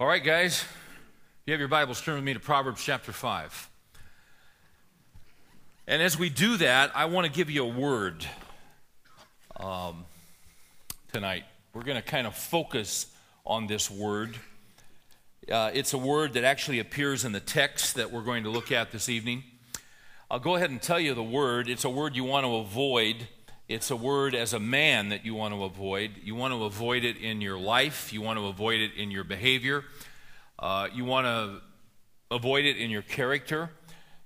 All 0.00 0.06
right, 0.06 0.24
guys, 0.24 0.62
if 0.62 0.66
you 1.44 1.52
have 1.52 1.60
your 1.60 1.68
Bibles, 1.68 2.00
turn 2.00 2.14
with 2.14 2.24
me 2.24 2.32
to 2.32 2.40
Proverbs 2.40 2.82
chapter 2.82 3.12
5. 3.12 3.68
And 5.86 6.00
as 6.00 6.18
we 6.18 6.30
do 6.30 6.56
that, 6.56 6.90
I 6.94 7.04
want 7.04 7.26
to 7.26 7.30
give 7.30 7.50
you 7.50 7.64
a 7.64 7.68
word 7.68 8.24
um, 9.58 10.06
tonight. 11.12 11.44
We're 11.74 11.82
going 11.82 11.98
to 11.98 12.02
kind 12.02 12.26
of 12.26 12.34
focus 12.34 13.08
on 13.44 13.66
this 13.66 13.90
word. 13.90 14.38
Uh, 15.52 15.70
it's 15.74 15.92
a 15.92 15.98
word 15.98 16.32
that 16.32 16.44
actually 16.44 16.78
appears 16.78 17.26
in 17.26 17.32
the 17.32 17.38
text 17.38 17.96
that 17.96 18.10
we're 18.10 18.22
going 18.22 18.44
to 18.44 18.50
look 18.50 18.72
at 18.72 18.92
this 18.92 19.10
evening. 19.10 19.44
I'll 20.30 20.38
go 20.38 20.56
ahead 20.56 20.70
and 20.70 20.80
tell 20.80 20.98
you 20.98 21.12
the 21.12 21.22
word. 21.22 21.68
It's 21.68 21.84
a 21.84 21.90
word 21.90 22.16
you 22.16 22.24
want 22.24 22.46
to 22.46 22.56
avoid 22.56 23.28
it's 23.70 23.92
a 23.92 23.96
word 23.96 24.34
as 24.34 24.52
a 24.52 24.58
man 24.58 25.10
that 25.10 25.24
you 25.24 25.32
want 25.36 25.54
to 25.54 25.62
avoid. 25.62 26.10
You 26.24 26.34
want 26.34 26.52
to 26.52 26.64
avoid 26.64 27.04
it 27.04 27.16
in 27.16 27.40
your 27.40 27.56
life, 27.56 28.12
you 28.12 28.20
want 28.20 28.36
to 28.40 28.46
avoid 28.48 28.80
it 28.80 28.94
in 28.96 29.12
your 29.12 29.22
behavior, 29.22 29.84
uh, 30.58 30.88
you 30.92 31.04
want 31.04 31.26
to 31.26 31.62
avoid 32.34 32.64
it 32.64 32.76
in 32.76 32.90
your 32.90 33.02
character. 33.02 33.70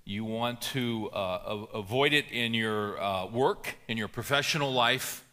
You 0.07 0.25
want 0.25 0.61
to 0.73 1.09
uh, 1.11 1.67
avoid 1.75 2.13
it 2.13 2.27
in 2.31 2.53
your 2.53 3.01
uh, 3.01 3.27
work, 3.27 3.77
in 3.89 3.97
your 3.97 4.09
professional 4.09 4.73
life. 4.73 5.25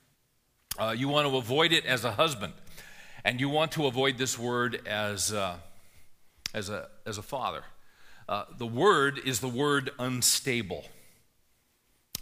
Uh, 0.78 0.94
you 0.98 1.10
want 1.10 1.28
to 1.28 1.36
avoid 1.38 1.74
it 1.74 1.86
as 1.86 2.06
a 2.06 2.12
husband. 2.12 2.54
And 3.26 3.40
you 3.40 3.50
want 3.50 3.74
to 3.74 3.86
avoid 3.86 4.18
this 4.18 4.40
word 4.40 4.88
as, 4.88 5.34
uh, 5.34 5.56
as, 6.54 6.70
a, 6.70 6.88
as 7.06 7.18
a 7.18 7.22
father. 7.22 7.64
Uh, 8.30 8.46
the 8.58 8.66
word 8.66 9.20
is 9.26 9.42
the 9.42 9.50
word 9.50 9.92
unstable. 10.00 10.86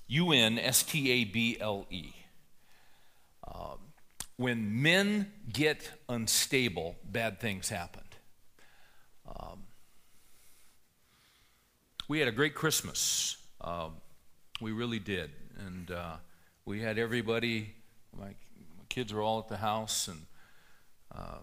U 0.10 0.32
N 0.32 0.58
S 0.58 0.84
T 0.84 1.12
A 1.12 1.24
B 1.24 1.58
L 1.62 1.86
E. 1.90 2.12
Um, 3.48 3.78
when 4.38 4.82
men 4.82 5.32
get 5.52 5.92
unstable, 6.10 6.96
bad 7.04 7.40
things 7.40 7.70
happen. 7.70 8.04
Um, 9.28 9.64
we 12.08 12.20
had 12.20 12.28
a 12.28 12.32
great 12.32 12.56
Christmas. 12.56 13.38
Um, 13.62 13.94
we 14.60 14.72
really 14.72 15.00
did. 15.00 15.30
And 15.66 15.92
uh, 15.92 16.16
we 16.66 16.82
had 16.82 16.98
everybody, 16.98 17.74
my, 18.18 18.28
my, 18.28 18.34
kids 18.90 19.14
were 19.14 19.22
all 19.22 19.40
at 19.40 19.48
the 19.48 19.58
house, 19.58 20.08
and 20.08 20.26
uh, 21.14 21.38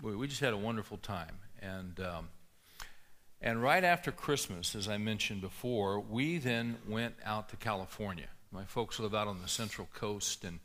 we, 0.00 0.16
we, 0.16 0.26
just 0.26 0.40
had 0.40 0.54
a 0.54 0.56
wonderful 0.56 0.96
time. 0.96 1.36
And 1.60 2.00
um, 2.00 2.28
and 3.40 3.62
right 3.62 3.84
after 3.84 4.10
Christmas, 4.10 4.74
as 4.74 4.88
I 4.88 4.96
mentioned 4.96 5.42
before, 5.42 6.00
we 6.00 6.38
then 6.38 6.78
went 6.88 7.16
out 7.24 7.50
to 7.50 7.56
California. 7.56 8.28
My 8.50 8.64
folks 8.64 8.98
live 8.98 9.14
out 9.14 9.28
on 9.28 9.42
the 9.42 9.48
Central 9.48 9.88
Coast, 9.92 10.42
and 10.42 10.60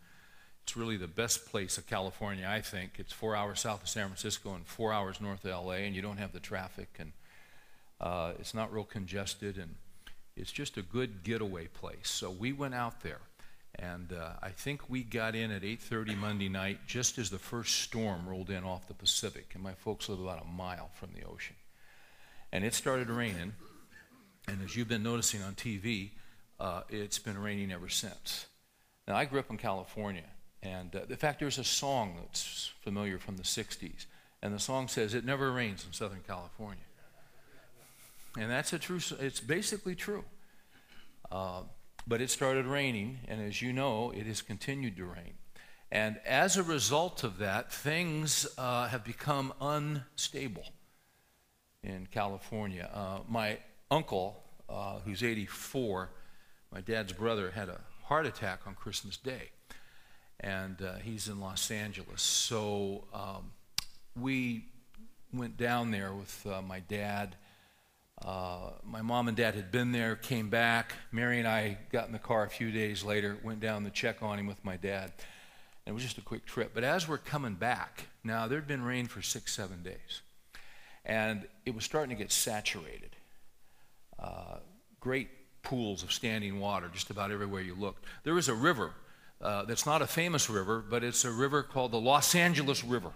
it's 0.63 0.77
really 0.77 0.95
the 0.95 1.07
best 1.07 1.45
place 1.47 1.77
of 1.77 1.85
California, 1.85 2.47
I 2.49 2.61
think. 2.61 2.93
It's 2.97 3.11
four 3.11 3.35
hours 3.35 3.59
south 3.59 3.83
of 3.83 3.89
San 3.89 4.07
Francisco 4.07 4.53
and 4.55 4.65
four 4.65 4.93
hours 4.93 5.19
north 5.19 5.43
of 5.43 5.65
LA, 5.65 5.73
and 5.73 5.95
you 5.95 6.01
don't 6.01 6.17
have 6.17 6.31
the 6.31 6.39
traffic, 6.39 6.95
and 6.97 7.11
uh, 7.99 8.33
it's 8.39 8.53
not 8.53 8.71
real 8.71 8.85
congested, 8.85 9.57
and 9.57 9.75
it's 10.37 10.51
just 10.51 10.77
a 10.77 10.81
good 10.81 11.23
getaway 11.23 11.67
place. 11.67 12.09
So 12.09 12.31
we 12.31 12.53
went 12.53 12.73
out 12.73 13.01
there, 13.01 13.19
and 13.75 14.13
uh, 14.13 14.33
I 14.41 14.49
think 14.51 14.89
we 14.89 15.03
got 15.03 15.35
in 15.35 15.51
at 15.51 15.63
8:30 15.63 16.17
Monday 16.17 16.47
night, 16.47 16.79
just 16.87 17.17
as 17.17 17.29
the 17.29 17.39
first 17.39 17.81
storm 17.81 18.29
rolled 18.29 18.49
in 18.49 18.63
off 18.63 18.87
the 18.87 18.93
Pacific, 18.93 19.51
and 19.55 19.61
my 19.61 19.73
folks 19.73 20.07
live 20.07 20.21
about 20.21 20.41
a 20.41 20.47
mile 20.47 20.89
from 20.93 21.09
the 21.13 21.27
ocean 21.27 21.57
and 22.51 22.63
it 22.63 22.73
started 22.73 23.09
raining. 23.09 23.53
And 24.47 24.61
as 24.63 24.75
you've 24.75 24.87
been 24.87 25.03
noticing 25.03 25.41
on 25.41 25.53
TV, 25.53 26.11
uh, 26.59 26.81
it's 26.89 27.19
been 27.19 27.37
raining 27.37 27.71
ever 27.71 27.89
since. 27.89 28.47
Now, 29.07 29.15
I 29.15 29.25
grew 29.25 29.39
up 29.39 29.49
in 29.49 29.57
California, 29.57 30.29
and 30.61 30.95
uh, 30.95 31.01
in 31.09 31.15
fact, 31.15 31.39
there's 31.39 31.57
a 31.57 31.63
song 31.63 32.17
that's 32.19 32.71
familiar 32.81 33.17
from 33.17 33.37
the 33.37 33.43
60s, 33.43 34.05
and 34.41 34.53
the 34.53 34.59
song 34.59 34.87
says, 34.87 35.13
It 35.13 35.25
never 35.25 35.51
rains 35.51 35.85
in 35.85 35.93
Southern 35.93 36.21
California. 36.27 36.83
And 38.37 38.49
that's 38.49 38.71
a 38.73 38.79
true, 38.79 38.99
it's 39.19 39.39
basically 39.39 39.95
true. 39.95 40.23
Uh, 41.31 41.63
but 42.07 42.21
it 42.21 42.29
started 42.29 42.65
raining, 42.65 43.19
and 43.27 43.41
as 43.41 43.61
you 43.61 43.73
know, 43.73 44.11
it 44.11 44.25
has 44.25 44.41
continued 44.41 44.97
to 44.97 45.05
rain. 45.05 45.33
And 45.91 46.19
as 46.25 46.57
a 46.57 46.63
result 46.63 47.23
of 47.23 47.37
that, 47.39 47.71
things 47.71 48.47
uh, 48.57 48.87
have 48.87 49.03
become 49.03 49.53
unstable 49.59 50.63
in 51.83 52.07
California. 52.11 52.89
Uh, 52.93 53.19
my 53.27 53.57
uncle, 53.89 54.41
uh, 54.69 54.99
who's 54.99 55.23
84, 55.23 56.09
my 56.71 56.81
dad's 56.81 57.13
brother, 57.13 57.51
had 57.51 57.69
a 57.69 57.79
heart 58.03 58.25
attack 58.25 58.61
on 58.65 58.75
Christmas 58.75 59.17
Day. 59.17 59.49
And 60.39 60.81
uh, 60.81 60.95
he's 60.95 61.27
in 61.27 61.39
Los 61.39 61.69
Angeles. 61.69 62.21
So 62.21 63.03
um, 63.13 63.51
we 64.19 64.65
went 65.33 65.57
down 65.57 65.91
there 65.91 66.13
with 66.13 66.45
uh, 66.47 66.61
my 66.61 66.79
dad. 66.79 67.35
Uh, 68.23 68.71
my 68.83 69.01
mom 69.01 69.27
and 69.27 69.37
dad 69.37 69.55
had 69.55 69.71
been 69.71 69.91
there, 69.91 70.15
came 70.15 70.49
back. 70.49 70.93
Mary 71.11 71.39
and 71.39 71.47
I 71.47 71.77
got 71.91 72.07
in 72.07 72.13
the 72.13 72.19
car 72.19 72.43
a 72.43 72.49
few 72.49 72.71
days 72.71 73.03
later, 73.03 73.37
went 73.43 73.59
down 73.59 73.83
to 73.83 73.89
check 73.89 74.21
on 74.21 74.39
him 74.39 74.47
with 74.47 74.63
my 74.63 74.77
dad. 74.77 75.11
And 75.85 75.93
it 75.93 75.93
was 75.93 76.03
just 76.03 76.17
a 76.17 76.21
quick 76.21 76.45
trip. 76.45 76.71
But 76.73 76.83
as 76.83 77.07
we're 77.07 77.17
coming 77.17 77.55
back, 77.55 78.07
now 78.23 78.47
there'd 78.47 78.67
been 78.67 78.83
rain 78.83 79.07
for 79.07 79.21
six, 79.21 79.53
seven 79.53 79.83
days 79.83 80.21
and 81.05 81.47
it 81.65 81.73
was 81.73 81.83
starting 81.83 82.15
to 82.15 82.21
get 82.21 82.31
saturated. 82.31 83.15
Uh, 84.19 84.57
great 84.99 85.29
pools 85.63 86.03
of 86.03 86.11
standing 86.11 86.59
water 86.59 86.89
just 86.93 87.09
about 87.09 87.31
everywhere 87.31 87.61
you 87.61 87.75
looked. 87.75 88.05
There 88.23 88.37
is 88.37 88.49
a 88.49 88.55
river 88.55 88.91
uh, 89.41 89.65
that's 89.65 89.85
not 89.85 90.01
a 90.01 90.07
famous 90.07 90.49
river, 90.49 90.83
but 90.87 91.03
it's 91.03 91.25
a 91.25 91.31
river 91.31 91.63
called 91.63 91.91
the 91.91 91.99
Los 91.99 92.35
Angeles 92.35 92.83
River. 92.83 93.11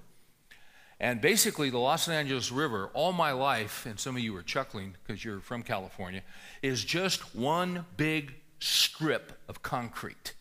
And 0.99 1.19
basically, 1.19 1.69
the 1.69 1.77
Los 1.77 2.07
Angeles 2.07 2.51
River, 2.51 2.89
all 2.93 3.11
my 3.11 3.31
life, 3.31 3.85
and 3.85 3.99
some 3.99 4.15
of 4.15 4.21
you 4.21 4.35
are 4.37 4.41
chuckling 4.41 4.95
because 5.05 5.23
you're 5.23 5.41
from 5.41 5.61
California, 5.61 6.23
is 6.61 6.83
just 6.83 7.35
one 7.35 7.85
big 7.97 8.33
strip 8.59 9.33
of 9.49 9.61
concrete. 9.61 10.33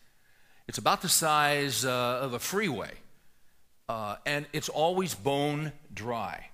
It's 0.67 0.77
about 0.77 1.01
the 1.01 1.09
size 1.09 1.85
uh, 1.85 2.19
of 2.21 2.33
a 2.33 2.39
freeway, 2.39 2.91
uh, 3.89 4.15
and 4.25 4.47
it's 4.53 4.69
always 4.69 5.13
bone 5.13 5.73
dry. 5.93 6.49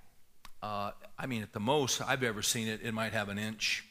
Uh, 0.62 0.92
I 1.18 1.26
mean, 1.26 1.42
at 1.42 1.52
the 1.52 1.60
most 1.60 2.00
I've 2.00 2.22
ever 2.22 2.42
seen 2.42 2.68
it, 2.68 2.80
it 2.82 2.94
might 2.94 3.12
have 3.12 3.28
an 3.28 3.38
inch, 3.38 3.84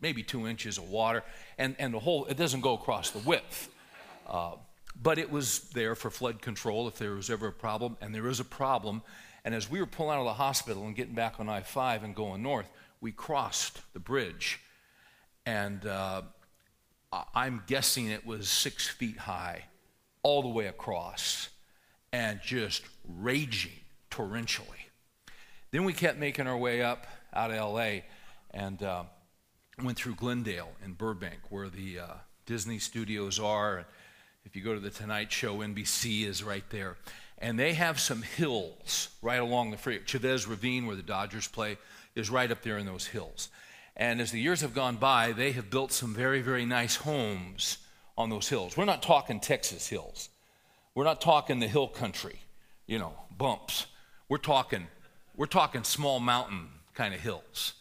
maybe 0.00 0.22
two 0.22 0.46
inches 0.46 0.78
of 0.78 0.88
water, 0.88 1.22
and, 1.58 1.76
and 1.78 1.92
the 1.92 1.98
whole, 1.98 2.24
it 2.26 2.36
doesn't 2.36 2.62
go 2.62 2.74
across 2.74 3.10
the 3.10 3.18
width. 3.18 3.68
Uh, 4.26 4.52
but 5.00 5.18
it 5.18 5.30
was 5.30 5.60
there 5.70 5.94
for 5.94 6.10
flood 6.10 6.40
control 6.40 6.88
if 6.88 6.96
there 6.96 7.12
was 7.12 7.28
ever 7.28 7.48
a 7.48 7.52
problem, 7.52 7.96
and 8.00 8.14
there 8.14 8.28
is 8.28 8.40
a 8.40 8.44
problem. 8.44 9.02
And 9.44 9.54
as 9.54 9.70
we 9.70 9.80
were 9.80 9.86
pulling 9.86 10.16
out 10.16 10.20
of 10.20 10.24
the 10.24 10.34
hospital 10.34 10.86
and 10.86 10.96
getting 10.96 11.14
back 11.14 11.38
on 11.38 11.48
I 11.48 11.60
5 11.60 12.04
and 12.04 12.14
going 12.14 12.42
north, 12.42 12.70
we 13.00 13.12
crossed 13.12 13.80
the 13.92 14.00
bridge. 14.00 14.60
And 15.44 15.84
uh, 15.84 16.22
I'm 17.34 17.62
guessing 17.66 18.06
it 18.06 18.24
was 18.24 18.48
six 18.48 18.88
feet 18.88 19.18
high, 19.18 19.64
all 20.22 20.40
the 20.40 20.48
way 20.48 20.66
across, 20.66 21.50
and 22.12 22.40
just 22.42 22.82
raging 23.06 23.72
torrentially. 24.10 24.83
Then 25.74 25.82
we 25.82 25.92
kept 25.92 26.20
making 26.20 26.46
our 26.46 26.56
way 26.56 26.82
up 26.82 27.04
out 27.32 27.50
of 27.50 27.56
LA 27.56 28.02
and 28.52 28.80
uh, 28.80 29.02
went 29.82 29.98
through 29.98 30.14
Glendale 30.14 30.68
and 30.84 30.96
Burbank, 30.96 31.40
where 31.50 31.68
the 31.68 31.98
uh, 31.98 32.06
Disney 32.46 32.78
studios 32.78 33.40
are. 33.40 33.84
If 34.44 34.54
you 34.54 34.62
go 34.62 34.74
to 34.74 34.78
the 34.78 34.90
Tonight 34.90 35.32
Show, 35.32 35.56
NBC 35.56 36.28
is 36.28 36.44
right 36.44 36.62
there. 36.70 36.96
And 37.38 37.58
they 37.58 37.72
have 37.72 37.98
some 37.98 38.22
hills 38.22 39.08
right 39.20 39.40
along 39.40 39.72
the 39.72 39.76
freeway. 39.76 40.04
Chavez 40.04 40.46
Ravine, 40.46 40.86
where 40.86 40.94
the 40.94 41.02
Dodgers 41.02 41.48
play, 41.48 41.76
is 42.14 42.30
right 42.30 42.52
up 42.52 42.62
there 42.62 42.78
in 42.78 42.86
those 42.86 43.06
hills. 43.06 43.48
And 43.96 44.20
as 44.20 44.30
the 44.30 44.40
years 44.40 44.60
have 44.60 44.76
gone 44.76 44.94
by, 44.94 45.32
they 45.32 45.50
have 45.50 45.70
built 45.70 45.90
some 45.90 46.14
very, 46.14 46.40
very 46.40 46.64
nice 46.64 46.94
homes 46.94 47.78
on 48.16 48.30
those 48.30 48.48
hills. 48.48 48.76
We're 48.76 48.84
not 48.84 49.02
talking 49.02 49.40
Texas 49.40 49.88
hills. 49.88 50.28
We're 50.94 51.02
not 51.02 51.20
talking 51.20 51.58
the 51.58 51.66
hill 51.66 51.88
country, 51.88 52.38
you 52.86 53.00
know, 53.00 53.14
bumps. 53.36 53.86
We're 54.28 54.38
talking 54.38 54.86
we're 55.36 55.46
talking 55.46 55.84
small 55.84 56.20
mountain 56.20 56.68
kind 56.94 57.14
of 57.14 57.20
hills. 57.20 57.74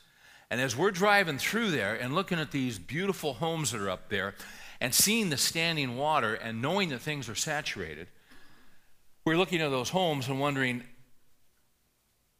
And 0.49 0.61
as 0.61 0.75
we're 0.75 0.91
driving 0.91 1.37
through 1.37 1.71
there 1.71 1.95
and 1.95 2.13
looking 2.13 2.39
at 2.39 2.51
these 2.51 2.77
beautiful 2.77 3.33
homes 3.33 3.71
that 3.71 3.81
are 3.81 3.89
up 3.89 4.09
there 4.09 4.35
and 4.79 4.93
seeing 4.93 5.29
the 5.29 5.37
standing 5.37 5.97
water 5.97 6.35
and 6.35 6.61
knowing 6.61 6.89
that 6.89 6.99
things 6.99 7.27
are 7.29 7.35
saturated, 7.35 8.07
we're 9.25 9.37
looking 9.37 9.61
at 9.61 9.71
those 9.71 9.89
homes 9.89 10.27
and 10.27 10.39
wondering, 10.39 10.83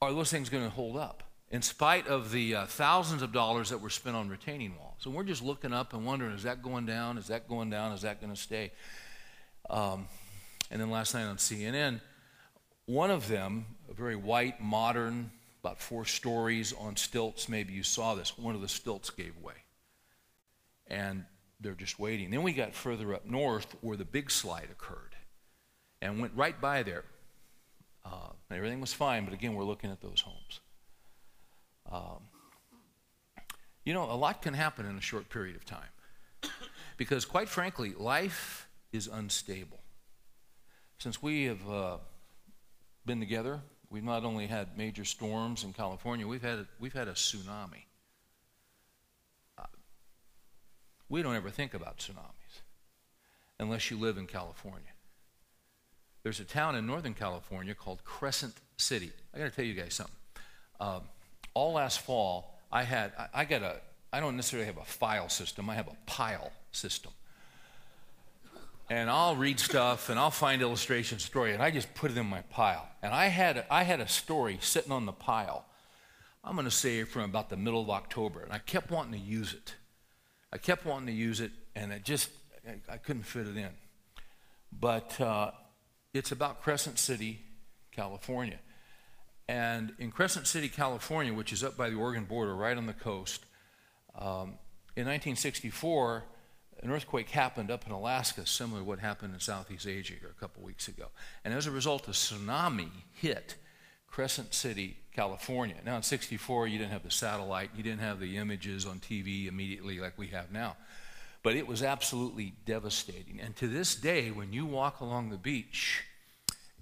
are 0.01 0.13
those 0.13 0.29
things 0.29 0.49
going 0.49 0.63
to 0.63 0.69
hold 0.69 0.97
up? 0.97 1.23
In 1.49 1.61
spite 1.61 2.07
of 2.07 2.31
the 2.31 2.55
uh, 2.55 2.65
thousands 2.65 3.21
of 3.21 3.31
dollars 3.31 3.69
that 3.69 3.79
were 3.79 3.89
spent 3.89 4.15
on 4.15 4.27
retaining 4.27 4.75
walls. 4.77 5.05
And 5.05 5.13
we're 5.13 5.23
just 5.23 5.43
looking 5.43 5.71
up 5.71 5.93
and 5.93 6.05
wondering, 6.05 6.33
is 6.33 6.43
that 6.43 6.61
going 6.61 6.85
down? 6.85 7.17
Is 7.17 7.27
that 7.27 7.47
going 7.47 7.69
down? 7.69 7.93
Is 7.93 8.01
that 8.01 8.19
going 8.19 8.33
to 8.33 8.39
stay? 8.39 8.71
Um, 9.69 10.07
and 10.71 10.81
then 10.81 10.89
last 10.89 11.13
night 11.13 11.23
on 11.23 11.38
CNN, 11.38 12.01
one 12.85 13.11
of 13.11 13.27
them, 13.27 13.65
a 13.89 13.94
very 13.94 14.15
white, 14.15 14.62
modern, 14.62 15.31
about 15.63 15.80
four 15.80 16.06
stories 16.06 16.74
on 16.80 16.95
stilts, 16.95 17.47
maybe 17.47 17.74
you 17.74 17.83
saw 17.83 18.15
this, 18.15 18.38
one 18.38 18.56
of 18.56 18.62
the 18.62 18.68
stilts 18.68 19.09
gave 19.09 19.38
way. 19.38 19.53
And 20.88 21.25
they're 21.62 21.74
just 21.74 22.00
waiting. 22.00 22.30
Then 22.30 22.44
we 22.44 22.51
got 22.51 22.74
further 22.74 23.13
up 23.13 23.25
north 23.25 23.75
where 23.81 23.95
the 23.95 24.06
big 24.06 24.30
slide 24.30 24.68
occurred 24.71 25.15
and 26.01 26.19
went 26.19 26.33
right 26.35 26.59
by 26.59 26.83
there. 26.83 27.06
Uh, 28.06 28.31
everything 28.51 28.81
was 28.81 28.94
fine, 28.94 29.24
but 29.24 29.33
again, 29.33 29.53
we're 29.53 29.63
looking 29.63 29.89
at 29.89 30.01
those 30.01 30.19
homes. 30.21 30.59
Um, 31.89 32.24
you 33.86 33.94
know, 33.94 34.03
a 34.03 34.15
lot 34.15 34.41
can 34.41 34.53
happen 34.53 34.86
in 34.86 34.97
a 34.97 35.01
short 35.01 35.29
period 35.29 35.56
of 35.56 35.65
time. 35.65 35.89
Because, 36.95 37.25
quite 37.25 37.50
frankly, 37.50 37.95
life 37.97 38.68
is 38.91 39.07
unstable. 39.12 39.79
Since 41.00 41.24
we 41.24 41.45
have 41.45 41.68
uh, 41.68 41.97
been 43.03 43.19
together, 43.19 43.62
we've 43.93 44.03
not 44.03 44.25
only 44.25 44.47
had 44.47 44.75
major 44.75 45.05
storms 45.05 45.63
in 45.63 45.71
California, 45.71 46.27
we've 46.27 46.41
had, 46.41 46.65
we've 46.79 46.93
had 46.93 47.07
a 47.07 47.13
tsunami. 47.13 47.85
Uh, 49.55 49.65
we 51.09 51.21
don't 51.21 51.35
ever 51.35 51.51
think 51.51 51.75
about 51.75 51.99
tsunamis 51.99 52.61
unless 53.59 53.91
you 53.91 53.97
live 53.97 54.17
in 54.17 54.25
California. 54.25 54.89
There's 56.23 56.39
a 56.39 56.43
town 56.43 56.75
in 56.75 56.87
Northern 56.87 57.13
California 57.13 57.75
called 57.75 58.03
Crescent 58.03 58.55
City. 58.77 59.11
I 59.33 59.37
got 59.37 59.45
to 59.45 59.51
tell 59.51 59.65
you 59.65 59.75
guys 59.75 59.93
something. 59.93 60.15
Um, 60.79 61.01
all 61.53 61.73
last 61.73 62.01
fall, 62.01 62.57
I 62.71 62.83
had, 62.83 63.11
I, 63.17 63.41
I 63.41 63.45
got 63.45 63.61
a, 63.61 63.75
I 64.11 64.19
don't 64.19 64.35
necessarily 64.35 64.65
have 64.65 64.77
a 64.77 64.85
file 64.85 65.29
system, 65.29 65.69
I 65.69 65.75
have 65.75 65.87
a 65.87 65.95
pile 66.07 66.51
system. 66.71 67.11
And 68.93 69.09
I'll 69.09 69.35
read 69.35 69.59
stuff 69.59 70.09
and 70.09 70.19
I'll 70.19 70.29
find 70.29 70.61
illustration 70.61 71.17
story 71.17 71.51
and 71.51 71.63
I 71.63 71.71
just 71.71 71.91
put 71.95 72.11
it 72.11 72.17
in 72.17 72.27
my 72.27 72.41
pile. 72.43 72.87
And 73.01 73.11
I 73.11 73.25
had, 73.25 73.65
I 73.71 73.81
had 73.81 73.99
a 73.99 74.07
story 74.07 74.59
sitting 74.61 74.91
on 74.91 75.07
the 75.07 75.11
pile, 75.11 75.65
I'm 76.43 76.53
going 76.53 76.65
to 76.65 76.71
say 76.71 77.03
from 77.03 77.23
about 77.23 77.49
the 77.49 77.57
middle 77.57 77.81
of 77.81 77.89
October, 77.89 78.41
and 78.41 78.53
I 78.53 78.59
kept 78.59 78.91
wanting 78.91 79.13
to 79.13 79.27
use 79.27 79.51
it. 79.51 79.73
I 80.51 80.59
kept 80.59 80.85
wanting 80.85 81.07
to 81.07 81.11
use 81.11 81.41
it 81.41 81.49
and 81.75 81.91
it 81.91 82.05
just, 82.05 82.29
I, 82.67 82.93
I 82.93 82.97
couldn't 82.97 83.23
fit 83.23 83.47
it 83.47 83.57
in. 83.57 83.71
But 84.71 85.19
uh, 85.19 85.49
it's 86.13 86.31
about 86.31 86.61
Crescent 86.61 86.99
City, 86.99 87.39
California. 87.91 88.59
And 89.47 89.93
in 89.97 90.11
Crescent 90.11 90.45
City, 90.45 90.69
California, 90.69 91.33
which 91.33 91.51
is 91.51 91.63
up 91.63 91.75
by 91.75 91.89
the 91.89 91.95
Oregon 91.95 92.25
border, 92.25 92.55
right 92.55 92.77
on 92.77 92.85
the 92.85 92.93
coast, 92.93 93.43
um, 94.13 94.59
in 94.95 95.07
1964, 95.07 96.25
an 96.83 96.91
earthquake 96.91 97.30
happened 97.30 97.71
up 97.71 97.85
in 97.85 97.94
Alaska, 97.94 98.45
similar 98.45 98.81
to 98.81 98.85
what 98.85 99.00
happened 99.00 99.33
in 99.33 99.39
Southeast 99.39 99.88
Asia 99.88 100.15
a 100.30 100.39
couple 100.39 100.62
weeks 100.63 100.89
ago. 100.89 101.07
And 101.45 101.53
as 101.53 101.65
a 101.65 101.71
result, 101.71 102.07
a 102.09 102.12
tsunami 102.12 102.89
hit 103.13 103.56
Crescent 104.07 104.53
City, 104.53 104.97
California. 105.15 105.77
Now, 105.85 105.95
in 105.95 106.03
64, 106.03 106.68
you 106.68 106.77
didn't 106.77 106.91
have 106.91 107.03
the 107.03 107.09
satellite, 107.09 107.71
you 107.75 107.83
didn't 107.83 108.01
have 108.01 108.19
the 108.19 108.38
images 108.38 108.85
on 108.85 109.00
TV 109.00 109.47
immediately 109.47 110.00
like 110.00 110.18
we 110.18 110.27
have 110.27 110.51
now. 110.51 110.75
But 111.41 111.56
it 111.56 111.68
was 111.68 111.81
absolutely 111.81 112.53
devastating. 112.65 113.39
And 113.41 113.56
to 113.56 113.68
this 113.68 113.95
day, 113.95 114.29
when 114.29 114.51
you 114.51 114.65
walk 114.65 115.00
along 115.00 115.29
the 115.29 115.38
beach, 115.38 116.03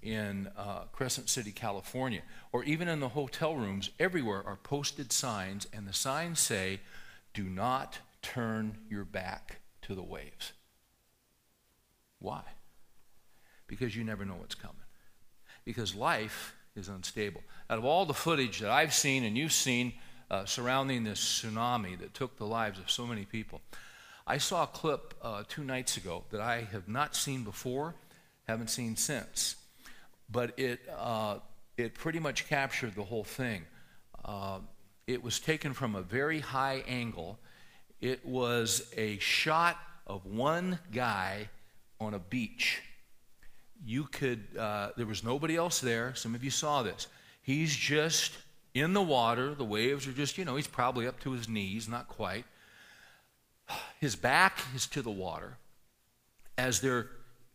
in 0.02 0.50
uh, 0.56 0.80
Crescent 0.90 1.30
City, 1.30 1.52
California, 1.52 2.22
or 2.50 2.64
even 2.64 2.88
in 2.88 2.98
the 2.98 3.10
hotel 3.10 3.54
rooms, 3.54 3.90
everywhere 4.00 4.42
are 4.44 4.56
posted 4.56 5.12
signs, 5.12 5.68
and 5.72 5.86
the 5.86 5.92
signs 5.92 6.40
say, 6.40 6.80
Do 7.34 7.44
not 7.44 8.00
turn 8.20 8.78
your 8.90 9.04
back 9.04 9.61
to 9.82 9.94
the 9.94 10.02
waves. 10.02 10.52
Why? 12.18 12.42
Because 13.66 13.96
you 13.96 14.04
never 14.04 14.24
know 14.24 14.34
what's 14.34 14.54
coming. 14.54 14.76
Because 15.64 15.94
life 15.94 16.54
is 16.74 16.88
unstable. 16.88 17.42
Out 17.68 17.78
of 17.78 17.84
all 17.84 18.06
the 18.06 18.14
footage 18.14 18.60
that 18.60 18.70
I've 18.70 18.94
seen 18.94 19.24
and 19.24 19.36
you've 19.36 19.52
seen 19.52 19.92
uh, 20.30 20.44
surrounding 20.44 21.04
this 21.04 21.20
tsunami 21.20 21.98
that 22.00 22.14
took 22.14 22.36
the 22.36 22.46
lives 22.46 22.78
of 22.78 22.90
so 22.90 23.06
many 23.06 23.24
people, 23.24 23.60
I 24.26 24.38
saw 24.38 24.64
a 24.64 24.68
clip 24.68 25.14
uh, 25.22 25.42
two 25.48 25.64
nights 25.64 25.96
ago 25.96 26.24
that 26.30 26.40
I 26.40 26.62
have 26.72 26.88
not 26.88 27.14
seen 27.16 27.44
before, 27.44 27.94
haven't 28.46 28.70
seen 28.70 28.96
since 28.96 29.56
but 30.32 30.58
it, 30.58 30.80
uh, 30.98 31.36
it 31.76 31.94
pretty 31.94 32.18
much 32.18 32.48
captured 32.48 32.94
the 32.94 33.04
whole 33.04 33.24
thing. 33.24 33.64
Uh, 34.24 34.58
it 35.06 35.22
was 35.22 35.38
taken 35.38 35.74
from 35.74 35.94
a 35.94 36.02
very 36.02 36.40
high 36.40 36.82
angle. 36.88 37.38
It 38.02 38.26
was 38.26 38.92
a 38.96 39.16
shot 39.18 39.78
of 40.06 40.26
one 40.26 40.78
guy 40.92 41.48
on 42.00 42.12
a 42.12 42.18
beach. 42.18 42.82
You 43.86 44.04
could, 44.04 44.44
uh, 44.58 44.90
there 44.96 45.06
was 45.06 45.24
nobody 45.24 45.56
else 45.56 45.80
there. 45.80 46.14
Some 46.14 46.34
of 46.34 46.44
you 46.44 46.50
saw 46.50 46.82
this. 46.82 47.06
He's 47.42 47.74
just 47.74 48.32
in 48.74 48.92
the 48.92 49.00
water. 49.00 49.54
The 49.54 49.64
waves 49.64 50.06
are 50.06 50.12
just, 50.12 50.36
you 50.36 50.44
know, 50.44 50.56
he's 50.56 50.66
probably 50.66 51.06
up 51.06 51.20
to 51.20 51.30
his 51.30 51.48
knees, 51.48 51.88
not 51.88 52.08
quite. 52.08 52.44
His 54.00 54.16
back 54.16 54.58
is 54.74 54.86
to 54.88 55.00
the 55.00 55.10
water. 55.10 55.56
As 56.58 56.80
they're 56.80 57.06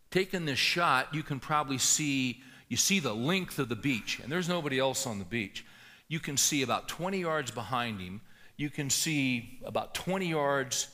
taking 0.10 0.46
this 0.46 0.58
shot, 0.58 1.14
you 1.14 1.24
can 1.24 1.40
probably 1.40 1.78
see 1.78 2.42
you 2.70 2.78
see 2.78 3.00
the 3.00 3.16
length 3.16 3.60
of 3.60 3.70
the 3.70 3.76
beach, 3.76 4.20
and 4.22 4.32
there's 4.32 4.50
nobody 4.50 4.78
else 4.78 5.08
on 5.08 5.20
the 5.20 5.26
beach. 5.26 5.66
You 6.10 6.20
can 6.20 6.38
see 6.38 6.64
about 6.64 6.88
20 6.88 7.20
yards 7.20 7.52
behind 7.52 8.02
him. 8.02 8.22
You 8.57 8.69
can 8.69 8.89
see 8.89 9.59
about 9.63 9.94
20 9.94 10.27
yards 10.27 10.88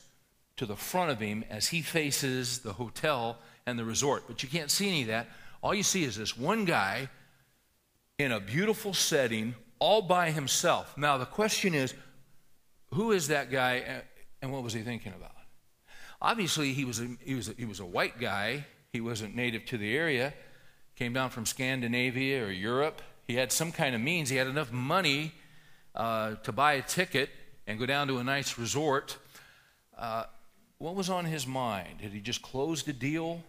to 0.56 0.66
the 0.66 0.76
front 0.76 1.10
of 1.10 1.18
him 1.18 1.44
as 1.50 1.68
he 1.68 1.82
faces 1.82 2.60
the 2.60 2.74
hotel 2.74 3.38
and 3.66 3.78
the 3.78 3.84
resort. 3.84 4.24
But 4.26 4.42
you 4.42 4.48
can't 4.48 4.70
see 4.70 4.88
any 4.88 5.02
of 5.02 5.08
that. 5.08 5.28
All 5.62 5.74
you 5.74 5.82
see 5.82 6.04
is 6.04 6.16
this 6.16 6.36
one 6.36 6.64
guy 6.64 7.08
in 8.18 8.30
a 8.30 8.38
beautiful 8.38 8.94
setting, 8.94 9.54
all 9.78 10.02
by 10.02 10.30
himself. 10.30 10.96
Now, 10.96 11.18
the 11.18 11.24
question 11.24 11.74
is 11.74 11.94
who 12.92 13.12
is 13.12 13.28
that 13.28 13.50
guy 13.50 14.02
and 14.40 14.52
what 14.52 14.62
was 14.62 14.72
he 14.72 14.82
thinking 14.82 15.14
about? 15.16 15.32
Obviously, 16.22 16.72
he 16.72 16.84
was 16.84 17.00
a, 17.00 17.08
he 17.20 17.34
was 17.34 17.48
a, 17.48 17.54
he 17.54 17.64
was 17.64 17.80
a 17.80 17.84
white 17.84 18.20
guy, 18.20 18.66
he 18.92 19.00
wasn't 19.00 19.34
native 19.34 19.64
to 19.66 19.78
the 19.78 19.96
area 19.96 20.32
came 20.96 21.12
down 21.12 21.30
from 21.30 21.46
Scandinavia 21.46 22.44
or 22.44 22.50
Europe. 22.50 23.02
He 23.26 23.34
had 23.34 23.50
some 23.50 23.72
kind 23.72 23.94
of 23.94 24.00
means. 24.00 24.30
He 24.30 24.36
had 24.36 24.46
enough 24.46 24.72
money 24.72 25.32
uh, 25.94 26.36
to 26.36 26.52
buy 26.52 26.74
a 26.74 26.82
ticket 26.82 27.30
and 27.66 27.78
go 27.78 27.86
down 27.86 28.08
to 28.08 28.18
a 28.18 28.24
nice 28.24 28.58
resort. 28.58 29.16
Uh, 29.96 30.24
what 30.78 30.94
was 30.94 31.08
on 31.10 31.24
his 31.24 31.46
mind? 31.46 32.00
Had 32.00 32.12
he 32.12 32.20
just 32.20 32.42
closed 32.42 32.88
a 32.88 32.92
deal? 32.92 33.42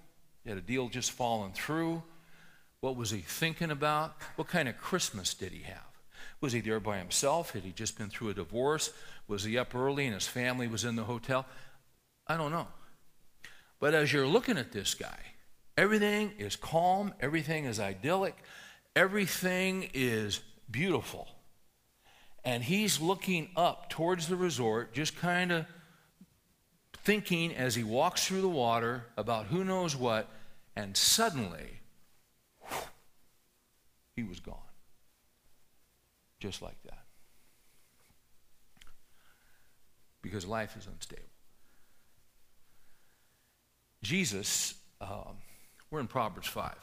Had 0.45 0.57
a 0.57 0.61
deal 0.61 0.89
just 0.89 1.11
fallen 1.11 1.51
through? 1.53 2.03
What 2.81 2.95
was 2.95 3.11
he 3.11 3.19
thinking 3.19 3.71
about? 3.71 4.15
What 4.35 4.47
kind 4.47 4.69
of 4.69 4.77
Christmas 4.77 5.33
did 5.33 5.51
he 5.51 5.63
have? 5.63 5.81
Was 6.41 6.53
he 6.53 6.61
there 6.61 6.79
by 6.79 6.97
himself? 6.97 7.51
Had 7.51 7.63
he 7.63 7.71
just 7.71 7.97
been 7.97 8.09
through 8.09 8.29
a 8.29 8.33
divorce? 8.33 8.91
Was 9.27 9.43
he 9.43 9.57
up 9.57 9.73
early 9.73 10.05
and 10.05 10.13
his 10.13 10.27
family 10.27 10.67
was 10.67 10.83
in 10.85 10.95
the 10.95 11.03
hotel? 11.03 11.45
I 12.27 12.37
don't 12.37 12.51
know. 12.51 12.67
But 13.79 13.93
as 13.93 14.13
you're 14.13 14.27
looking 14.27 14.57
at 14.57 14.71
this 14.71 14.93
guy, 14.93 15.17
Everything 15.77 16.31
is 16.37 16.55
calm, 16.55 17.13
everything 17.19 17.65
is 17.65 17.81
idyllic, 17.81 18.35
everything 18.95 19.89
is 19.93 20.39
beautiful. 20.71 21.27
And 22.45 22.63
he's 22.63 23.01
looking 23.01 23.49
up 23.55 23.89
towards 23.89 24.27
the 24.27 24.35
resort, 24.35 24.93
just 24.93 25.17
kind 25.17 25.51
of 25.51 25.65
thinking 27.03 27.53
as 27.55 27.75
he 27.75 27.83
walks 27.83 28.25
through 28.25 28.41
the 28.41 28.47
water 28.47 29.05
about 29.17 29.47
who 29.47 29.63
knows 29.63 29.95
what, 29.95 30.29
and 30.75 30.95
suddenly, 30.95 31.81
he 34.15 34.23
was 34.23 34.39
gone. 34.39 34.57
Just 36.39 36.61
like 36.61 36.81
that. 36.83 37.03
Because 40.21 40.45
life 40.45 40.75
is 40.77 40.87
unstable. 40.87 41.23
Jesus. 44.03 44.75
Um, 45.01 45.37
we're 45.89 45.99
in 45.99 46.07
Proverbs 46.07 46.47
5. 46.47 46.73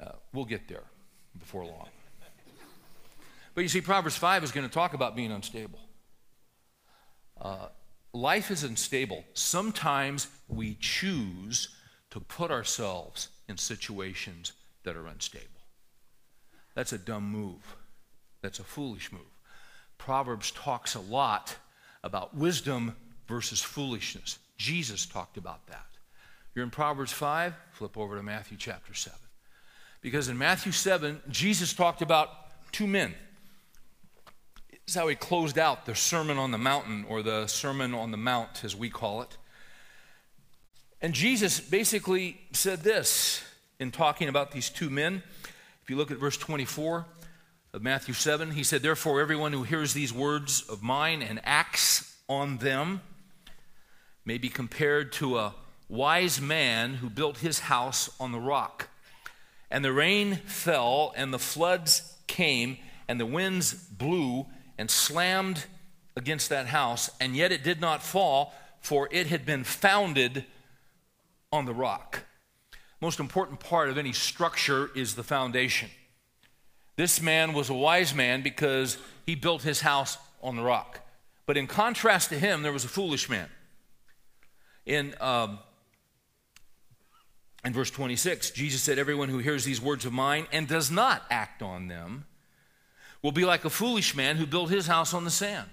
Uh, 0.00 0.12
we'll 0.32 0.44
get 0.44 0.68
there 0.68 0.84
before 1.38 1.64
long. 1.64 1.88
But 3.54 3.62
you 3.62 3.68
see, 3.68 3.80
Proverbs 3.80 4.16
5 4.16 4.44
is 4.44 4.52
going 4.52 4.66
to 4.66 4.72
talk 4.72 4.94
about 4.94 5.14
being 5.14 5.32
unstable. 5.32 5.78
Uh, 7.40 7.68
life 8.12 8.50
is 8.50 8.64
unstable. 8.64 9.24
Sometimes 9.34 10.28
we 10.48 10.76
choose 10.80 11.68
to 12.10 12.20
put 12.20 12.50
ourselves 12.50 13.28
in 13.48 13.56
situations 13.56 14.52
that 14.84 14.96
are 14.96 15.06
unstable. 15.06 15.46
That's 16.74 16.92
a 16.92 16.98
dumb 16.98 17.24
move. 17.24 17.76
That's 18.40 18.58
a 18.58 18.64
foolish 18.64 19.12
move. 19.12 19.22
Proverbs 19.98 20.50
talks 20.50 20.94
a 20.94 21.00
lot 21.00 21.56
about 22.02 22.34
wisdom 22.34 22.96
versus 23.28 23.62
foolishness. 23.62 24.38
Jesus 24.56 25.06
talked 25.06 25.36
about 25.36 25.66
that. 25.68 25.86
You're 26.54 26.64
in 26.64 26.70
Proverbs 26.70 27.12
5, 27.12 27.54
flip 27.72 27.96
over 27.96 28.16
to 28.16 28.22
Matthew 28.22 28.56
chapter 28.58 28.94
7. 28.94 29.18
Because 30.00 30.28
in 30.28 30.36
Matthew 30.36 30.72
7, 30.72 31.20
Jesus 31.30 31.72
talked 31.72 32.02
about 32.02 32.28
two 32.72 32.86
men. 32.86 33.14
This 34.92 34.96
is 34.96 35.00
how 35.00 35.08
he 35.08 35.16
closed 35.16 35.58
out 35.58 35.86
the 35.86 35.94
Sermon 35.94 36.36
on 36.36 36.50
the 36.50 36.58
Mountain, 36.58 37.06
or 37.08 37.22
the 37.22 37.46
Sermon 37.46 37.94
on 37.94 38.10
the 38.10 38.18
Mount, 38.18 38.62
as 38.62 38.76
we 38.76 38.90
call 38.90 39.22
it. 39.22 39.38
And 41.00 41.14
Jesus 41.14 41.60
basically 41.60 42.38
said 42.52 42.80
this 42.80 43.42
in 43.80 43.90
talking 43.90 44.28
about 44.28 44.52
these 44.52 44.68
two 44.68 44.90
men. 44.90 45.22
If 45.82 45.88
you 45.88 45.96
look 45.96 46.10
at 46.10 46.18
verse 46.18 46.36
24 46.36 47.06
of 47.72 47.82
Matthew 47.82 48.12
7, 48.12 48.50
he 48.50 48.62
said, 48.62 48.82
Therefore, 48.82 49.22
everyone 49.22 49.54
who 49.54 49.62
hears 49.62 49.94
these 49.94 50.12
words 50.12 50.62
of 50.68 50.82
mine 50.82 51.22
and 51.22 51.40
acts 51.42 52.14
on 52.28 52.58
them 52.58 53.00
may 54.26 54.36
be 54.36 54.50
compared 54.50 55.10
to 55.12 55.38
a 55.38 55.54
wise 55.88 56.38
man 56.38 56.96
who 56.96 57.08
built 57.08 57.38
his 57.38 57.60
house 57.60 58.10
on 58.20 58.30
the 58.30 58.40
rock. 58.40 58.90
And 59.70 59.82
the 59.82 59.90
rain 59.94 60.36
fell, 60.44 61.14
and 61.16 61.32
the 61.32 61.38
floods 61.38 62.14
came, 62.26 62.76
and 63.08 63.18
the 63.18 63.24
winds 63.24 63.72
blew 63.72 64.48
and 64.78 64.90
slammed 64.90 65.64
against 66.16 66.48
that 66.50 66.66
house, 66.66 67.10
and 67.20 67.36
yet 67.36 67.52
it 67.52 67.62
did 67.62 67.80
not 67.80 68.02
fall, 68.02 68.52
for 68.80 69.08
it 69.10 69.28
had 69.28 69.46
been 69.46 69.64
founded 69.64 70.44
on 71.52 71.64
the 71.64 71.74
rock. 71.74 72.24
Most 73.00 73.20
important 73.20 73.60
part 73.60 73.88
of 73.88 73.98
any 73.98 74.12
structure 74.12 74.90
is 74.94 75.14
the 75.14 75.22
foundation. 75.22 75.90
This 76.96 77.20
man 77.20 77.52
was 77.52 77.70
a 77.70 77.74
wise 77.74 78.14
man 78.14 78.42
because 78.42 78.98
he 79.26 79.34
built 79.34 79.62
his 79.62 79.80
house 79.80 80.18
on 80.42 80.56
the 80.56 80.62
rock. 80.62 81.00
But 81.46 81.56
in 81.56 81.66
contrast 81.66 82.28
to 82.28 82.38
him, 82.38 82.62
there 82.62 82.72
was 82.72 82.84
a 82.84 82.88
foolish 82.88 83.28
man. 83.28 83.48
In, 84.86 85.14
um, 85.20 85.58
in 87.64 87.72
verse 87.72 87.90
26, 87.90 88.50
Jesus 88.52 88.82
said, 88.82 88.98
Everyone 88.98 89.28
who 89.28 89.38
hears 89.38 89.64
these 89.64 89.80
words 89.80 90.04
of 90.04 90.12
mine 90.12 90.46
and 90.52 90.68
does 90.68 90.90
not 90.90 91.24
act 91.30 91.62
on 91.62 91.88
them 91.88 92.26
will 93.22 93.32
be 93.32 93.44
like 93.44 93.64
a 93.64 93.70
foolish 93.70 94.14
man 94.14 94.36
who 94.36 94.46
built 94.46 94.70
his 94.70 94.86
house 94.86 95.14
on 95.14 95.24
the 95.24 95.30
sand. 95.30 95.70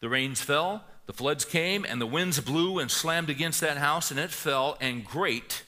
The 0.00 0.08
rains 0.08 0.40
fell, 0.40 0.84
the 1.06 1.12
floods 1.12 1.44
came, 1.44 1.84
and 1.84 2.00
the 2.00 2.06
winds 2.06 2.40
blew 2.40 2.78
and 2.78 2.90
slammed 2.90 3.28
against 3.28 3.60
that 3.60 3.76
house, 3.76 4.10
and 4.10 4.20
it 4.20 4.30
fell, 4.30 4.78
and 4.80 5.04
great, 5.04 5.64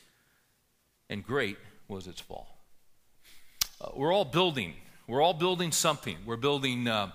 and 1.10 1.24
great 1.24 1.58
was 1.88 2.06
its 2.06 2.20
fall. 2.20 2.56
Uh, 3.80 3.90
we're 3.94 4.12
all 4.12 4.24
building. 4.24 4.74
We're 5.08 5.20
all 5.20 5.34
building 5.34 5.72
something. 5.72 6.16
We're 6.24 6.36
building, 6.36 6.86
uh, 6.86 7.10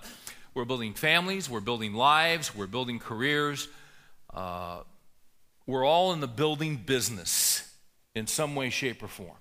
we're 0.54 0.66
building 0.66 0.92
families. 0.92 1.48
We're 1.48 1.60
building 1.60 1.94
lives. 1.94 2.54
We're 2.54 2.66
building 2.66 2.98
careers. 2.98 3.68
Uh, 4.32 4.82
we're 5.66 5.84
all 5.84 6.12
in 6.12 6.20
the 6.20 6.28
building 6.28 6.76
business 6.76 7.74
in 8.14 8.26
some 8.26 8.54
way, 8.54 8.70
shape, 8.70 9.02
or 9.02 9.08
form. 9.08 9.36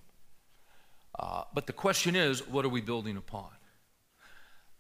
Uh, 1.19 1.43
but 1.53 1.67
the 1.67 1.73
question 1.73 2.15
is, 2.15 2.47
what 2.47 2.63
are 2.63 2.69
we 2.69 2.81
building 2.81 3.17
upon? 3.17 3.49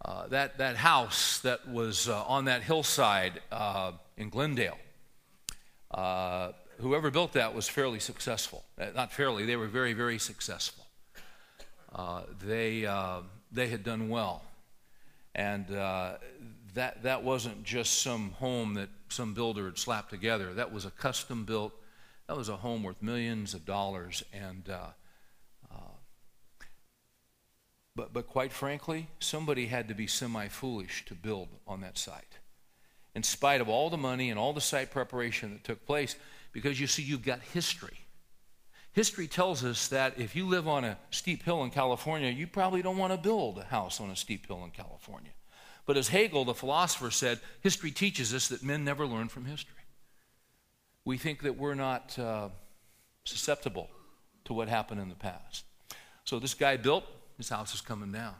Uh, 0.05 0.27
that, 0.27 0.59
that 0.59 0.75
house 0.75 1.39
that 1.39 1.67
was 1.67 2.07
uh, 2.07 2.23
on 2.23 2.45
that 2.45 2.61
hillside 2.61 3.41
uh, 3.51 3.91
in 4.15 4.29
Glendale, 4.29 4.77
uh, 5.91 6.51
whoever 6.79 7.09
built 7.09 7.33
that 7.33 7.55
was 7.55 7.67
fairly 7.67 7.99
successful. 7.99 8.63
Uh, 8.79 8.87
not 8.95 9.11
fairly, 9.11 9.45
they 9.45 9.55
were 9.55 9.67
very, 9.67 9.93
very 9.93 10.19
successful. 10.19 10.85
they, 12.43 12.87
they 13.51 13.67
had 13.67 13.83
done 13.83 14.07
well. 14.09 14.43
And 15.33 15.67
that, 15.67 17.01
that 17.03 17.23
wasn't 17.23 17.63
just 17.63 18.03
some 18.03 18.31
home 18.33 18.75
that 18.75 18.89
some 19.09 19.33
builder 19.33 19.65
had 19.65 19.79
slapped 19.79 20.11
together. 20.11 20.53
That 20.53 20.71
was 20.71 20.85
a 20.85 20.91
custom 20.91 21.43
built, 21.43 21.73
that 22.27 22.37
was 22.37 22.49
a 22.49 22.57
home 22.57 22.83
worth 22.83 23.01
millions 23.01 23.55
of 23.55 23.65
dollars. 23.65 24.23
And 24.31 24.69
but, 27.97 28.13
but 28.13 28.27
quite 28.27 28.53
frankly, 28.53 29.07
somebody 29.19 29.65
had 29.65 29.87
to 29.87 29.95
be 29.95 30.05
semi 30.05 30.47
foolish 30.47 31.03
to 31.07 31.15
build 31.15 31.49
on 31.67 31.81
that 31.81 31.97
site. 31.97 32.37
In 33.15 33.23
spite 33.23 33.59
of 33.59 33.67
all 33.67 33.89
the 33.89 33.97
money 33.97 34.29
and 34.29 34.39
all 34.39 34.53
the 34.53 34.61
site 34.61 34.91
preparation 34.91 35.53
that 35.53 35.63
took 35.63 35.83
place, 35.85 36.15
because 36.53 36.79
you 36.79 36.85
see, 36.85 37.01
you've 37.01 37.25
got 37.25 37.41
history. 37.41 38.05
History 38.93 39.27
tells 39.27 39.65
us 39.65 39.87
that 39.87 40.19
if 40.19 40.35
you 40.35 40.47
live 40.47 40.67
on 40.67 40.85
a 40.85 40.97
steep 41.09 41.43
hill 41.43 41.63
in 41.63 41.71
California, 41.71 42.29
you 42.29 42.45
probably 42.45 42.83
don't 42.83 42.97
want 42.97 43.13
to 43.13 43.17
build 43.17 43.57
a 43.57 43.63
house 43.63 43.99
on 43.99 44.11
a 44.11 44.15
steep 44.15 44.47
hill 44.47 44.63
in 44.63 44.69
California. 44.69 45.31
But 45.87 45.97
as 45.97 46.09
Hegel, 46.09 46.45
the 46.45 46.53
philosopher, 46.53 47.09
said, 47.09 47.39
history 47.61 47.91
teaches 47.91 48.31
us 48.31 48.47
that 48.49 48.61
men 48.61 48.83
never 48.83 49.07
learn 49.07 49.27
from 49.27 49.45
history. 49.45 49.73
We 51.03 51.17
think 51.17 51.41
that 51.41 51.57
we're 51.57 51.75
not 51.75 52.17
uh, 52.19 52.49
susceptible 53.23 53.89
to 54.45 54.53
what 54.53 54.67
happened 54.67 55.01
in 55.01 55.09
the 55.09 55.15
past. 55.15 55.63
So 56.25 56.39
this 56.39 56.53
guy 56.53 56.77
built 56.77 57.05
his 57.37 57.49
house 57.49 57.73
is 57.73 57.81
coming 57.81 58.11
down. 58.11 58.35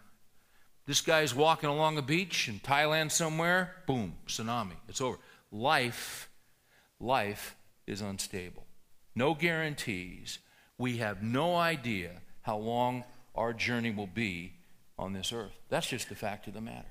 This 0.86 1.02
guy's 1.02 1.36
walking 1.36 1.70
along 1.70 1.98
a 1.98 2.02
beach 2.02 2.48
in 2.48 2.60
Thailand 2.60 3.12
somewhere, 3.12 3.76
boom, 3.86 4.16
tsunami. 4.28 4.78
It's 4.88 5.02
over. 5.02 5.18
Life, 5.52 6.30
life 7.00 7.56
is 7.86 8.02
unstable. 8.02 8.66
No 9.14 9.34
guarantees. 9.34 10.40
We 10.78 10.98
have 10.98 11.22
no 11.22 11.56
idea 11.56 12.22
how 12.42 12.58
long 12.58 13.04
our 13.36 13.52
journey 13.52 13.92
will 13.92 14.08
be 14.08 14.54
on 14.98 15.14
this 15.14 15.34
earth. 15.34 15.58
That's 15.70 15.88
just 15.88 16.10
the 16.10 16.16
fact 16.16 16.48
of 16.48 16.54
the 16.54 16.62
matter. 16.62 16.88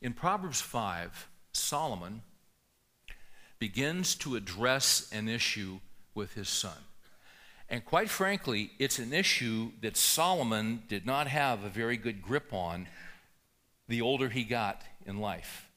In 0.00 0.12
Proverbs 0.12 0.60
5, 0.60 1.28
Solomon 1.52 2.22
begins 3.58 4.14
to 4.16 4.36
address 4.36 5.08
an 5.12 5.28
issue 5.28 5.80
with 6.14 6.34
his 6.34 6.48
son. 6.48 6.76
And 7.68 7.84
quite 7.84 8.08
frankly, 8.08 8.70
it's 8.78 8.98
an 8.98 9.12
issue 9.12 9.72
that 9.80 9.96
Solomon 9.96 10.82
did 10.88 11.04
not 11.04 11.26
have 11.26 11.64
a 11.64 11.68
very 11.68 11.96
good 11.96 12.22
grip 12.22 12.52
on 12.52 12.86
the 13.88 14.00
older 14.00 14.28
he 14.28 14.44
got 14.44 14.82
in 15.04 15.18
life. 15.18 15.68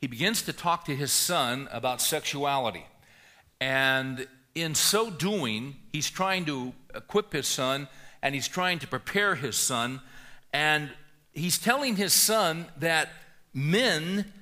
He 0.00 0.06
begins 0.06 0.42
to 0.42 0.52
talk 0.52 0.84
to 0.84 0.94
his 0.94 1.12
son 1.12 1.68
about 1.72 2.00
sexuality. 2.00 2.86
And 3.60 4.26
in 4.54 4.74
so 4.74 5.10
doing, 5.10 5.76
he's 5.92 6.10
trying 6.10 6.44
to 6.44 6.72
equip 6.94 7.32
his 7.32 7.48
son 7.48 7.88
and 8.22 8.34
he's 8.34 8.48
trying 8.48 8.78
to 8.80 8.86
prepare 8.86 9.34
his 9.34 9.56
son. 9.56 10.00
And 10.52 10.90
he's 11.32 11.58
telling 11.58 11.96
his 11.96 12.12
son 12.12 12.66
that 12.78 13.08
men 13.52 14.32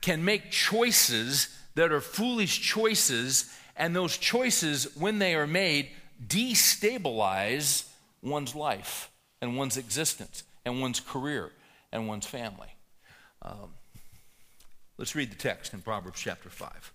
can 0.00 0.24
make 0.24 0.50
choices 0.50 1.48
that 1.74 1.92
are 1.92 2.00
foolish 2.00 2.60
choices 2.60 3.54
and 3.80 3.96
those 3.96 4.18
choices, 4.18 4.94
when 4.94 5.18
they 5.18 5.34
are 5.34 5.46
made, 5.46 5.88
destabilize 6.24 7.88
one's 8.20 8.54
life 8.54 9.10
and 9.40 9.56
one's 9.56 9.78
existence 9.78 10.44
and 10.66 10.82
one's 10.82 11.00
career 11.00 11.50
and 11.90 12.06
one's 12.06 12.26
family. 12.26 12.68
Um, 13.40 13.72
let's 14.98 15.14
read 15.14 15.32
the 15.32 15.36
text 15.36 15.72
in 15.72 15.80
Proverbs 15.80 16.20
chapter 16.20 16.50
5. 16.50 16.92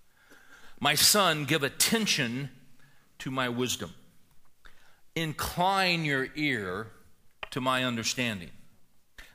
My 0.80 0.94
son, 0.94 1.46
give 1.46 1.64
attention 1.64 2.52
to 3.18 3.32
my 3.32 3.50
wisdom. 3.50 3.92
Incline 5.16 6.06
your 6.06 6.28
ear 6.36 6.92
to 7.50 7.60
my 7.60 7.84
understanding, 7.84 8.52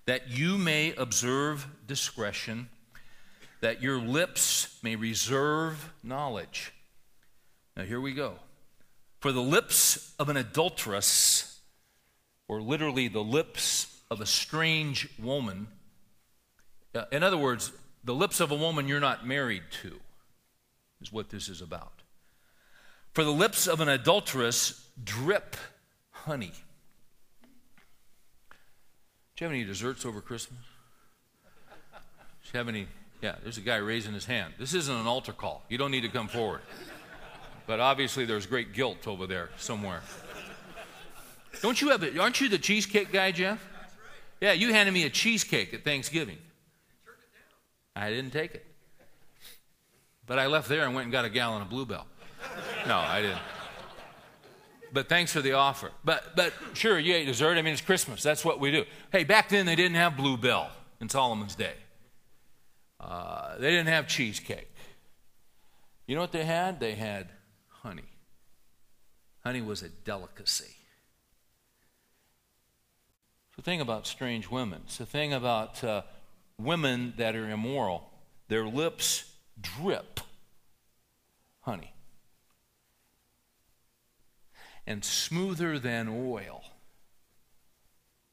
that 0.07 0.30
you 0.30 0.57
may 0.57 0.95
observe 0.95 1.66
discretion, 1.88 2.69
that 3.61 3.83
your 3.83 3.99
lips 3.99 4.78
may 4.85 4.95
reserve 4.95 5.92
knowledge 6.04 6.73
now, 7.76 7.84
here 7.84 8.00
we 8.00 8.12
go. 8.12 8.34
For 9.20 9.32
the 9.32 9.42
lips 9.42 10.14
of 10.18 10.28
an 10.28 10.36
adulteress, 10.36 11.60
or 12.48 12.60
literally 12.60 13.08
the 13.08 13.22
lips 13.22 14.02
of 14.10 14.20
a 14.20 14.26
strange 14.26 15.08
woman, 15.18 15.68
uh, 16.94 17.04
in 17.12 17.22
other 17.22 17.36
words, 17.36 17.72
the 18.02 18.14
lips 18.14 18.40
of 18.40 18.50
a 18.50 18.54
woman 18.54 18.88
you're 18.88 19.00
not 19.00 19.26
married 19.26 19.62
to, 19.82 20.00
is 21.00 21.12
what 21.12 21.30
this 21.30 21.48
is 21.48 21.60
about. 21.60 22.02
For 23.12 23.24
the 23.24 23.30
lips 23.30 23.66
of 23.66 23.80
an 23.80 23.88
adulteress 23.88 24.86
drip 25.02 25.56
honey. 26.10 26.52
Do 29.36 29.44
you 29.44 29.46
have 29.46 29.52
any 29.52 29.64
desserts 29.64 30.04
over 30.04 30.20
Christmas? 30.20 30.60
Do 31.92 32.50
you 32.52 32.58
have 32.58 32.68
any? 32.68 32.86
Yeah, 33.22 33.36
there's 33.42 33.58
a 33.58 33.62
guy 33.62 33.76
raising 33.76 34.12
his 34.12 34.24
hand. 34.24 34.54
This 34.58 34.74
isn't 34.74 34.94
an 34.94 35.06
altar 35.06 35.32
call. 35.32 35.62
You 35.68 35.78
don't 35.78 35.90
need 35.90 36.02
to 36.02 36.08
come 36.08 36.28
forward. 36.28 36.60
But 37.70 37.78
obviously, 37.78 38.24
there's 38.24 38.46
great 38.46 38.72
guilt 38.72 39.06
over 39.06 39.28
there 39.28 39.48
somewhere. 39.56 40.00
Don't 41.62 41.80
you 41.80 41.90
have 41.90 42.02
it? 42.02 42.18
Aren't 42.18 42.40
you 42.40 42.48
the 42.48 42.58
cheesecake 42.58 43.12
guy, 43.12 43.30
Jeff? 43.30 43.64
Yeah, 44.40 44.54
you 44.54 44.72
handed 44.72 44.90
me 44.90 45.04
a 45.04 45.08
cheesecake 45.08 45.72
at 45.72 45.84
Thanksgiving. 45.84 46.38
I 47.94 48.10
didn't 48.10 48.32
take 48.32 48.56
it. 48.56 48.66
But 50.26 50.40
I 50.40 50.48
left 50.48 50.68
there 50.68 50.84
and 50.84 50.96
went 50.96 51.04
and 51.04 51.12
got 51.12 51.24
a 51.24 51.28
gallon 51.28 51.62
of 51.62 51.70
Bluebell. 51.70 52.08
No, 52.88 52.96
I 52.96 53.22
didn't. 53.22 53.38
But 54.92 55.08
thanks 55.08 55.32
for 55.32 55.40
the 55.40 55.52
offer. 55.52 55.92
But 56.04 56.34
but 56.34 56.52
sure, 56.72 56.98
you 56.98 57.14
ate 57.14 57.26
dessert. 57.26 57.56
I 57.56 57.62
mean, 57.62 57.72
it's 57.72 57.82
Christmas. 57.82 58.20
That's 58.20 58.44
what 58.44 58.58
we 58.58 58.72
do. 58.72 58.84
Hey, 59.12 59.22
back 59.22 59.48
then 59.48 59.64
they 59.64 59.76
didn't 59.76 59.94
have 59.94 60.16
Bluebell 60.16 60.72
in 61.00 61.08
Solomon's 61.08 61.54
day. 61.54 61.74
Uh, 62.98 63.58
they 63.58 63.70
didn't 63.70 63.90
have 63.90 64.08
cheesecake. 64.08 64.74
You 66.08 66.16
know 66.16 66.20
what 66.20 66.32
they 66.32 66.44
had? 66.44 66.80
They 66.80 66.96
had. 66.96 67.28
Honey 69.44 69.62
was 69.62 69.82
a 69.82 69.88
delicacy. 69.88 70.76
It's 73.49 73.56
the 73.56 73.62
thing 73.62 73.80
about 73.80 74.06
strange 74.06 74.50
women. 74.50 74.82
It's 74.85 74.99
the 74.99 75.06
thing 75.06 75.32
about 75.32 75.82
uh, 75.82 76.02
women 76.59 77.14
that 77.16 77.35
are 77.35 77.49
immoral. 77.49 78.11
Their 78.49 78.66
lips 78.66 79.32
drip 79.61 80.20
honey. 81.61 81.94
And 84.87 85.04
smoother 85.04 85.78
than 85.78 86.09
oil 86.09 86.64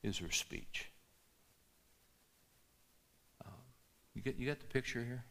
is 0.04 0.18
her 0.20 0.32
speech. 0.32 0.88
Um, 3.46 3.52
you, 4.14 4.22
get, 4.22 4.38
you 4.38 4.46
get 4.46 4.60
the 4.60 4.66
picture 4.66 5.04
here? 5.04 5.24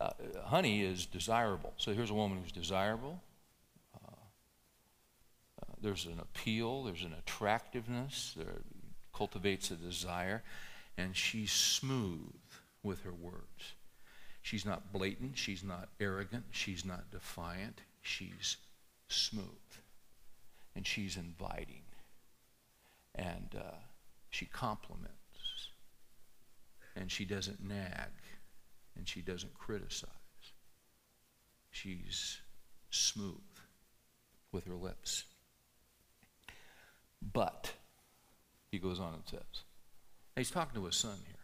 uh, 0.00 0.10
honey 0.44 0.82
is 0.82 1.06
desirable. 1.06 1.72
So 1.76 1.92
here's 1.92 2.10
a 2.10 2.14
woman 2.14 2.38
who's 2.42 2.52
desirable, 2.52 3.22
there's 5.80 6.06
an 6.06 6.18
appeal, 6.20 6.84
there's 6.84 7.02
an 7.02 7.14
attractiveness, 7.18 8.34
there 8.36 8.62
cultivates 9.14 9.70
a 9.70 9.76
desire, 9.76 10.42
and 10.96 11.16
she's 11.16 11.52
smooth 11.52 12.34
with 12.82 13.02
her 13.02 13.12
words. 13.12 13.74
She's 14.42 14.64
not 14.64 14.92
blatant, 14.92 15.36
she's 15.36 15.64
not 15.64 15.88
arrogant, 15.98 16.44
she's 16.50 16.84
not 16.84 17.10
defiant, 17.10 17.80
she's 18.02 18.56
smooth, 19.08 19.44
and 20.74 20.86
she's 20.86 21.16
inviting, 21.16 21.82
and 23.14 23.54
uh, 23.56 23.74
she 24.30 24.46
compliments, 24.46 25.12
and 26.94 27.10
she 27.10 27.24
doesn't 27.24 27.62
nag, 27.66 28.10
and 28.96 29.08
she 29.08 29.20
doesn't 29.20 29.54
criticize. 29.54 30.10
She's 31.70 32.38
smooth 32.90 33.34
with 34.52 34.64
her 34.66 34.74
lips. 34.74 35.24
But, 37.22 37.72
he 38.70 38.78
goes 38.78 39.00
on 39.00 39.14
and 39.14 39.22
says, 39.26 39.64
he's 40.36 40.50
talking 40.50 40.80
to 40.80 40.86
his 40.86 40.96
son 40.96 41.16
here. 41.26 41.36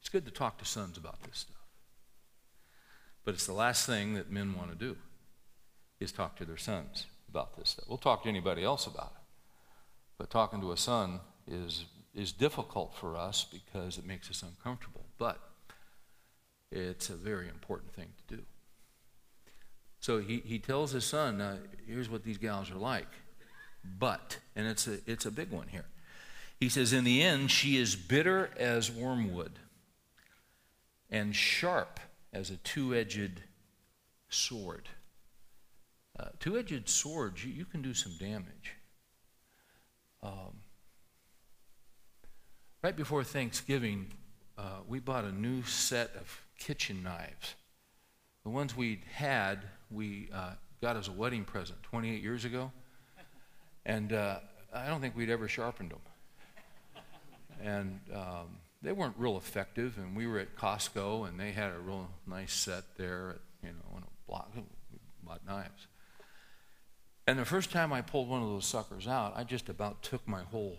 It's 0.00 0.08
good 0.08 0.24
to 0.26 0.30
talk 0.30 0.58
to 0.58 0.64
sons 0.64 0.96
about 0.96 1.22
this 1.22 1.38
stuff. 1.38 1.56
But 3.24 3.34
it's 3.34 3.46
the 3.46 3.52
last 3.52 3.86
thing 3.86 4.14
that 4.14 4.30
men 4.30 4.54
want 4.54 4.70
to 4.70 4.76
do 4.76 4.96
is 5.98 6.12
talk 6.12 6.36
to 6.36 6.44
their 6.44 6.56
sons 6.56 7.06
about 7.28 7.56
this 7.56 7.70
stuff. 7.70 7.86
We'll 7.88 7.98
talk 7.98 8.22
to 8.22 8.28
anybody 8.28 8.62
else 8.62 8.86
about 8.86 9.12
it. 9.16 9.22
But 10.16 10.30
talking 10.30 10.60
to 10.60 10.72
a 10.72 10.76
son 10.76 11.20
is, 11.50 11.86
is 12.14 12.32
difficult 12.32 12.94
for 12.94 13.16
us 13.16 13.44
because 13.44 13.98
it 13.98 14.06
makes 14.06 14.30
us 14.30 14.42
uncomfortable. 14.42 15.04
But 15.18 15.40
it's 16.70 17.10
a 17.10 17.16
very 17.16 17.48
important 17.48 17.92
thing 17.94 18.08
to 18.28 18.36
do. 18.36 18.42
So 19.98 20.18
he, 20.20 20.40
he 20.44 20.58
tells 20.60 20.92
his 20.92 21.04
son, 21.04 21.42
here's 21.86 22.08
what 22.08 22.22
these 22.22 22.38
gals 22.38 22.70
are 22.70 22.78
like. 22.78 23.08
But, 23.98 24.38
and 24.54 24.66
it's 24.66 24.86
a, 24.86 24.98
it's 25.06 25.26
a 25.26 25.30
big 25.30 25.50
one 25.50 25.68
here. 25.68 25.86
He 26.58 26.68
says, 26.68 26.92
in 26.92 27.04
the 27.04 27.22
end, 27.22 27.50
she 27.50 27.76
is 27.76 27.96
bitter 27.96 28.50
as 28.56 28.90
wormwood 28.90 29.58
and 31.10 31.36
sharp 31.36 32.00
as 32.32 32.50
a 32.50 32.56
two 32.56 32.94
edged 32.94 33.42
sword. 34.28 34.88
Uh, 36.18 36.28
two 36.40 36.58
edged 36.58 36.88
swords, 36.88 37.44
you, 37.44 37.52
you, 37.52 37.64
can 37.66 37.82
do 37.82 37.92
some 37.92 38.12
damage. 38.18 38.74
Um, 40.22 40.60
right 42.82 42.96
before 42.96 43.22
Thanksgiving, 43.22 44.12
uh, 44.56 44.78
we 44.88 44.98
bought 44.98 45.24
a 45.24 45.32
new 45.32 45.62
set 45.62 46.16
of 46.16 46.40
kitchen 46.58 47.02
knives. 47.02 47.54
The 48.44 48.50
ones 48.50 48.74
we 48.74 49.02
had, 49.12 49.64
we 49.90 50.30
uh, 50.32 50.52
got 50.80 50.96
as 50.96 51.08
a 51.08 51.12
wedding 51.12 51.44
present 51.44 51.82
28 51.82 52.22
years 52.22 52.44
ago. 52.46 52.72
And 53.86 54.12
uh, 54.12 54.40
I 54.74 54.88
don't 54.88 55.00
think 55.00 55.16
we'd 55.16 55.30
ever 55.30 55.48
sharpened 55.48 55.92
them. 55.92 56.00
And 57.62 58.00
um, 58.12 58.58
they 58.82 58.92
weren't 58.92 59.14
real 59.16 59.38
effective. 59.38 59.96
And 59.96 60.14
we 60.14 60.26
were 60.26 60.40
at 60.40 60.56
Costco, 60.56 61.28
and 61.28 61.40
they 61.40 61.52
had 61.52 61.72
a 61.72 61.78
real 61.78 62.08
nice 62.26 62.52
set 62.52 62.84
there, 62.98 63.30
at, 63.30 63.68
you 63.68 63.70
know, 63.70 63.96
in 63.96 64.02
a 64.02 64.28
block. 64.28 64.50
Bought 65.24 65.46
knives. 65.46 65.86
And 67.26 67.38
the 67.38 67.44
first 67.44 67.70
time 67.72 67.92
I 67.92 68.02
pulled 68.02 68.28
one 68.28 68.42
of 68.42 68.48
those 68.48 68.66
suckers 68.66 69.08
out, 69.08 69.32
I 69.36 69.44
just 69.44 69.68
about 69.68 70.02
took 70.02 70.26
my 70.28 70.42
whole 70.42 70.78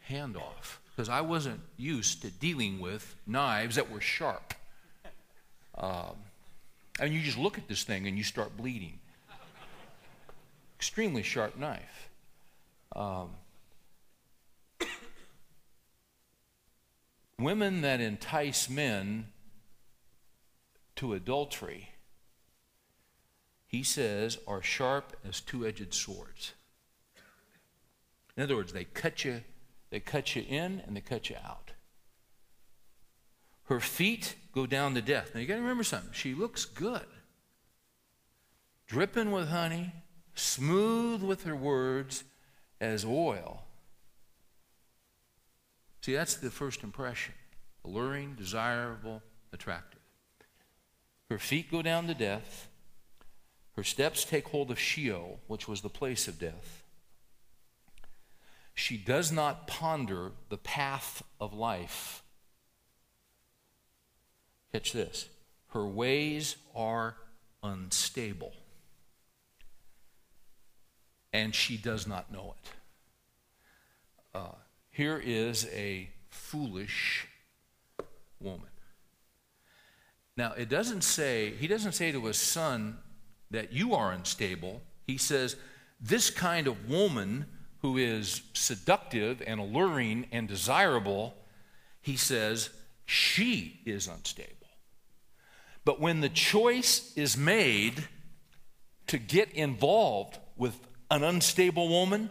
hand 0.00 0.36
off 0.36 0.80
because 0.86 1.08
I 1.08 1.20
wasn't 1.20 1.60
used 1.76 2.22
to 2.22 2.30
dealing 2.30 2.80
with 2.80 3.14
knives 3.26 3.76
that 3.76 3.90
were 3.90 4.00
sharp. 4.00 4.54
Um, 5.76 6.16
and 6.98 7.12
you 7.12 7.20
just 7.20 7.38
look 7.38 7.58
at 7.58 7.68
this 7.68 7.84
thing 7.84 8.06
and 8.06 8.16
you 8.16 8.24
start 8.24 8.56
bleeding. 8.56 8.98
Extremely 10.78 11.22
sharp 11.22 11.58
knife. 11.58 12.07
Um, 12.94 13.30
women 17.38 17.82
that 17.82 18.00
entice 18.00 18.68
men 18.68 19.28
to 20.96 21.12
adultery, 21.14 21.90
he 23.66 23.82
says, 23.82 24.38
are 24.46 24.62
sharp 24.62 25.16
as 25.26 25.40
two-edged 25.40 25.94
swords. 25.94 26.54
In 28.36 28.42
other 28.42 28.56
words, 28.56 28.72
they 28.72 28.84
cut 28.84 29.24
you, 29.24 29.42
they 29.90 30.00
cut 30.00 30.34
you 30.34 30.44
in 30.48 30.82
and 30.86 30.96
they 30.96 31.00
cut 31.00 31.30
you 31.30 31.36
out. 31.44 31.72
Her 33.64 33.80
feet 33.80 34.34
go 34.54 34.66
down 34.66 34.94
to 34.94 35.02
death. 35.02 35.32
Now 35.34 35.40
you 35.40 35.46
got 35.46 35.56
to 35.56 35.60
remember 35.60 35.84
something. 35.84 36.12
She 36.12 36.34
looks 36.34 36.64
good, 36.64 37.04
dripping 38.86 39.30
with 39.30 39.48
honey, 39.48 39.92
smooth 40.34 41.22
with 41.22 41.44
her 41.44 41.54
words 41.54 42.24
as 42.80 43.04
oil. 43.04 43.62
See, 46.00 46.14
that's 46.14 46.36
the 46.36 46.50
first 46.50 46.82
impression 46.82 47.34
alluring, 47.84 48.34
desirable, 48.34 49.22
attractive. 49.52 50.00
Her 51.30 51.38
feet 51.38 51.70
go 51.70 51.82
down 51.82 52.06
to 52.06 52.14
death. 52.14 52.68
Her 53.76 53.84
steps 53.84 54.24
take 54.24 54.48
hold 54.48 54.70
of 54.70 54.78
Sheol, 54.78 55.40
which 55.46 55.68
was 55.68 55.80
the 55.80 55.88
place 55.88 56.28
of 56.28 56.38
death. 56.38 56.82
She 58.74 58.96
does 58.96 59.32
not 59.32 59.66
ponder 59.66 60.32
the 60.48 60.58
path 60.58 61.22
of 61.40 61.52
life. 61.52 62.22
Catch 64.72 64.92
this. 64.92 65.28
Her 65.68 65.86
ways 65.86 66.56
are 66.74 67.16
unstable. 67.62 68.52
And 71.32 71.54
she 71.54 71.76
does 71.76 72.06
not 72.06 72.32
know 72.32 72.54
it. 72.62 72.70
Uh, 74.34 74.54
here 74.90 75.20
is 75.22 75.66
a 75.72 76.08
foolish 76.30 77.26
woman. 78.40 78.68
Now, 80.36 80.52
it 80.52 80.68
doesn't 80.68 81.02
say, 81.02 81.52
he 81.58 81.66
doesn't 81.66 81.92
say 81.92 82.12
to 82.12 82.24
his 82.26 82.38
son 82.38 82.98
that 83.50 83.72
you 83.72 83.94
are 83.94 84.12
unstable. 84.12 84.82
He 85.06 85.18
says, 85.18 85.56
this 86.00 86.30
kind 86.30 86.66
of 86.66 86.88
woman 86.88 87.46
who 87.82 87.96
is 87.96 88.42
seductive 88.54 89.42
and 89.46 89.60
alluring 89.60 90.26
and 90.32 90.48
desirable, 90.48 91.34
he 92.00 92.16
says, 92.16 92.70
she 93.04 93.80
is 93.84 94.06
unstable. 94.06 94.54
But 95.84 96.00
when 96.00 96.20
the 96.20 96.28
choice 96.28 97.12
is 97.16 97.36
made 97.36 98.08
to 99.06 99.18
get 99.18 99.50
involved 99.52 100.38
with 100.56 100.78
an 101.10 101.24
unstable 101.24 101.88
woman, 101.88 102.30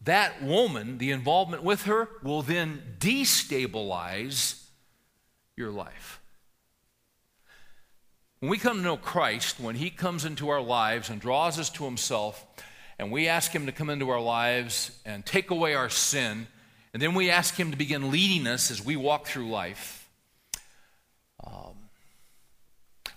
that 0.00 0.42
woman, 0.42 0.98
the 0.98 1.10
involvement 1.10 1.62
with 1.62 1.84
her, 1.84 2.08
will 2.22 2.42
then 2.42 2.82
destabilize 2.98 4.62
your 5.56 5.70
life. 5.70 6.20
When 8.40 8.50
we 8.50 8.58
come 8.58 8.76
to 8.76 8.82
know 8.82 8.96
Christ, 8.96 9.58
when 9.58 9.76
He 9.76 9.88
comes 9.88 10.24
into 10.24 10.50
our 10.50 10.60
lives 10.60 11.08
and 11.08 11.20
draws 11.20 11.58
us 11.58 11.70
to 11.70 11.84
Himself, 11.84 12.44
and 12.98 13.10
we 13.10 13.26
ask 13.26 13.52
Him 13.52 13.66
to 13.66 13.72
come 13.72 13.88
into 13.88 14.10
our 14.10 14.20
lives 14.20 15.00
and 15.06 15.24
take 15.24 15.50
away 15.50 15.74
our 15.74 15.88
sin, 15.88 16.46
and 16.92 17.00
then 17.00 17.14
we 17.14 17.30
ask 17.30 17.54
Him 17.54 17.70
to 17.70 17.76
begin 17.76 18.10
leading 18.10 18.46
us 18.46 18.70
as 18.70 18.84
we 18.84 18.96
walk 18.96 19.26
through 19.26 19.48
life, 19.48 20.10
um, 21.46 21.74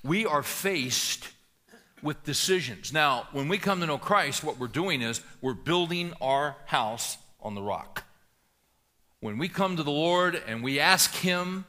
we 0.04 0.26
are 0.26 0.44
faced 0.44 1.28
with 2.02 2.24
decisions. 2.24 2.94
Now, 2.94 3.28
when 3.32 3.48
we 3.48 3.58
come 3.58 3.80
to 3.80 3.86
know 3.86 3.98
Christ, 3.98 4.44
what 4.44 4.60
we're 4.60 4.68
doing 4.68 5.02
is 5.02 5.22
we're 5.42 5.54
building 5.54 6.14
our 6.22 6.56
house 6.66 7.18
on 7.42 7.56
the 7.56 7.62
rock. 7.62 8.04
When 9.20 9.38
we 9.38 9.50
come 9.50 9.78
to 9.78 9.84
the 9.84 9.92
Lord 9.92 10.42
and 10.48 10.64
we 10.64 10.80
ask 10.80 11.14
Him 11.16 11.66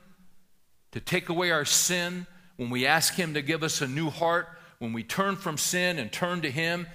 to 0.92 1.00
take 1.00 1.28
away 1.28 1.50
our 1.50 1.64
sin, 1.64 2.26
when 2.56 2.70
we 2.70 2.86
ask 2.86 3.14
Him 3.14 3.34
to 3.34 3.42
give 3.42 3.62
us 3.62 3.80
a 3.80 3.86
new 3.86 4.10
heart, 4.10 4.48
when 4.78 4.92
we 4.92 5.02
turn 5.02 5.36
from 5.36 5.56
sin 5.56 5.98
and 5.98 6.12
turn 6.12 6.42
to 6.42 6.50
Him, 6.50 6.86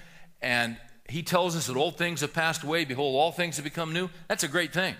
and 0.41 0.77
He 1.09 1.23
tells 1.23 1.55
us 1.55 1.67
that 1.67 1.75
old 1.75 1.97
things 1.97 2.21
have 2.21 2.33
passed 2.33 2.63
away, 2.63 2.85
behold, 2.85 3.15
all 3.15 3.31
things 3.31 3.55
have 3.55 3.63
become 3.63 3.93
new, 3.93 4.09
that's 4.27 4.43
a 4.43 4.47
great 4.47 4.73
thing. 4.73 4.95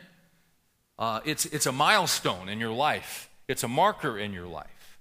Uh, 0.98 1.20
it's, 1.26 1.46
it's 1.48 1.66
a 1.66 1.72
milestone 1.72 2.50
in 2.50 2.60
your 2.60 2.74
life, 2.74 3.30
it's 3.48 3.64
a 3.64 3.68
marker 3.68 4.18
in 4.18 4.34
your 4.34 4.48
life. 4.48 5.00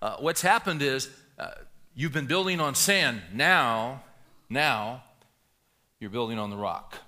Uh, 0.00 0.16
what's 0.20 0.42
happened 0.42 0.82
is 0.82 1.08
uh, 1.38 1.50
you've 1.94 2.12
been 2.12 2.26
building 2.26 2.60
on 2.60 2.74
sand. 2.74 3.22
Now, 3.32 4.02
now, 4.48 5.04
you're 6.00 6.10
building 6.10 6.38
on 6.38 6.50
the 6.50 6.56
rock. 6.56 6.98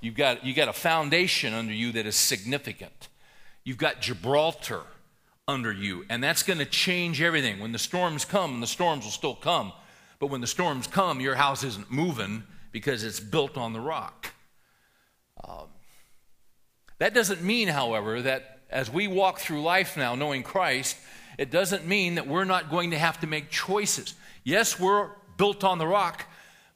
You've 0.00 0.16
got, 0.16 0.44
you've 0.44 0.56
got 0.56 0.68
a 0.68 0.72
foundation 0.72 1.54
under 1.54 1.72
you 1.72 1.92
that 1.92 2.06
is 2.06 2.16
significant. 2.16 3.08
You've 3.64 3.78
got 3.78 4.00
Gibraltar 4.00 4.82
under 5.48 5.72
you. 5.72 6.04
And 6.08 6.22
that's 6.22 6.42
going 6.42 6.58
to 6.58 6.66
change 6.66 7.22
everything. 7.22 7.60
When 7.60 7.72
the 7.72 7.78
storms 7.78 8.24
come, 8.24 8.54
and 8.54 8.62
the 8.62 8.66
storms 8.66 9.04
will 9.04 9.12
still 9.12 9.34
come, 9.34 9.72
but 10.18 10.28
when 10.28 10.40
the 10.40 10.46
storms 10.46 10.86
come, 10.86 11.20
your 11.20 11.34
house 11.34 11.64
isn't 11.64 11.90
moving 11.90 12.44
because 12.72 13.04
it's 13.04 13.20
built 13.20 13.56
on 13.56 13.72
the 13.72 13.80
rock. 13.80 14.32
Um, 15.46 15.68
that 16.98 17.14
doesn't 17.14 17.42
mean, 17.42 17.68
however, 17.68 18.22
that 18.22 18.60
as 18.70 18.90
we 18.90 19.08
walk 19.08 19.38
through 19.38 19.62
life 19.62 19.96
now 19.96 20.14
knowing 20.14 20.42
Christ, 20.42 20.96
it 21.38 21.50
doesn't 21.50 21.86
mean 21.86 22.14
that 22.16 22.26
we're 22.26 22.44
not 22.44 22.70
going 22.70 22.90
to 22.92 22.98
have 22.98 23.20
to 23.20 23.26
make 23.26 23.50
choices. 23.50 24.14
Yes, 24.44 24.78
we're 24.78 25.10
built 25.36 25.64
on 25.64 25.78
the 25.78 25.86
rock, 25.86 26.26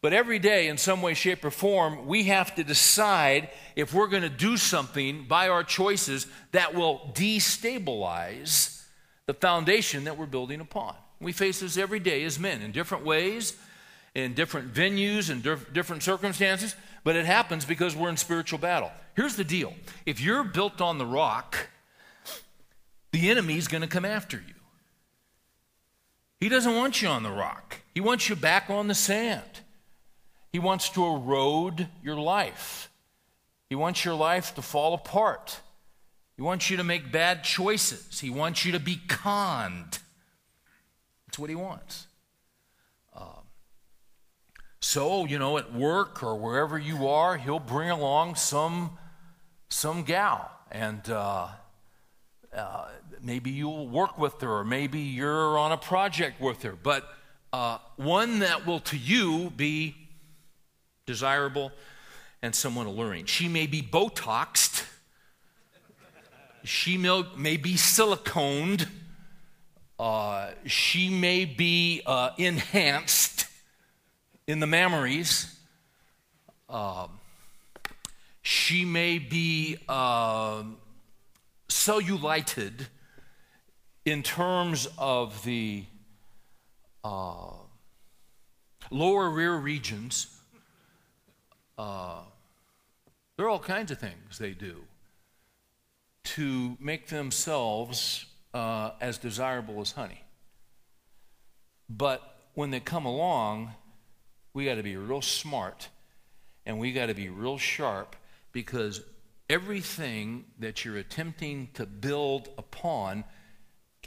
But 0.01 0.13
every 0.13 0.39
day, 0.39 0.69
in 0.69 0.79
some 0.79 1.03
way, 1.03 1.15
shape, 1.15 1.45
or 1.45 1.51
form, 1.51 2.07
we 2.07 2.25
have 2.25 2.55
to 2.55 2.63
decide 2.63 3.51
if 3.75 3.93
we're 3.93 4.07
going 4.07 4.23
to 4.23 4.29
do 4.29 4.57
something 4.57 5.27
by 5.27 5.49
our 5.49 5.65
choices 5.65 6.29
that 6.53 6.73
will 6.75 7.11
destabilize 7.15 8.85
the 9.27 9.35
foundation 9.35 10.05
that 10.05 10.17
we're 10.17 10.27
building 10.27 10.61
upon. 10.61 10.95
We 11.21 11.33
face 11.33 11.61
this 11.61 11.77
every 11.77 11.99
day 11.99 12.23
as 12.23 12.39
men 12.39 12.63
in 12.63 12.71
different 12.71 13.05
ways, 13.05 13.57
in 14.15 14.35
different 14.35 14.73
venues, 14.73 15.31
and 15.31 15.43
different 15.73 16.05
circumstances, 16.05 16.77
but 17.03 17.17
it 17.17 17.27
happens 17.27 17.65
because 17.65 17.97
we're 17.97 18.09
in 18.09 18.17
spiritual 18.17 18.61
battle. 18.61 18.93
Here's 19.17 19.35
the 19.35 19.45
deal 19.45 19.75
if 20.07 20.21
you're 20.21 20.45
built 20.45 20.81
on 20.81 20.99
the 20.99 21.07
rock, 21.07 21.71
the 23.11 23.31
enemy's 23.31 23.67
going 23.67 23.83
to 23.83 23.89
come 23.89 24.05
after 24.05 24.37
you. 24.37 24.55
He 26.41 26.49
doesn't 26.49 26.75
want 26.75 27.03
you 27.03 27.09
on 27.09 27.23
the 27.23 27.31
rock, 27.31 27.79
he 27.95 28.01
wants 28.01 28.29
you 28.29 28.37
back 28.37 28.71
on 28.71 28.89
the 28.89 28.95
sand. 28.95 29.43
He 30.51 30.59
wants 30.59 30.89
to 30.91 31.05
erode 31.05 31.89
your 32.03 32.17
life. 32.17 32.91
He 33.69 33.75
wants 33.75 34.05
your 34.05 34.15
life 34.15 34.55
to 34.55 34.63
fall 34.63 34.95
apart. 34.95 35.61
He 36.37 36.43
wants 36.43 36.71
you 36.71 36.79
to 36.79 36.85
make 36.85 37.13
bad 37.13 37.45
choices. 37.45 38.21
He 38.21 38.31
wants 38.31 38.65
you 38.65 38.73
to 38.73 38.81
be 38.81 39.01
conned. 39.09 39.99
That's 41.27 41.39
what 41.39 41.51
he 41.51 41.57
wants. 41.57 42.07
Uh, 43.15 43.41
so, 44.81 45.27
you 45.27 45.39
know, 45.39 45.59
at 45.59 45.75
work 45.75 46.23
or 46.23 46.37
wherever 46.37 46.79
you 46.79 47.09
are, 47.09 47.37
he'll 47.37 47.59
bring 47.59 47.91
along 47.91 48.37
some, 48.37 48.97
some 49.69 50.05
gal. 50.05 50.51
And 50.71 51.11
uh, 51.11 51.49
uh, 52.57 52.89
maybe 53.23 53.51
you'll 53.51 53.89
work 53.89 54.19
with 54.19 54.41
her, 54.41 54.59
or 54.59 54.65
maybe 54.65 55.01
you're 55.01 55.59
on 55.59 55.73
a 55.73 55.77
project 55.77 56.41
with 56.41 56.63
her. 56.63 56.75
But 56.81 57.05
uh, 57.53 57.79
one 57.97 58.41
that 58.41 58.67
will 58.67 58.81
to 58.81 58.97
you 58.97 59.51
be 59.57 59.95
desirable, 61.07 61.73
and 62.43 62.55
somewhat 62.55 62.87
alluring. 62.87 63.25
She 63.25 63.49
may 63.49 63.67
be 63.67 63.83
Botoxed, 63.83 64.85
she 66.65 66.99
may 66.99 67.57
be 67.57 67.75
siliconed, 67.75 68.87
uh, 69.99 70.51
she 70.67 71.09
may 71.09 71.45
be 71.45 72.03
uh, 72.07 72.31
enhanced 72.37 73.47
in 74.47 74.61
the 74.61 74.67
mammaries. 74.67 75.55
Uh, 76.69 77.09
she 78.43 78.85
may 78.85 79.19
be 79.19 79.79
uh, 79.89 80.63
cellulited 81.69 82.87
in 84.11 84.23
terms 84.23 84.89
of 84.97 85.43
the 85.45 85.85
uh, 87.05 87.51
lower 88.91 89.29
rear 89.29 89.55
regions 89.57 90.29
uh, 91.77 92.21
there 93.37 93.47
are 93.47 93.51
all 93.51 93.59
kinds 93.59 93.91
of 93.91 93.99
things 93.99 94.39
they 94.39 94.51
do 94.51 94.83
to 96.25 96.77
make 96.81 97.09
themselves 97.09 98.27
uh, 98.53 98.91
as 99.01 99.17
desirable 99.19 99.81
as 99.81 99.93
honey. 99.93 100.25
But 101.89 102.21
when 102.55 102.71
they 102.71 102.81
come 102.81 103.07
along, 103.07 103.75
we 104.53 104.65
got 104.65 104.75
to 104.75 104.83
be 104.83 104.97
real 104.97 105.23
smart 105.23 105.89
and 106.67 106.79
we 106.79 106.93
got 106.93 107.07
to 107.07 107.15
be 107.15 107.29
real 107.29 107.59
sharp 107.59 108.17
because 108.53 109.03
everything 109.49 110.45
that 110.59 110.85
you're 110.85 110.97
attempting 110.97 111.69
to 111.75 111.87
build 111.87 112.49
upon 112.59 113.25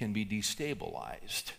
can 0.02 0.14
be 0.14 0.26
destabilized 0.26 1.52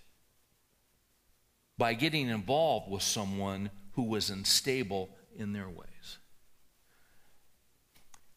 by 1.79 1.95
getting 1.95 2.27
involved 2.27 2.91
with 2.91 3.01
someone 3.01 3.71
who 3.93 4.03
was 4.03 4.31
unstable 4.31 5.11
in 5.37 5.53
their 5.53 5.69
ways. 5.69 6.19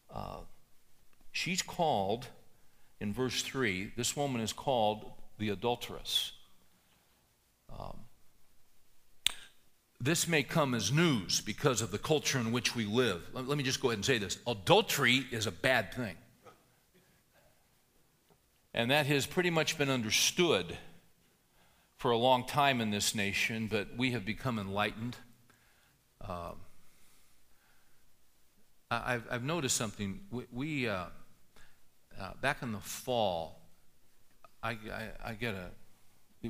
Uh, 0.08 0.42
she's 1.32 1.60
called, 1.60 2.28
in 3.00 3.12
verse 3.12 3.42
3, 3.42 3.94
this 3.96 4.16
woman 4.16 4.40
is 4.40 4.52
called 4.52 5.10
the 5.38 5.48
adulteress. 5.48 6.30
Um, 7.76 7.98
this 10.00 10.28
may 10.28 10.44
come 10.44 10.72
as 10.72 10.92
news 10.92 11.40
because 11.40 11.82
of 11.82 11.90
the 11.90 11.98
culture 11.98 12.38
in 12.38 12.52
which 12.52 12.76
we 12.76 12.84
live. 12.84 13.22
Let, 13.32 13.48
let 13.48 13.58
me 13.58 13.64
just 13.64 13.82
go 13.82 13.88
ahead 13.88 13.98
and 13.98 14.04
say 14.04 14.18
this 14.18 14.38
adultery 14.46 15.26
is 15.32 15.48
a 15.48 15.50
bad 15.50 15.92
thing. 15.92 16.14
And 18.76 18.90
that 18.90 19.06
has 19.06 19.24
pretty 19.24 19.48
much 19.48 19.78
been 19.78 19.88
understood 19.88 20.76
for 21.96 22.10
a 22.10 22.16
long 22.18 22.46
time 22.46 22.82
in 22.82 22.90
this 22.90 23.14
nation, 23.14 23.68
but 23.68 23.96
we 23.96 24.10
have 24.10 24.26
become 24.26 24.58
enlightened. 24.58 25.16
Um, 26.20 26.56
I've, 28.90 29.24
I've 29.30 29.42
noticed 29.42 29.78
something. 29.78 30.20
We, 30.30 30.44
we 30.52 30.88
uh, 30.90 31.06
uh, 32.20 32.32
back 32.42 32.62
in 32.62 32.72
the 32.72 32.80
fall, 32.80 33.62
I, 34.62 34.72
I, 34.72 35.08
I, 35.24 35.32
get 35.32 35.54
a 35.54 35.70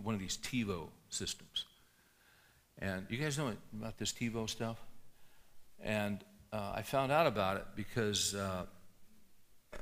one 0.00 0.14
of 0.14 0.20
these 0.20 0.36
TiVo 0.36 0.88
systems, 1.08 1.64
and 2.80 3.06
you 3.08 3.18
guys 3.18 3.38
know 3.38 3.52
about 3.72 3.98
this 3.98 4.12
TiVo 4.12 4.50
stuff. 4.50 4.78
And 5.80 6.24
uh, 6.52 6.72
I 6.74 6.82
found 6.82 7.12
out 7.12 7.26
about 7.26 7.56
it 7.58 7.66
because 7.76 8.34
uh, 8.34 8.66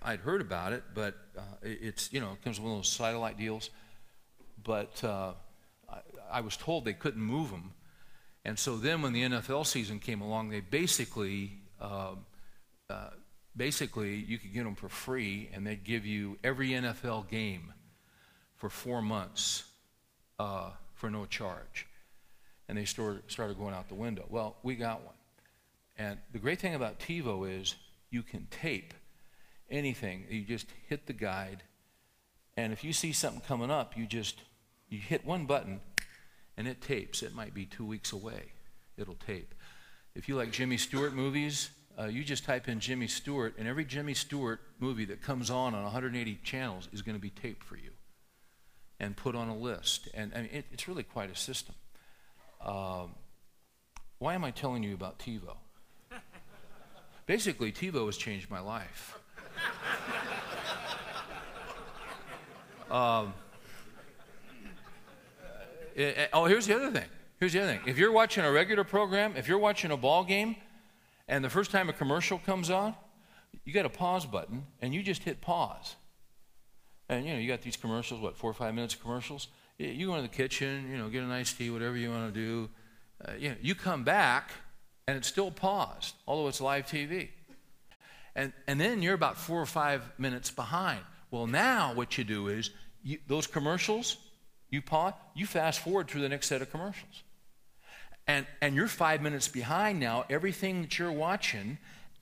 I'd 0.02 0.20
heard 0.20 0.40
about 0.40 0.72
it, 0.72 0.82
but 0.94 1.14
uh, 1.36 1.42
it's 1.62 2.12
you 2.12 2.20
know 2.20 2.32
it 2.32 2.42
comes 2.42 2.58
with 2.58 2.64
one 2.64 2.72
of 2.72 2.78
those 2.78 2.92
satellite 2.92 3.38
deals. 3.38 3.70
But 4.62 5.02
uh, 5.04 5.32
I, 5.90 5.98
I 6.32 6.40
was 6.40 6.56
told 6.56 6.84
they 6.84 6.92
couldn't 6.92 7.22
move 7.22 7.50
them, 7.50 7.72
and 8.44 8.58
so 8.58 8.76
then 8.76 9.02
when 9.02 9.12
the 9.12 9.22
NFL 9.22 9.66
season 9.66 9.98
came 9.98 10.20
along, 10.20 10.50
they 10.50 10.60
basically 10.60 11.52
um, 11.80 12.24
uh, 12.88 13.10
basically 13.56 14.16
you 14.16 14.38
could 14.38 14.52
get 14.52 14.64
them 14.64 14.74
for 14.74 14.88
free, 14.88 15.50
and 15.52 15.66
they'd 15.66 15.84
give 15.84 16.04
you 16.06 16.38
every 16.42 16.70
NFL 16.70 17.28
game 17.28 17.72
for 18.56 18.68
four 18.70 19.02
months 19.02 19.64
uh, 20.38 20.70
for 20.94 21.10
no 21.10 21.26
charge. 21.26 21.86
And 22.68 22.78
they 22.78 22.84
started, 22.84 23.22
started 23.28 23.58
going 23.58 23.74
out 23.74 23.88
the 23.88 23.94
window. 23.94 24.24
Well, 24.28 24.56
we 24.62 24.74
got 24.74 25.04
one. 25.04 25.14
And 25.96 26.18
the 26.32 26.38
great 26.38 26.60
thing 26.60 26.74
about 26.74 26.98
TiVo 26.98 27.60
is 27.60 27.74
you 28.10 28.22
can 28.22 28.46
tape 28.50 28.94
anything. 29.74 30.24
You 30.30 30.42
just 30.42 30.66
hit 30.88 31.06
the 31.06 31.12
guide, 31.12 31.62
and 32.56 32.72
if 32.72 32.84
you 32.84 32.92
see 32.92 33.12
something 33.12 33.42
coming 33.42 33.70
up, 33.70 33.96
you 33.96 34.06
just 34.06 34.40
you 34.88 34.98
hit 34.98 35.26
one 35.26 35.46
button, 35.46 35.80
and 36.56 36.68
it 36.68 36.80
tapes. 36.80 37.22
It 37.22 37.34
might 37.34 37.54
be 37.54 37.66
two 37.66 37.84
weeks 37.84 38.12
away. 38.12 38.52
It'll 38.96 39.14
tape. 39.14 39.54
If 40.14 40.28
you 40.28 40.36
like 40.36 40.52
Jimmy 40.52 40.76
Stewart 40.76 41.12
movies, 41.12 41.70
uh, 41.98 42.04
you 42.04 42.24
just 42.24 42.44
type 42.44 42.68
in 42.68 42.80
Jimmy 42.80 43.08
Stewart, 43.08 43.54
and 43.58 43.66
every 43.66 43.84
Jimmy 43.84 44.14
Stewart 44.14 44.60
movie 44.78 45.04
that 45.06 45.22
comes 45.22 45.50
on 45.50 45.74
on 45.74 45.82
180 45.82 46.38
channels 46.44 46.88
is 46.92 47.02
going 47.02 47.16
to 47.16 47.20
be 47.20 47.30
taped 47.30 47.64
for 47.64 47.76
you 47.76 47.90
and 49.00 49.16
put 49.16 49.34
on 49.34 49.48
a 49.48 49.56
list. 49.56 50.08
And 50.14 50.32
I 50.34 50.42
mean, 50.42 50.50
it, 50.52 50.64
it's 50.72 50.88
really 50.88 51.02
quite 51.02 51.30
a 51.30 51.36
system. 51.36 51.74
Um, 52.64 53.14
why 54.18 54.34
am 54.34 54.44
I 54.44 54.50
telling 54.50 54.82
you 54.82 54.94
about 54.94 55.18
TiVo? 55.18 55.56
Basically, 57.26 57.72
TiVo 57.72 58.06
has 58.06 58.16
changed 58.16 58.50
my 58.50 58.60
life. 58.60 59.18
Um, 62.90 63.34
it, 65.94 66.02
eh, 66.02 66.22
eh, 66.22 66.26
oh, 66.32 66.44
here's 66.46 66.66
the 66.66 66.76
other 66.76 66.90
thing. 66.90 67.08
Here's 67.38 67.52
the 67.52 67.62
other 67.62 67.72
thing. 67.72 67.80
If 67.86 67.98
you're 67.98 68.12
watching 68.12 68.44
a 68.44 68.50
regular 68.50 68.84
program, 68.84 69.36
if 69.36 69.48
you're 69.48 69.58
watching 69.58 69.90
a 69.90 69.96
ball 69.96 70.24
game, 70.24 70.56
and 71.28 71.44
the 71.44 71.50
first 71.50 71.70
time 71.70 71.88
a 71.88 71.92
commercial 71.92 72.38
comes 72.38 72.70
on, 72.70 72.94
you 73.64 73.72
got 73.72 73.86
a 73.86 73.90
pause 73.90 74.26
button 74.26 74.66
and 74.80 74.94
you 74.94 75.02
just 75.02 75.22
hit 75.22 75.40
pause. 75.40 75.96
And 77.08 77.26
you 77.26 77.34
know, 77.34 77.38
you 77.38 77.48
got 77.48 77.62
these 77.62 77.76
commercials, 77.76 78.20
what, 78.20 78.36
four 78.36 78.50
or 78.50 78.54
five 78.54 78.74
minutes 78.74 78.94
of 78.94 79.02
commercials? 79.02 79.48
You 79.78 80.06
go 80.06 80.16
into 80.16 80.28
the 80.28 80.34
kitchen, 80.34 80.88
you 80.90 80.98
know, 80.98 81.08
get 81.08 81.22
a 81.22 81.26
nice 81.26 81.52
tea, 81.52 81.70
whatever 81.70 81.96
you 81.96 82.10
want 82.10 82.32
to 82.32 82.40
do. 82.40 82.70
Uh, 83.26 83.32
you, 83.38 83.48
know, 83.50 83.56
you 83.60 83.74
come 83.74 84.04
back 84.04 84.52
and 85.06 85.16
it's 85.16 85.28
still 85.28 85.50
paused, 85.50 86.14
although 86.26 86.48
it's 86.48 86.60
live 86.60 86.86
TV. 86.86 87.28
And, 88.36 88.52
and 88.66 88.80
then 88.80 89.02
you're 89.02 89.14
about 89.14 89.38
four 89.38 89.60
or 89.60 89.66
five 89.66 90.02
minutes 90.18 90.50
behind. 90.50 91.00
Well, 91.30 91.46
now 91.46 91.94
what 91.94 92.18
you 92.18 92.24
do 92.24 92.48
is 92.48 92.70
you, 93.02 93.18
those 93.28 93.46
commercials, 93.46 94.16
you 94.70 94.82
pause, 94.82 95.12
you 95.34 95.46
fast 95.46 95.80
forward 95.80 96.08
through 96.08 96.22
the 96.22 96.28
next 96.28 96.48
set 96.48 96.62
of 96.62 96.70
commercials 96.70 97.22
and, 98.26 98.46
and 98.60 98.74
you're 98.74 98.88
five 98.88 99.20
minutes 99.22 99.48
behind 99.48 100.00
now, 100.00 100.24
everything 100.30 100.82
that 100.82 100.98
you're 100.98 101.12
watching, 101.12 101.78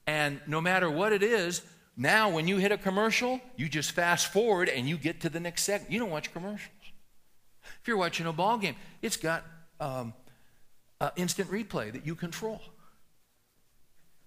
and 0.06 0.40
no 0.46 0.60
matter 0.60 0.90
what 0.90 1.12
it 1.12 1.22
is, 1.22 1.62
now 1.96 2.30
when 2.30 2.48
you 2.48 2.56
hit 2.56 2.72
a 2.72 2.78
commercial, 2.78 3.40
you 3.56 3.68
just 3.68 3.92
fast 3.92 4.32
forward 4.32 4.68
and 4.68 4.88
you 4.88 4.96
get 4.96 5.20
to 5.20 5.28
the 5.28 5.38
next 5.38 5.62
second. 5.62 5.92
You 5.92 6.00
don't 6.00 6.10
watch 6.10 6.32
commercials. 6.32 6.70
If 7.80 7.86
you're 7.86 7.96
watching 7.96 8.26
a 8.26 8.32
ball 8.32 8.58
game, 8.58 8.74
it's 9.02 9.16
got 9.16 9.44
um, 9.78 10.14
uh, 11.00 11.10
instant 11.16 11.50
replay 11.50 11.92
that 11.92 12.04
you 12.04 12.14
control. 12.14 12.60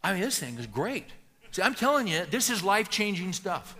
I 0.03 0.13
mean, 0.13 0.21
this 0.21 0.39
thing 0.39 0.57
is 0.57 0.67
great. 0.67 1.07
See, 1.55 1.61
I'm 1.61 1.73
telling 1.73 2.05
you, 2.05 2.25
this 2.29 2.49
is 2.49 2.63
life 2.65 2.89
changing 2.89 3.31
stuff. 3.31 3.77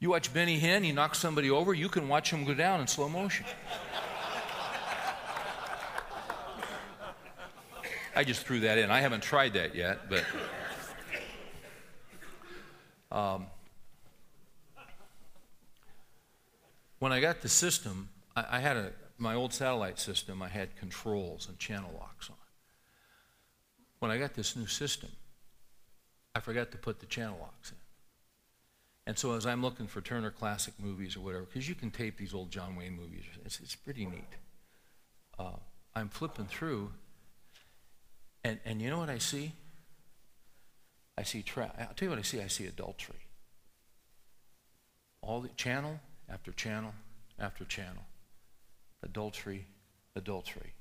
You 0.00 0.10
watch 0.10 0.34
Benny 0.34 0.58
Hinn, 0.58 0.82
he 0.82 0.90
knocks 0.90 1.20
somebody 1.20 1.48
over, 1.48 1.72
you 1.72 1.88
can 1.88 2.08
watch 2.08 2.32
him 2.32 2.44
go 2.44 2.54
down 2.54 2.80
in 2.80 2.88
slow 2.88 3.08
motion. 3.08 3.46
I 8.16 8.24
just 8.24 8.44
threw 8.44 8.58
that 8.58 8.78
in. 8.78 8.90
I 8.90 9.00
haven't 9.00 9.22
tried 9.22 9.52
that 9.52 9.76
yet, 9.76 10.10
but. 10.10 10.24
Um, 13.12 13.46
when 16.98 17.12
I 17.12 17.20
got 17.20 17.42
the 17.42 17.48
system, 17.48 18.08
I, 18.34 18.44
I 18.50 18.58
had 18.58 18.76
a, 18.76 18.90
my 19.18 19.36
old 19.36 19.52
satellite 19.52 20.00
system, 20.00 20.42
I 20.42 20.48
had 20.48 20.74
controls 20.74 21.46
and 21.48 21.60
channel 21.60 21.92
locks 21.96 22.28
on. 22.28 22.37
When 23.98 24.10
I 24.10 24.18
got 24.18 24.34
this 24.34 24.56
new 24.56 24.66
system, 24.66 25.10
I 26.34 26.40
forgot 26.40 26.70
to 26.72 26.78
put 26.78 27.00
the 27.00 27.06
channel 27.06 27.38
locks 27.40 27.70
in. 27.70 27.76
And 29.06 29.18
so 29.18 29.32
as 29.34 29.46
I'm 29.46 29.62
looking 29.62 29.86
for 29.86 30.00
Turner 30.00 30.30
Classic 30.30 30.74
movies 30.78 31.16
or 31.16 31.20
whatever, 31.20 31.44
because 31.44 31.68
you 31.68 31.74
can 31.74 31.90
tape 31.90 32.18
these 32.18 32.34
old 32.34 32.50
John 32.50 32.76
Wayne 32.76 32.94
movies, 32.94 33.24
it's, 33.44 33.58
it's 33.60 33.74
pretty 33.74 34.04
neat. 34.04 34.28
Uh, 35.38 35.56
I'm 35.94 36.08
flipping 36.08 36.46
through, 36.46 36.90
and, 38.44 38.60
and 38.64 38.82
you 38.82 38.90
know 38.90 38.98
what 38.98 39.08
I 39.08 39.18
see? 39.18 39.52
I 41.16 41.22
see, 41.22 41.42
tra- 41.42 41.72
I'll 41.78 41.94
tell 41.94 42.06
you 42.06 42.10
what 42.10 42.18
I 42.18 42.22
see, 42.22 42.40
I 42.40 42.48
see 42.48 42.66
adultery. 42.66 43.16
All 45.22 45.40
the 45.40 45.48
channel 45.48 46.00
after 46.28 46.52
channel 46.52 46.92
after 47.38 47.64
channel. 47.64 48.04
Adultery, 49.02 49.66
adultery, 50.14 50.74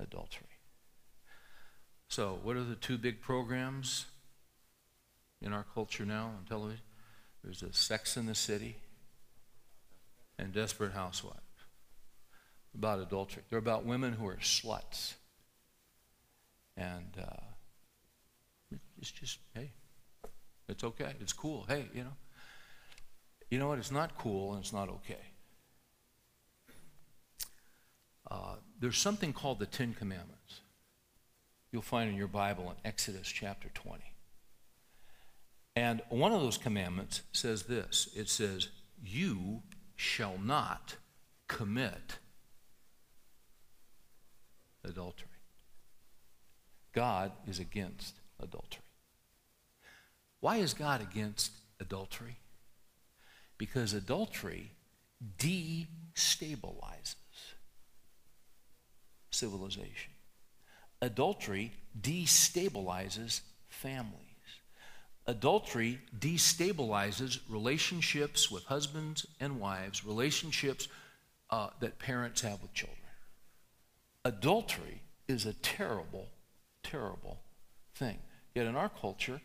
adultery. 0.00 0.51
So, 2.12 2.38
what 2.42 2.56
are 2.56 2.62
the 2.62 2.74
two 2.74 2.98
big 2.98 3.22
programs 3.22 4.04
in 5.40 5.54
our 5.54 5.64
culture 5.74 6.04
now 6.04 6.24
on 6.26 6.44
television? 6.46 6.82
There's 7.42 7.62
a 7.62 7.72
Sex 7.72 8.18
in 8.18 8.26
the 8.26 8.34
City 8.34 8.76
and 10.38 10.52
Desperate 10.52 10.92
Housewives. 10.92 11.40
About 12.74 12.98
adultery. 12.98 13.44
They're 13.48 13.58
about 13.58 13.86
women 13.86 14.12
who 14.12 14.28
are 14.28 14.36
sluts. 14.36 15.14
And 16.76 17.16
uh, 17.18 18.76
it's 19.00 19.10
just, 19.10 19.38
hey, 19.54 19.70
it's 20.68 20.84
okay. 20.84 21.14
It's 21.18 21.32
cool. 21.32 21.64
Hey, 21.66 21.86
you 21.94 22.04
know. 22.04 22.16
You 23.50 23.58
know 23.58 23.68
what? 23.68 23.78
It's 23.78 23.90
not 23.90 24.18
cool 24.18 24.52
and 24.52 24.62
it's 24.62 24.74
not 24.74 24.90
okay. 24.90 25.30
Uh, 28.30 28.56
there's 28.78 28.98
something 28.98 29.32
called 29.32 29.60
the 29.60 29.66
Ten 29.66 29.94
Commandments. 29.94 30.60
You'll 31.72 31.82
find 31.82 32.10
in 32.10 32.16
your 32.16 32.28
Bible 32.28 32.70
in 32.70 32.76
Exodus 32.84 33.26
chapter 33.26 33.70
20. 33.72 34.02
And 35.74 36.02
one 36.10 36.32
of 36.32 36.42
those 36.42 36.58
commandments 36.58 37.22
says 37.32 37.62
this 37.62 38.10
it 38.14 38.28
says, 38.28 38.68
You 39.02 39.62
shall 39.96 40.36
not 40.38 40.96
commit 41.48 42.18
adultery. 44.84 45.28
God 46.92 47.32
is 47.48 47.58
against 47.58 48.16
adultery. 48.38 48.82
Why 50.40 50.56
is 50.56 50.74
God 50.74 51.00
against 51.00 51.52
adultery? 51.80 52.36
Because 53.56 53.94
adultery 53.94 54.72
destabilizes 55.38 57.14
civilization. 59.30 60.11
Adultery 61.02 61.72
destabilizes 62.00 63.40
families. 63.68 64.18
Adultery 65.26 66.00
destabilizes 66.16 67.40
relationships 67.48 68.50
with 68.50 68.64
husbands 68.64 69.26
and 69.40 69.58
wives, 69.58 70.04
relationships 70.04 70.86
uh, 71.50 71.68
that 71.80 71.98
parents 71.98 72.40
have 72.40 72.62
with 72.62 72.72
children. 72.72 72.98
Adultery 74.24 75.02
is 75.26 75.44
a 75.44 75.52
terrible, 75.54 76.28
terrible 76.84 77.40
thing. 77.96 78.18
Yet 78.54 78.66
in 78.66 78.76
our 78.76 78.88
culture, 78.88 79.40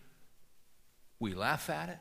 we 1.19 1.33
laugh 1.33 1.71
at 1.71 1.89
it, 1.89 1.99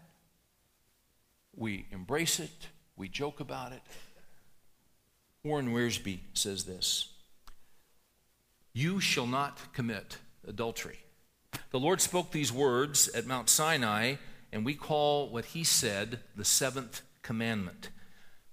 we 1.55 1.87
embrace 1.91 2.41
it, 2.41 2.69
we 2.95 3.09
joke 3.09 3.41
about 3.41 3.73
it. 3.73 3.83
Warren 5.43 5.73
Wiersbe 5.73 6.21
says 6.35 6.65
this 6.65 7.16
You 8.77 9.01
shall 9.01 9.27
not 9.27 9.73
commit 9.73 10.19
adultery. 10.47 10.99
The 11.71 11.81
Lord 11.81 12.03
spoke 12.03 12.31
these 12.31 12.53
words 12.53 13.09
at 13.09 13.25
Mount 13.25 13.49
Sinai, 13.49 14.17
and 14.53 14.67
we 14.67 14.75
call 14.75 15.31
what 15.31 15.47
he 15.47 15.65
said 15.65 16.21
the 16.37 16.45
seventh 16.45 17.01
commandment, 17.23 17.89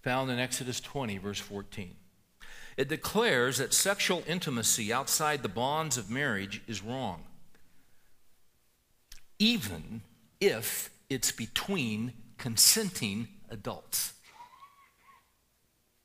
found 0.02 0.32
in 0.32 0.40
Exodus 0.40 0.80
20, 0.80 1.18
verse 1.18 1.42
14. 1.42 1.98
It 2.78 2.88
declares 2.88 3.58
that 3.58 3.74
sexual 3.74 4.24
intimacy 4.26 4.94
outside 4.94 5.44
the 5.44 5.50
bonds 5.50 5.98
of 5.98 6.10
marriage 6.10 6.62
is 6.70 6.82
wrong, 6.82 7.26
even 9.40 10.04
if 10.40 10.90
it's 11.10 11.34
between 11.34 12.14
consenting 12.38 13.28
adults. 13.50 14.14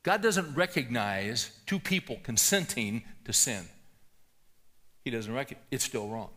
God 0.02 0.22
doesn't 0.22 0.56
recognize 0.56 1.52
two 1.66 1.78
people 1.78 2.18
consenting 2.24 3.04
to 3.24 3.32
sin. 3.32 3.68
He 5.08 5.16
doesn't 5.16 5.32
recognize 5.32 5.64
it's 5.70 5.84
still 5.84 6.06
wrong. 6.06 6.28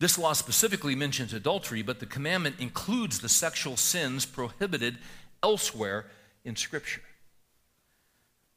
This 0.00 0.18
law 0.18 0.32
specifically 0.32 0.96
mentions 0.96 1.32
adultery, 1.32 1.82
but 1.82 2.00
the 2.00 2.06
commandment 2.06 2.56
includes 2.58 3.20
the 3.20 3.28
sexual 3.28 3.76
sins 3.76 4.26
prohibited 4.26 4.98
elsewhere 5.40 6.06
in 6.44 6.56
Scripture. 6.56 7.02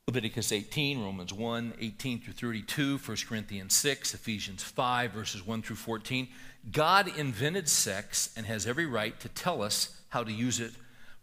Leviticus 0.07 0.51
18, 0.51 1.03
Romans 1.03 1.31
1, 1.31 1.75
18 1.79 2.21
through 2.21 2.33
32, 2.33 2.97
1 2.97 3.17
Corinthians 3.29 3.75
6, 3.75 4.15
Ephesians 4.15 4.63
5, 4.63 5.11
verses 5.11 5.45
1 5.45 5.61
through 5.61 5.75
14. 5.75 6.27
God 6.71 7.15
invented 7.19 7.69
sex 7.69 8.33
and 8.35 8.47
has 8.47 8.65
every 8.65 8.87
right 8.87 9.19
to 9.19 9.29
tell 9.29 9.61
us 9.61 10.01
how 10.09 10.23
to 10.23 10.31
use 10.31 10.59
it 10.59 10.71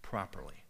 properly. 0.01 0.63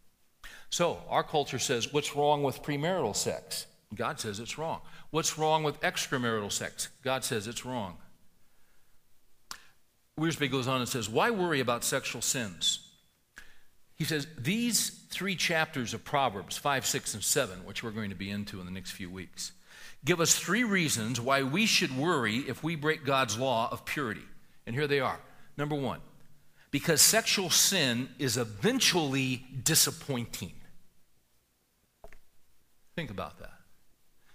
So, 0.71 1.01
our 1.11 1.23
culture 1.23 1.59
says, 1.59 1.93
What's 1.93 2.17
wrong 2.17 2.43
with 2.43 2.63
premarital 2.63 3.15
sex? 3.15 3.67
God 3.95 4.21
says 4.21 4.41
it's 4.41 4.59
wrong. 4.59 4.81
What's 5.11 5.39
wrong 5.39 5.63
with 5.63 5.81
extramarital 5.81 6.53
sex? 6.53 6.89
God 7.03 7.25
says 7.25 7.47
it's 7.47 7.65
wrong. 7.65 7.97
Wiersbe 10.19 10.51
goes 10.51 10.69
on 10.69 10.81
and 10.81 10.89
says, 10.89 11.09
Why 11.09 11.31
worry 11.31 11.61
about 11.61 11.85
sexual 11.85 12.23
sins? 12.23 12.81
He 13.97 14.05
says, 14.05 14.27
These 14.39 14.91
three 15.11 15.37
chapters 15.37 15.95
of 15.95 16.05
Proverbs, 16.05 16.57
5, 16.57 16.87
6, 16.87 17.15
and 17.15 17.23
7, 17.23 17.65
which 17.65 17.83
we're 17.83 17.91
going 17.91 18.11
to 18.11 18.17
be 18.17 18.31
into 18.31 18.61
in 18.61 18.67
the 18.67 18.73
next 18.73 18.93
few 18.93 19.11
weeks, 19.11 19.53
give 20.05 20.21
us 20.21 20.35
three 20.35 20.65
reasons 20.65 21.21
why 21.21 21.43
we 21.43 21.67
should 21.67 21.97
worry 21.97 22.39
if 22.39 22.63
we 22.63 22.77
break 22.77 23.05
God's 23.05 23.39
law 23.39 23.69
of 23.71 23.85
purity. 23.85 24.25
And 24.67 24.75
here 24.75 24.87
they 24.87 25.01
are. 25.01 25.19
Number 25.57 25.77
one, 25.77 26.01
because 26.71 27.01
sexual 27.01 27.51
sin 27.51 28.09
is 28.19 28.37
eventually 28.37 29.45
disappointing. 29.63 30.53
Think 32.97 33.11
about 33.11 33.39
that. 33.41 33.54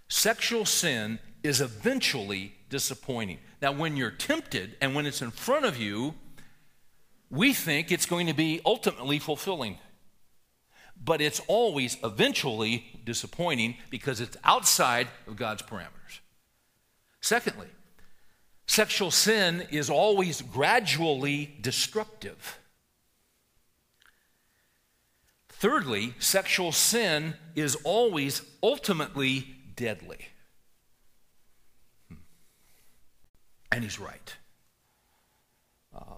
Sexual 0.10 0.66
sin 0.66 1.20
is 1.44 1.62
eventually 1.62 2.54
disappointing. 2.70 3.38
Now, 3.62 3.72
when 3.72 3.96
you're 3.96 4.12
tempted 4.12 4.76
and 4.82 4.96
when 4.96 5.06
it's 5.06 5.22
in 5.22 5.32
front 5.32 5.66
of 5.66 5.78
you, 5.78 6.16
we 7.30 7.54
think 7.54 7.92
it's 7.92 8.08
going 8.08 8.28
to 8.28 8.34
be 8.34 8.60
ultimately 8.66 9.20
fulfilling. 9.20 9.78
But 11.02 11.22
it's 11.22 11.40
always 11.48 11.98
eventually 12.04 12.86
disappointing 13.06 13.76
because 13.90 14.20
it's 14.20 14.36
outside 14.44 15.08
of 15.28 15.36
God's 15.36 15.62
parameters. 15.62 16.20
Secondly, 17.22 17.68
sexual 18.66 19.12
sin 19.12 19.68
is 19.72 19.90
always 19.90 20.42
gradually 20.42 21.56
destructive. 21.62 22.60
Thirdly, 25.50 26.16
sexual 26.20 26.72
sin 26.72 27.36
is 27.56 27.76
always 27.84 28.42
ultimately 28.64 29.59
deadly. 29.80 30.28
And 33.72 33.82
he's 33.82 33.98
right. 33.98 34.36
Uh, 35.96 36.16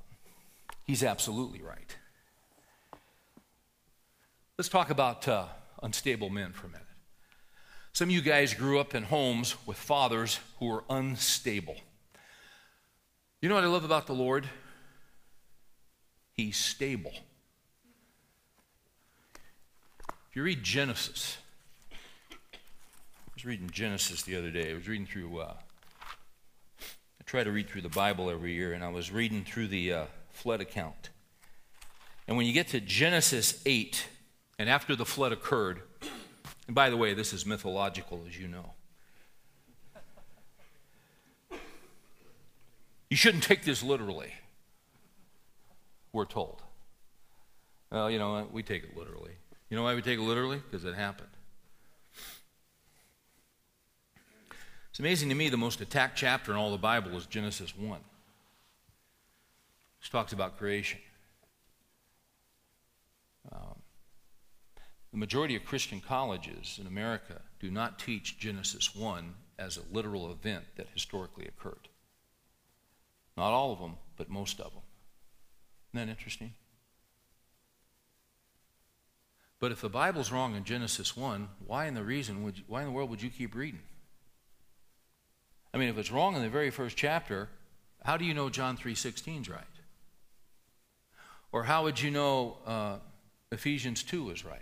he's 0.87 1.03
absolutely 1.03 1.61
right. 1.61 1.95
Let's 4.57 4.67
talk 4.67 4.89
about 4.89 5.27
uh, 5.27 5.45
unstable 5.83 6.31
men 6.31 6.53
for 6.53 6.65
a 6.65 6.69
minute. 6.71 6.87
Some 7.93 8.09
of 8.09 8.15
you 8.15 8.21
guys 8.21 8.55
grew 8.55 8.79
up 8.79 8.95
in 8.95 9.03
homes 9.03 9.55
with 9.67 9.77
fathers 9.77 10.39
who 10.57 10.65
were 10.65 10.83
unstable. 10.89 11.75
You 13.41 13.49
know 13.49 13.55
what 13.55 13.63
I 13.63 13.67
love 13.67 13.83
about 13.83 14.07
the 14.07 14.13
Lord? 14.13 14.49
He's 16.33 16.57
stable. 16.57 17.13
If 20.29 20.35
you 20.35 20.41
read 20.41 20.63
Genesis, 20.63 21.37
was 23.41 23.45
reading 23.47 23.71
Genesis 23.71 24.21
the 24.21 24.35
other 24.35 24.51
day. 24.51 24.69
I 24.69 24.75
was 24.75 24.87
reading 24.87 25.07
through 25.07 25.39
uh, 25.39 25.55
I 26.79 27.23
try 27.25 27.43
to 27.43 27.51
read 27.51 27.67
through 27.67 27.81
the 27.81 27.89
Bible 27.89 28.29
every 28.29 28.53
year, 28.53 28.73
and 28.73 28.83
I 28.83 28.89
was 28.89 29.11
reading 29.11 29.43
through 29.43 29.69
the 29.69 29.93
uh, 29.93 30.05
flood 30.29 30.61
account. 30.61 31.09
And 32.27 32.37
when 32.37 32.45
you 32.45 32.53
get 32.53 32.67
to 32.67 32.79
Genesis 32.79 33.59
8, 33.65 34.05
and 34.59 34.69
after 34.69 34.95
the 34.95 35.05
flood 35.05 35.31
occurred, 35.31 35.81
and 36.67 36.75
by 36.75 36.91
the 36.91 36.97
way, 36.97 37.15
this 37.15 37.33
is 37.33 37.43
mythological, 37.43 38.21
as 38.27 38.37
you 38.37 38.47
know. 38.47 38.73
You 43.09 43.17
shouldn't 43.17 43.43
take 43.43 43.65
this 43.65 43.81
literally, 43.81 44.33
we're 46.13 46.25
told. 46.25 46.61
Well, 47.91 48.11
you 48.11 48.19
know, 48.19 48.47
we 48.51 48.61
take 48.61 48.83
it 48.83 48.95
literally. 48.95 49.31
You 49.71 49.77
know 49.77 49.83
why 49.83 49.95
we 49.95 50.03
take 50.03 50.19
it 50.19 50.21
literally? 50.21 50.61
Because 50.69 50.85
it 50.85 50.93
happened. 50.93 51.29
Amazing 55.01 55.29
to 55.29 55.35
me 55.35 55.49
the 55.49 55.57
most 55.57 55.81
attacked 55.81 56.15
chapter 56.15 56.51
in 56.51 56.57
all 56.57 56.69
the 56.69 56.77
Bible 56.77 57.17
is 57.17 57.25
Genesis 57.25 57.75
1. 57.75 57.99
Which 59.99 60.11
talks 60.11 60.31
about 60.31 60.59
creation. 60.59 60.99
Um, 63.51 63.81
the 65.11 65.17
majority 65.17 65.55
of 65.55 65.65
Christian 65.65 66.01
colleges 66.01 66.77
in 66.79 66.85
America 66.85 67.41
do 67.59 67.71
not 67.71 67.97
teach 67.97 68.37
Genesis 68.37 68.95
1 68.95 69.33
as 69.57 69.77
a 69.77 69.81
literal 69.91 70.31
event 70.31 70.65
that 70.75 70.85
historically 70.93 71.47
occurred. 71.47 71.87
Not 73.35 73.49
all 73.49 73.73
of 73.73 73.79
them, 73.79 73.95
but 74.17 74.29
most 74.29 74.59
of 74.59 74.71
them. 74.71 74.83
Isn't 75.95 76.05
that 76.05 76.11
interesting? 76.11 76.53
But 79.59 79.71
if 79.71 79.81
the 79.81 79.89
Bible's 79.89 80.31
wrong 80.31 80.55
in 80.55 80.63
Genesis 80.63 81.17
1, 81.17 81.49
why 81.65 81.87
in 81.87 81.95
the 81.95 82.03
reason 82.03 82.43
would 82.43 82.59
you, 82.59 82.63
why 82.67 82.81
in 82.81 82.85
the 82.85 82.91
world 82.91 83.09
would 83.09 83.23
you 83.23 83.31
keep 83.31 83.55
reading? 83.55 83.81
I 85.73 85.77
mean, 85.77 85.89
if 85.89 85.97
it's 85.97 86.11
wrong 86.11 86.35
in 86.35 86.41
the 86.41 86.49
very 86.49 86.69
first 86.69 86.97
chapter, 86.97 87.49
how 88.03 88.17
do 88.17 88.25
you 88.25 88.33
know 88.33 88.49
John 88.49 88.77
3.16 88.77 89.41
is 89.41 89.49
right? 89.49 89.63
Or 91.51 91.63
how 91.63 91.83
would 91.83 92.01
you 92.01 92.11
know 92.11 92.57
uh, 92.65 92.95
Ephesians 93.51 94.03
2 94.03 94.31
is 94.31 94.45
right? 94.45 94.61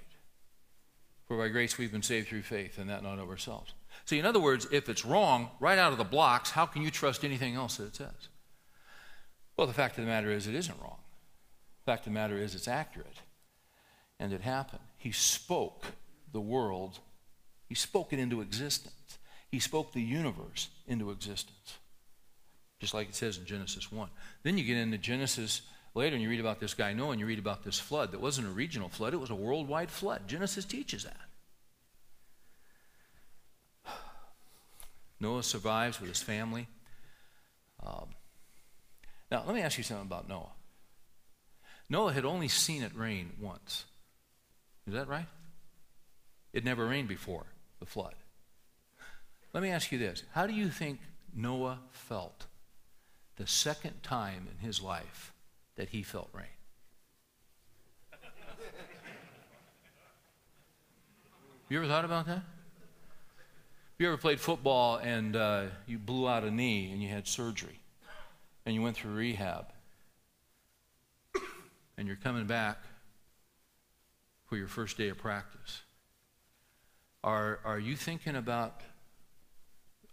For 1.27 1.37
by 1.37 1.49
grace 1.49 1.77
we've 1.77 1.91
been 1.91 2.01
saved 2.01 2.29
through 2.29 2.41
faith, 2.41 2.79
and 2.79 2.89
that 2.89 3.03
not 3.03 3.19
of 3.19 3.29
ourselves. 3.29 3.73
See, 4.05 4.17
in 4.17 4.25
other 4.25 4.39
words, 4.39 4.67
if 4.71 4.89
it's 4.89 5.05
wrong 5.05 5.49
right 5.59 5.77
out 5.77 5.91
of 5.91 5.99
the 5.99 6.03
blocks, 6.03 6.51
how 6.51 6.65
can 6.65 6.81
you 6.81 6.89
trust 6.89 7.23
anything 7.23 7.55
else 7.55 7.77
that 7.77 7.85
it 7.85 7.95
says? 7.95 8.29
Well, 9.55 9.67
the 9.67 9.73
fact 9.73 9.97
of 9.99 10.05
the 10.05 10.09
matter 10.09 10.31
is, 10.31 10.47
it 10.47 10.55
isn't 10.55 10.81
wrong. 10.81 10.97
The 11.85 11.91
fact 11.91 12.07
of 12.07 12.13
the 12.13 12.19
matter 12.19 12.37
is, 12.37 12.55
it's 12.55 12.67
accurate. 12.67 13.21
And 14.19 14.33
it 14.33 14.41
happened. 14.41 14.81
He 14.97 15.11
spoke 15.11 15.85
the 16.31 16.41
world, 16.41 16.99
he 17.67 17.75
spoke 17.75 18.11
it 18.11 18.19
into 18.19 18.41
existence. 18.41 19.18
He 19.49 19.59
spoke 19.59 19.91
the 19.91 20.01
universe 20.01 20.69
into 20.87 21.11
existence, 21.11 21.77
just 22.79 22.93
like 22.93 23.09
it 23.09 23.15
says 23.15 23.37
in 23.37 23.45
Genesis 23.45 23.91
1. 23.91 24.09
Then 24.43 24.57
you 24.57 24.63
get 24.63 24.77
into 24.77 24.97
Genesis 24.97 25.61
later 25.95 26.15
and 26.15 26.23
you 26.23 26.29
read 26.29 26.39
about 26.39 26.59
this 26.59 26.73
guy 26.75 26.93
Noah 26.93 27.11
and 27.11 27.19
you 27.19 27.25
read 27.25 27.39
about 27.39 27.63
this 27.63 27.79
flood 27.79 28.11
that 28.11 28.21
wasn't 28.21 28.47
a 28.47 28.51
regional 28.51 28.89
flood, 28.89 29.13
it 29.13 29.19
was 29.19 29.31
a 29.31 29.35
worldwide 29.35 29.89
flood. 29.89 30.27
Genesis 30.27 30.65
teaches 30.65 31.03
that. 31.03 31.17
Noah 35.19 35.43
survives 35.43 35.99
with 35.99 36.09
his 36.09 36.21
family. 36.21 36.67
Um, 37.85 38.09
now, 39.31 39.43
let 39.45 39.55
me 39.55 39.61
ask 39.61 39.77
you 39.77 39.83
something 39.83 40.07
about 40.07 40.29
Noah. 40.29 40.51
Noah 41.89 42.13
had 42.13 42.25
only 42.25 42.47
seen 42.47 42.83
it 42.83 42.95
rain 42.95 43.31
once. 43.39 43.85
Is 44.87 44.93
that 44.93 45.07
right? 45.07 45.27
It 46.53 46.63
never 46.63 46.85
rained 46.85 47.07
before 47.07 47.45
the 47.79 47.85
flood. 47.85 48.15
Let 49.53 49.63
me 49.63 49.69
ask 49.69 49.91
you 49.91 49.97
this 49.97 50.23
How 50.33 50.47
do 50.47 50.53
you 50.53 50.69
think 50.69 50.99
Noah 51.35 51.79
felt 51.91 52.45
the 53.37 53.47
second 53.47 54.03
time 54.03 54.47
in 54.51 54.65
his 54.65 54.81
life 54.81 55.33
that 55.75 55.89
he 55.89 56.03
felt 56.03 56.29
rain? 56.33 56.45
You 61.69 61.77
ever 61.77 61.87
thought 61.87 62.03
about 62.05 62.25
that? 62.25 62.41
You 63.99 64.07
ever 64.07 64.17
played 64.17 64.39
football 64.39 64.97
and 64.97 65.35
uh, 65.35 65.65
you 65.85 65.99
blew 65.99 66.27
out 66.27 66.43
a 66.43 66.49
knee 66.49 66.91
and 66.91 67.03
you 67.03 67.09
had 67.09 67.27
surgery 67.27 67.79
and 68.65 68.73
you 68.73 68.81
went 68.81 68.95
through 68.95 69.11
rehab 69.13 69.65
and 71.95 72.07
you're 72.07 72.17
coming 72.17 72.47
back 72.47 72.79
for 74.47 74.57
your 74.57 74.67
first 74.67 74.97
day 74.97 75.09
of 75.09 75.19
practice? 75.19 75.83
Are, 77.23 77.59
are 77.63 77.77
you 77.77 77.95
thinking 77.95 78.35
about 78.35 78.81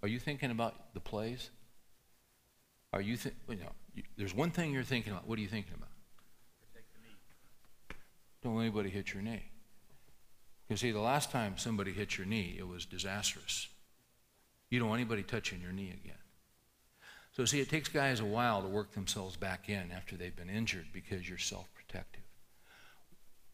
are 0.07 0.09
you 0.09 0.21
thinking 0.21 0.53
about 0.53 0.95
the 0.95 1.01
plays? 1.01 1.51
Are 2.92 3.01
you, 3.01 3.16
th- 3.16 3.35
you 3.49 3.57
know, 3.57 3.73
you, 3.92 4.05
there's 4.16 4.33
one 4.33 4.53
thing 4.53 4.73
you're 4.73 4.85
thinking 4.85 5.12
about. 5.12 5.27
What 5.27 5.37
are 5.37 5.42
you 5.42 5.49
thinking 5.49 5.75
about? 5.75 5.88
Don't 8.40 8.55
let 8.55 8.62
anybody 8.62 8.88
hit 8.88 9.12
your 9.12 9.25
knee. 9.25 9.42
You 10.69 10.77
see, 10.77 10.92
the 10.92 11.01
last 11.01 11.33
time 11.33 11.59
somebody 11.59 11.92
hit 11.92 12.16
your 12.16 12.27
knee, 12.27 12.55
it 12.57 12.69
was 12.69 12.87
disastrous. 12.87 13.66
You 14.71 14.79
don't 14.79 14.88
want 14.88 15.01
anybody 15.01 15.25
touching 15.25 15.61
your 15.61 15.73
knee 15.73 15.92
again. 16.05 16.14
So, 17.33 17.45
see, 17.45 17.59
it 17.59 17.69
takes 17.69 17.88
guys 17.88 18.21
a 18.21 18.25
while 18.25 18.62
to 18.62 18.69
work 18.69 18.92
themselves 18.92 19.37
back 19.37 19.69
in 19.69 19.90
after 19.90 20.14
they've 20.14 20.37
been 20.37 20.49
injured 20.49 20.87
because 20.92 21.29
you're 21.29 21.37
self 21.37 21.66
protective. 21.75 22.23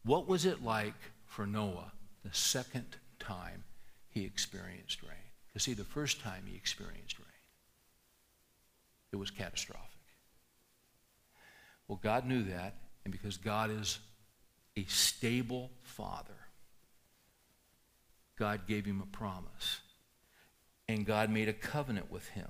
What 0.04 0.28
was 0.28 0.44
it 0.44 0.62
like 0.62 1.00
for 1.24 1.46
Noah 1.46 1.92
the 2.22 2.34
second 2.34 2.98
time 3.18 3.64
he 4.10 4.26
experienced 4.26 5.02
rain? 5.02 5.31
Because, 5.52 5.64
see, 5.64 5.74
the 5.74 5.84
first 5.84 6.20
time 6.20 6.44
he 6.46 6.56
experienced 6.56 7.18
rain, 7.18 7.28
it 9.12 9.16
was 9.16 9.30
catastrophic. 9.30 9.88
Well, 11.88 12.00
God 12.02 12.26
knew 12.26 12.42
that, 12.44 12.76
and 13.04 13.12
because 13.12 13.36
God 13.36 13.70
is 13.70 13.98
a 14.76 14.84
stable 14.84 15.70
father, 15.82 16.32
God 18.38 18.66
gave 18.66 18.86
him 18.86 19.02
a 19.02 19.16
promise. 19.16 19.80
And 20.88 21.06
God 21.06 21.30
made 21.30 21.48
a 21.48 21.52
covenant 21.52 22.10
with 22.10 22.28
him. 22.30 22.48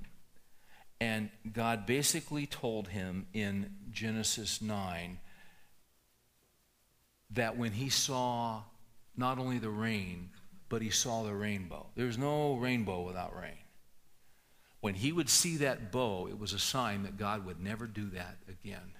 And 1.00 1.30
God 1.52 1.84
basically 1.84 2.46
told 2.46 2.88
him 2.88 3.26
in 3.32 3.74
Genesis 3.90 4.62
9 4.62 5.18
that 7.30 7.56
when 7.56 7.72
he 7.72 7.88
saw 7.88 8.62
not 9.16 9.38
only 9.38 9.58
the 9.58 9.70
rain, 9.70 10.30
but 10.72 10.80
he 10.80 10.88
saw 10.88 11.22
the 11.22 11.34
rainbow. 11.34 11.84
There's 11.96 12.16
no 12.16 12.54
rainbow 12.54 13.02
without 13.02 13.38
rain. 13.38 13.58
When 14.80 14.94
he 14.94 15.12
would 15.12 15.28
see 15.28 15.58
that 15.58 15.92
bow, 15.92 16.28
it 16.28 16.38
was 16.38 16.54
a 16.54 16.58
sign 16.58 17.02
that 17.02 17.18
God 17.18 17.44
would 17.44 17.62
never 17.62 17.86
do 17.86 18.08
that 18.14 18.38
again. 18.48 18.94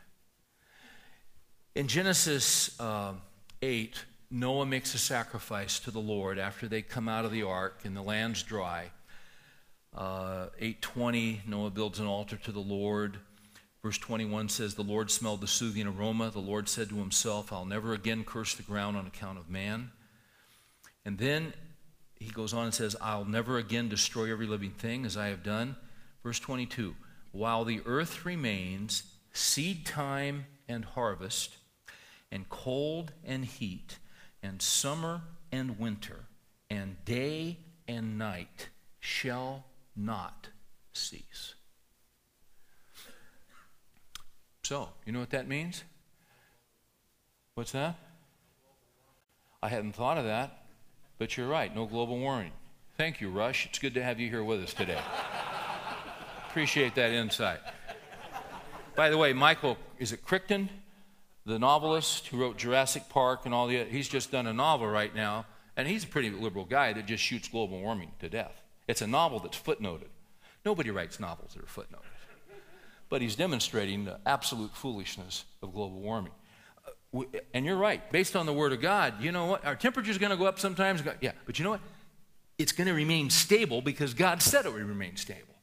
In 1.74 1.88
Genesis 1.88 2.78
uh, 2.78 3.14
8, 3.62 4.04
Noah 4.30 4.66
makes 4.66 4.94
a 4.94 4.98
sacrifice 4.98 5.80
to 5.80 5.90
the 5.90 5.98
Lord 5.98 6.38
after 6.38 6.68
they 6.68 6.82
come 6.82 7.08
out 7.08 7.24
of 7.24 7.32
the 7.32 7.42
ark 7.42 7.80
and 7.84 7.96
the 7.96 8.02
land's 8.02 8.42
dry. 8.42 8.90
Uh, 9.96 10.48
820, 10.58 11.40
Noah 11.46 11.70
builds 11.70 12.00
an 12.00 12.06
altar 12.06 12.36
to 12.36 12.52
the 12.52 12.60
Lord. 12.60 13.16
Verse 13.82 13.96
21 13.96 14.50
says, 14.50 14.74
The 14.74 14.82
Lord 14.82 15.10
smelled 15.10 15.40
the 15.40 15.46
soothing 15.46 15.86
aroma. 15.86 16.28
The 16.28 16.38
Lord 16.38 16.68
said 16.68 16.90
to 16.90 16.96
himself, 16.96 17.50
I'll 17.50 17.64
never 17.64 17.94
again 17.94 18.24
curse 18.24 18.54
the 18.54 18.62
ground 18.62 18.98
on 18.98 19.06
account 19.06 19.38
of 19.38 19.48
man. 19.48 19.90
And 21.04 21.18
then 21.18 21.52
he 22.18 22.30
goes 22.30 22.54
on 22.54 22.64
and 22.64 22.74
says, 22.74 22.96
I'll 23.00 23.24
never 23.24 23.58
again 23.58 23.88
destroy 23.88 24.30
every 24.30 24.46
living 24.46 24.70
thing 24.70 25.04
as 25.04 25.16
I 25.16 25.26
have 25.26 25.42
done. 25.42 25.76
Verse 26.22 26.38
22 26.38 26.94
While 27.32 27.64
the 27.64 27.80
earth 27.84 28.24
remains, 28.24 29.02
seed 29.32 29.84
time 29.84 30.46
and 30.68 30.84
harvest, 30.84 31.56
and 32.30 32.48
cold 32.48 33.12
and 33.24 33.44
heat, 33.44 33.98
and 34.42 34.62
summer 34.62 35.22
and 35.50 35.78
winter, 35.78 36.26
and 36.70 37.04
day 37.04 37.58
and 37.88 38.16
night 38.18 38.68
shall 39.00 39.64
not 39.96 40.48
cease. 40.92 41.54
So, 44.62 44.88
you 45.04 45.12
know 45.12 45.20
what 45.20 45.30
that 45.30 45.48
means? 45.48 45.82
What's 47.54 47.72
that? 47.72 47.96
I 49.62 49.68
hadn't 49.68 49.92
thought 49.92 50.18
of 50.18 50.24
that. 50.24 50.61
But 51.22 51.36
you're 51.36 51.46
right, 51.46 51.72
no 51.72 51.86
global 51.86 52.18
warming. 52.18 52.50
Thank 52.96 53.20
you, 53.20 53.30
Rush. 53.30 53.64
It's 53.66 53.78
good 53.78 53.94
to 53.94 54.02
have 54.02 54.18
you 54.18 54.28
here 54.28 54.42
with 54.42 54.60
us 54.60 54.74
today. 54.74 54.98
Appreciate 56.48 56.96
that 56.96 57.12
insight. 57.12 57.60
By 58.96 59.08
the 59.08 59.16
way, 59.16 59.32
Michael, 59.32 59.78
is 60.00 60.10
it 60.10 60.24
Crichton, 60.24 60.68
the 61.46 61.60
novelist 61.60 62.26
who 62.26 62.38
wrote 62.38 62.58
Jurassic 62.58 63.08
Park 63.08 63.42
and 63.44 63.54
all 63.54 63.68
the 63.68 63.84
he's 63.84 64.08
just 64.08 64.32
done 64.32 64.48
a 64.48 64.52
novel 64.52 64.88
right 64.88 65.14
now, 65.14 65.46
and 65.76 65.86
he's 65.86 66.02
a 66.02 66.08
pretty 66.08 66.30
liberal 66.30 66.64
guy 66.64 66.92
that 66.92 67.06
just 67.06 67.22
shoots 67.22 67.46
global 67.46 67.80
warming 67.80 68.10
to 68.18 68.28
death. 68.28 68.60
It's 68.88 69.00
a 69.00 69.06
novel 69.06 69.38
that's 69.38 69.56
footnoted. 69.56 70.10
Nobody 70.64 70.90
writes 70.90 71.20
novels 71.20 71.54
that 71.54 71.62
are 71.62 71.66
footnoted. 71.66 72.02
But 73.08 73.22
he's 73.22 73.36
demonstrating 73.36 74.06
the 74.06 74.18
absolute 74.26 74.74
foolishness 74.74 75.44
of 75.62 75.72
global 75.72 76.00
warming 76.00 76.32
and 77.52 77.66
you're 77.66 77.76
right, 77.76 78.10
based 78.10 78.36
on 78.36 78.46
the 78.46 78.52
Word 78.52 78.72
of 78.72 78.80
God, 78.80 79.22
you 79.22 79.32
know 79.32 79.46
what? 79.46 79.64
Our 79.64 79.76
temperature's 79.76 80.18
going 80.18 80.30
to 80.30 80.36
go 80.36 80.46
up 80.46 80.58
sometimes. 80.58 81.02
Yeah, 81.20 81.32
but 81.44 81.58
you 81.58 81.64
know 81.64 81.70
what? 81.70 81.80
It's 82.58 82.72
going 82.72 82.86
to 82.86 82.94
remain 82.94 83.28
stable 83.28 83.82
because 83.82 84.14
God 84.14 84.40
said 84.40 84.66
it 84.66 84.72
would 84.72 84.82
remain 84.82 85.16
stable. 85.16 85.54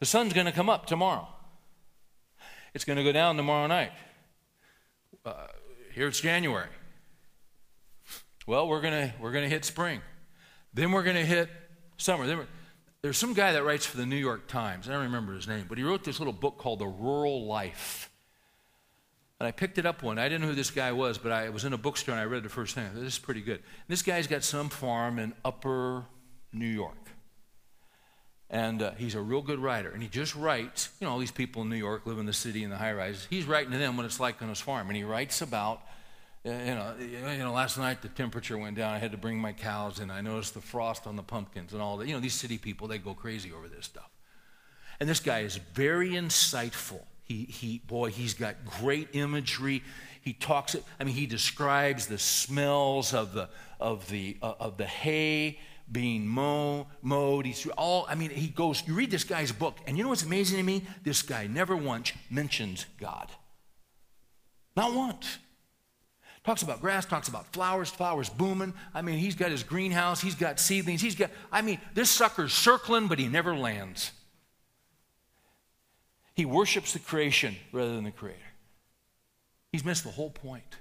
The 0.00 0.06
sun's 0.06 0.32
going 0.32 0.46
to 0.46 0.52
come 0.52 0.70
up 0.70 0.86
tomorrow. 0.86 1.28
It's 2.74 2.84
going 2.84 2.96
to 2.96 3.04
go 3.04 3.12
down 3.12 3.36
tomorrow 3.36 3.66
night. 3.66 3.92
Uh, 5.24 5.46
here 5.94 6.08
it's 6.08 6.20
January. 6.20 6.68
Well, 8.46 8.68
we're 8.68 8.80
going 8.80 9.08
to 9.08 9.14
we're 9.20 9.32
to 9.32 9.48
hit 9.48 9.64
spring. 9.64 10.00
Then 10.72 10.92
we're 10.92 11.04
going 11.04 11.16
to 11.16 11.24
hit 11.24 11.48
summer. 11.96 12.26
Then 12.26 12.46
there's 13.00 13.16
some 13.16 13.32
guy 13.32 13.52
that 13.52 13.64
writes 13.64 13.86
for 13.86 13.96
the 13.96 14.06
New 14.06 14.16
York 14.16 14.48
Times. 14.48 14.88
I 14.88 14.92
don't 14.92 15.04
remember 15.04 15.34
his 15.34 15.46
name, 15.46 15.66
but 15.68 15.78
he 15.78 15.84
wrote 15.84 16.04
this 16.04 16.18
little 16.18 16.32
book 16.32 16.58
called 16.58 16.80
The 16.80 16.86
Rural 16.86 17.46
Life. 17.46 18.10
And 19.44 19.48
I 19.50 19.52
picked 19.52 19.76
it 19.76 19.84
up 19.84 20.02
one. 20.02 20.18
I 20.18 20.26
didn't 20.26 20.40
know 20.40 20.48
who 20.48 20.54
this 20.54 20.70
guy 20.70 20.90
was, 20.92 21.18
but 21.18 21.30
I 21.30 21.50
was 21.50 21.66
in 21.66 21.74
a 21.74 21.76
bookstore 21.76 22.14
and 22.14 22.22
I 22.22 22.24
read 22.24 22.44
the 22.44 22.48
first 22.48 22.74
thing. 22.74 22.88
This 22.94 23.12
is 23.12 23.18
pretty 23.18 23.42
good. 23.42 23.62
This 23.88 24.00
guy's 24.00 24.26
got 24.26 24.42
some 24.42 24.70
farm 24.70 25.18
in 25.18 25.34
upper 25.44 26.06
New 26.50 26.66
York. 26.66 27.10
And 28.48 28.80
uh, 28.80 28.92
he's 28.92 29.14
a 29.14 29.20
real 29.20 29.42
good 29.42 29.58
writer. 29.58 29.90
And 29.90 30.02
he 30.02 30.08
just 30.08 30.34
writes, 30.34 30.88
you 30.98 31.06
know, 31.06 31.12
all 31.12 31.18
these 31.18 31.30
people 31.30 31.60
in 31.60 31.68
New 31.68 31.76
York 31.76 32.06
live 32.06 32.18
in 32.18 32.24
the 32.24 32.32
city 32.32 32.64
in 32.64 32.70
the 32.70 32.78
high 32.78 32.94
rises. 32.94 33.26
He's 33.28 33.44
writing 33.44 33.70
to 33.72 33.76
them 33.76 33.98
what 33.98 34.06
it's 34.06 34.18
like 34.18 34.40
on 34.40 34.48
his 34.48 34.62
farm. 34.62 34.88
And 34.88 34.96
he 34.96 35.04
writes 35.04 35.42
about, 35.42 35.82
uh, 36.46 36.50
you 36.50 36.74
know, 36.74 36.94
you 36.98 37.38
know, 37.38 37.52
last 37.52 37.76
night 37.76 38.00
the 38.00 38.08
temperature 38.08 38.56
went 38.56 38.78
down. 38.78 38.94
I 38.94 38.98
had 38.98 39.12
to 39.12 39.18
bring 39.18 39.38
my 39.38 39.52
cows 39.52 40.00
in. 40.00 40.10
I 40.10 40.22
noticed 40.22 40.54
the 40.54 40.62
frost 40.62 41.06
on 41.06 41.16
the 41.16 41.22
pumpkins 41.22 41.74
and 41.74 41.82
all 41.82 41.98
that. 41.98 42.08
You 42.08 42.14
know, 42.14 42.20
these 42.20 42.32
city 42.32 42.56
people, 42.56 42.88
they 42.88 42.96
go 42.96 43.12
crazy 43.12 43.52
over 43.52 43.68
this 43.68 43.84
stuff. 43.84 44.08
And 45.00 45.06
this 45.06 45.20
guy 45.20 45.40
is 45.40 45.56
very 45.74 46.12
insightful. 46.12 47.02
He, 47.24 47.44
he, 47.44 47.78
boy, 47.86 48.10
he's 48.10 48.34
got 48.34 48.64
great 48.64 49.08
imagery. 49.14 49.82
He 50.20 50.34
talks, 50.34 50.76
I 51.00 51.04
mean, 51.04 51.14
he 51.14 51.26
describes 51.26 52.06
the 52.06 52.18
smells 52.18 53.14
of 53.14 53.32
the, 53.32 53.48
of 53.80 54.08
the, 54.08 54.36
uh, 54.42 54.54
of 54.60 54.76
the 54.76 54.86
hay 54.86 55.58
being 55.90 56.26
mow, 56.26 56.86
mowed. 57.02 57.46
He's 57.46 57.66
all, 57.78 58.06
I 58.08 58.14
mean, 58.14 58.30
he 58.30 58.48
goes, 58.48 58.82
you 58.86 58.94
read 58.94 59.10
this 59.10 59.24
guy's 59.24 59.52
book, 59.52 59.78
and 59.86 59.96
you 59.96 60.02
know 60.02 60.10
what's 60.10 60.22
amazing 60.22 60.58
to 60.58 60.62
me? 60.62 60.82
This 61.02 61.22
guy 61.22 61.46
never 61.46 61.76
once 61.76 62.12
mentions 62.30 62.86
God. 63.00 63.30
Not 64.76 64.94
once. 64.94 65.38
Talks 66.44 66.60
about 66.62 66.82
grass, 66.82 67.06
talks 67.06 67.28
about 67.28 67.50
flowers, 67.54 67.88
flowers 67.88 68.28
booming. 68.28 68.74
I 68.92 69.00
mean, 69.00 69.16
he's 69.16 69.34
got 69.34 69.50
his 69.50 69.62
greenhouse, 69.62 70.20
he's 70.20 70.34
got 70.34 70.60
seedlings, 70.60 71.00
he's 71.00 71.14
got, 71.14 71.30
I 71.50 71.62
mean, 71.62 71.80
this 71.94 72.10
sucker's 72.10 72.52
circling, 72.52 73.08
but 73.08 73.18
he 73.18 73.28
never 73.28 73.56
lands. 73.56 74.12
He 76.34 76.44
worships 76.44 76.92
the 76.92 76.98
creation 76.98 77.56
rather 77.72 77.94
than 77.94 78.04
the 78.04 78.10
creator. 78.10 78.40
He's 79.72 79.84
missed 79.84 80.04
the 80.04 80.10
whole 80.10 80.30
point. 80.30 80.78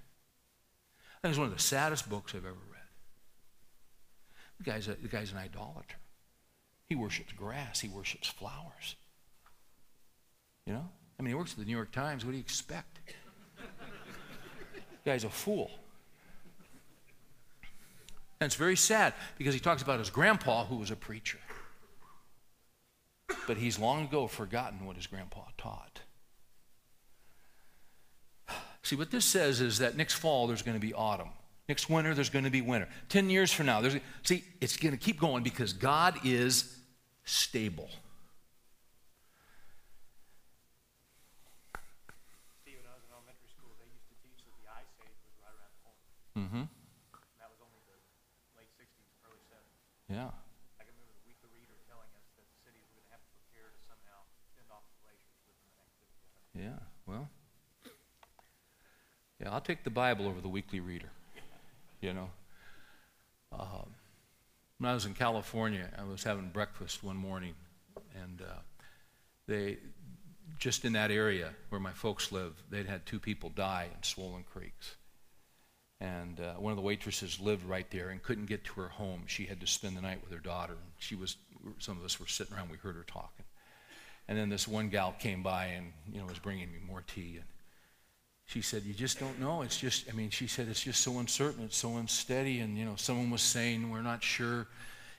That 1.22 1.32
is 1.32 1.38
one 1.38 1.48
of 1.48 1.54
the 1.54 1.62
saddest 1.62 2.10
books 2.10 2.34
I've 2.36 2.46
ever 2.46 2.54
read. 2.72 2.82
The 4.58 4.64
guy's, 4.64 4.88
a, 4.88 4.96
the 4.96 5.08
guy's 5.08 5.32
an 5.32 5.38
idolater. 5.38 5.96
He 6.90 6.96
worships 6.96 7.32
grass, 7.34 7.80
he 7.80 7.88
worships 7.88 8.28
flowers. 8.28 8.96
You 10.66 10.74
know? 10.74 10.90
I 11.20 11.24
mean, 11.24 11.30
he 11.30 11.36
works 11.36 11.54
at 11.54 11.60
the 11.60 11.66
New 11.66 11.76
York 11.76 11.92
Times. 11.92 12.26
What 12.26 12.32
do 12.32 12.38
you 12.38 12.42
expect? 12.42 13.00
the 13.58 15.10
guy's 15.10 15.24
a 15.24 15.30
fool. 15.30 15.72
And 18.40 18.48
it's 18.48 18.56
very 18.56 18.76
sad 18.76 19.14
because 19.38 19.54
he 19.54 19.60
talks 19.60 19.82
about 19.82 20.00
his 20.00 20.10
grandpa, 20.10 20.66
who 20.66 20.76
was 20.76 20.92
a 20.92 20.96
preacher. 20.96 21.40
But 23.48 23.58
he's 23.58 23.80
long 23.80 24.06
ago 24.06 24.28
forgotten 24.28 24.86
what 24.86 24.96
his 24.96 25.08
grandpa 25.08 25.42
taught. 25.58 26.02
See, 28.84 28.98
what 28.98 29.12
this 29.12 29.24
says 29.24 29.62
is 29.62 29.80
that 29.80 29.96
next 29.96 30.16
fall 30.16 30.46
there's 30.48 30.62
going 30.62 30.76
to 30.76 30.86
be 30.86 30.94
autumn. 30.94 31.30
Next 31.70 31.90
winter, 31.90 32.14
there's 32.14 32.30
going 32.30 32.44
to 32.44 32.52
be 32.52 32.60
winter. 32.60 32.90
Ten 33.08 33.30
years 33.30 33.48
from 33.48 33.68
now, 33.68 33.80
there's, 33.80 33.96
see, 34.24 34.44
it's 34.60 34.76
going 34.76 34.92
to 34.92 35.00
keep 35.00 35.18
going 35.18 35.44
because 35.44 35.72
God 35.72 36.20
is 36.28 36.68
stable. 37.24 37.88
See, 42.68 42.76
when 42.76 42.84
I 42.84 43.00
was 43.00 43.08
in 43.08 43.16
elementary 43.16 43.48
school, 43.48 43.72
they 43.80 43.88
used 43.88 44.12
to 44.12 44.20
teach 44.20 44.44
that 44.44 44.52
the 44.60 44.68
ice 44.68 44.92
age 45.08 45.16
was 45.24 45.32
right 45.40 45.56
around 45.56 45.72
the 45.72 45.80
corner. 45.88 46.04
Mm-hmm. 46.36 46.68
That 47.40 47.48
was 47.48 47.64
only 47.64 47.80
the 47.88 47.96
late 48.60 48.68
60s, 48.76 49.08
early 49.24 49.40
70s. 49.48 50.12
Yeah. 50.12 50.28
I 50.76 50.84
can 50.84 50.92
remember 51.00 51.16
the 51.16 51.24
Weekly 51.24 51.48
Reader 51.56 51.80
telling 51.88 52.12
us 52.12 52.28
that 52.36 52.44
the 52.44 52.60
cities 52.68 52.84
were 52.92 53.00
going 53.00 53.08
to 53.08 53.16
have 53.16 53.24
to 53.24 53.32
prepare 53.40 53.72
to 53.72 53.80
somehow 53.88 54.28
fend 54.60 54.68
off 54.68 54.84
the 54.92 55.00
glaciers 55.00 55.40
within 55.48 55.64
the 55.64 55.80
next 55.80 55.96
50 55.96 56.12
years. 56.12 56.76
Yeah. 56.76 56.84
Well. 57.08 57.32
Yeah, 59.44 59.52
I'll 59.52 59.62
take 59.62 59.84
the 59.84 59.90
Bible 59.90 60.26
over 60.26 60.40
the 60.40 60.48
Weekly 60.48 60.80
Reader. 60.80 61.10
You 62.00 62.14
know. 62.14 62.30
Um, 63.52 63.90
when 64.78 64.90
I 64.90 64.94
was 64.94 65.06
in 65.06 65.14
California, 65.14 65.90
I 65.98 66.04
was 66.04 66.24
having 66.24 66.50
breakfast 66.50 67.04
one 67.04 67.18
morning, 67.18 67.54
and 68.16 68.42
uh, 68.42 68.62
they 69.48 69.78
just 70.60 70.86
in 70.86 70.94
that 70.94 71.12
area 71.12 71.50
where 71.70 71.82
my 71.82 71.92
folks 71.92 72.32
live, 72.32 72.54
they'd 72.70 72.86
had 72.86 73.06
two 73.06 73.20
people 73.20 73.50
die 73.50 73.90
in 73.94 74.02
swollen 74.02 74.44
creeks. 74.44 74.96
And 76.00 76.40
uh, 76.40 76.54
one 76.54 76.72
of 76.72 76.78
the 76.78 76.84
waitresses 76.84 77.40
lived 77.40 77.66
right 77.66 77.90
there 77.92 78.10
and 78.10 78.24
couldn't 78.24 78.46
get 78.46 78.64
to 78.66 78.74
her 78.82 78.90
home. 78.90 79.24
She 79.28 79.46
had 79.46 79.60
to 79.62 79.68
spend 79.68 79.96
the 79.96 80.02
night 80.02 80.22
with 80.22 80.32
her 80.32 80.40
daughter. 80.40 80.74
And 80.74 80.92
She 81.00 81.16
was, 81.16 81.38
some 81.80 81.98
of 81.98 82.04
us 82.04 82.20
were 82.20 82.28
sitting 82.28 82.56
around. 82.56 82.70
We 82.70 82.78
heard 82.78 82.96
her 82.96 83.06
talking. 83.06 83.46
And 84.28 84.38
then 84.38 84.50
this 84.50 84.68
one 84.68 84.90
gal 84.90 85.16
came 85.20 85.44
by 85.44 85.66
and 85.66 85.92
you 86.12 86.20
know 86.20 86.26
was 86.26 86.40
bringing 86.40 86.72
me 86.72 86.80
more 86.86 87.04
tea. 87.06 87.38
And 87.38 87.46
she 88.46 88.62
said, 88.62 88.84
"You 88.84 88.94
just 88.94 89.20
don't 89.20 89.40
know. 89.40 89.62
It's 89.62 89.78
just, 89.78 90.10
I 90.10 90.14
mean, 90.14 90.30
she 90.30 90.48
said 90.48 90.68
it's 90.68 90.84
just 90.84 91.02
so 91.02 91.20
uncertain. 91.20 91.64
It's 91.64 91.78
so 91.78 91.98
unsteady. 91.98 92.60
And 92.60 92.78
you 92.78 92.86
know, 92.86 92.96
someone 92.96 93.30
was 93.30 93.42
saying 93.42 93.90
we're 93.90 94.02
not 94.02 94.24
sure, 94.24 94.68